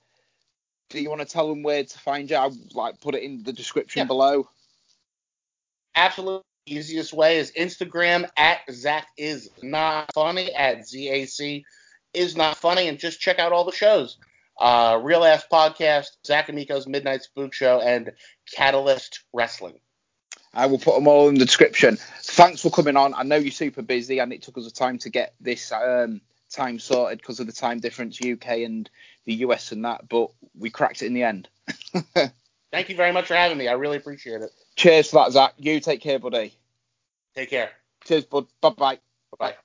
do 0.94 1.02
you 1.02 1.10
want 1.10 1.22
to 1.22 1.28
tell 1.28 1.50
them 1.50 1.64
where 1.64 1.84
to 1.84 2.00
find 2.00 2.30
you? 2.30 2.36
I'll 2.36 2.56
like 2.74 3.02
put 3.02 3.16
it 3.16 3.24
in 3.24 3.42
the 3.42 3.52
description 3.52 4.02
yeah. 4.02 4.06
below. 4.06 4.48
Absolutely. 5.96 6.44
Easiest 6.66 7.12
way 7.12 7.40
is 7.40 7.52
Instagram 7.52 8.30
at 8.38 8.60
Zac 8.72 9.08
is 9.18 9.50
not 9.62 10.14
funny 10.14 10.54
at 10.54 10.88
Z 10.88 11.10
A 11.10 11.26
C 11.26 11.66
is 12.14 12.38
not 12.38 12.58
funny 12.58 12.88
and 12.88 13.00
just 13.00 13.20
check 13.20 13.40
out 13.40 13.52
all 13.52 13.66
the 13.66 13.74
shows. 13.74 14.18
Uh, 14.58 15.00
Real 15.02 15.26
Ass 15.26 15.46
Podcast, 15.52 16.12
Zac 16.26 16.48
Amico's 16.48 16.88
Midnight 16.88 17.24
Spook 17.24 17.54
Show, 17.54 17.82
and 17.82 18.12
Catalyst 18.56 19.22
Wrestling. 19.34 19.80
I 20.54 20.68
will 20.68 20.78
put 20.78 20.96
them 20.96 21.08
all 21.08 21.28
in 21.28 21.36
the 21.36 21.46
description. 21.46 21.98
Thanks 22.22 22.62
for 22.62 22.70
coming 22.70 22.96
on. 22.96 23.14
I 23.16 23.24
know 23.24 23.36
you're 23.36 23.52
super 23.52 23.82
busy 23.82 24.20
and 24.20 24.32
it 24.32 24.44
took 24.44 24.58
us 24.58 24.68
a 24.68 24.74
time 24.74 25.00
to 25.00 25.10
get 25.10 25.34
this 25.42 25.72
um, 25.72 26.22
time 26.52 26.80
sorted 26.80 27.18
because 27.18 27.40
of 27.40 27.48
the 27.48 27.52
time 27.52 27.80
difference, 27.80 28.20
UK 28.22 28.60
and 28.60 28.90
the 29.26 29.34
US 29.36 29.72
and 29.72 29.86
that, 29.86 30.08
but 30.08 30.32
we 30.58 30.70
cracked 30.70 31.02
it 31.02 31.08
in 31.08 31.14
the 31.14 31.24
end. 31.24 31.50
Thank 32.72 32.90
you 32.90 32.96
very 32.96 33.12
much 33.12 33.28
for 33.28 33.36
having 33.36 33.58
me. 33.58 33.68
I 33.68 33.74
really 33.74 33.98
appreciate 33.98 34.42
it. 34.42 34.52
Cheers 34.76 35.10
for 35.10 35.24
that, 35.24 35.32
Zac. 35.32 35.54
You 35.58 35.80
take 35.80 36.02
care, 36.02 36.20
buddy. 36.20 36.54
Take 37.36 37.50
care. 37.52 37.70
Cheers, 38.06 38.26
bud. 38.26 38.48
Bye 38.62 38.70
bye. 38.70 39.00
Bye 39.38 39.38
bye. 39.40 39.56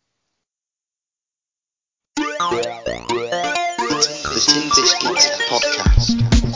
The 4.29 4.45
Tin 4.47 4.69
Biscuits 4.69 5.27
Podcast. 5.49 6.48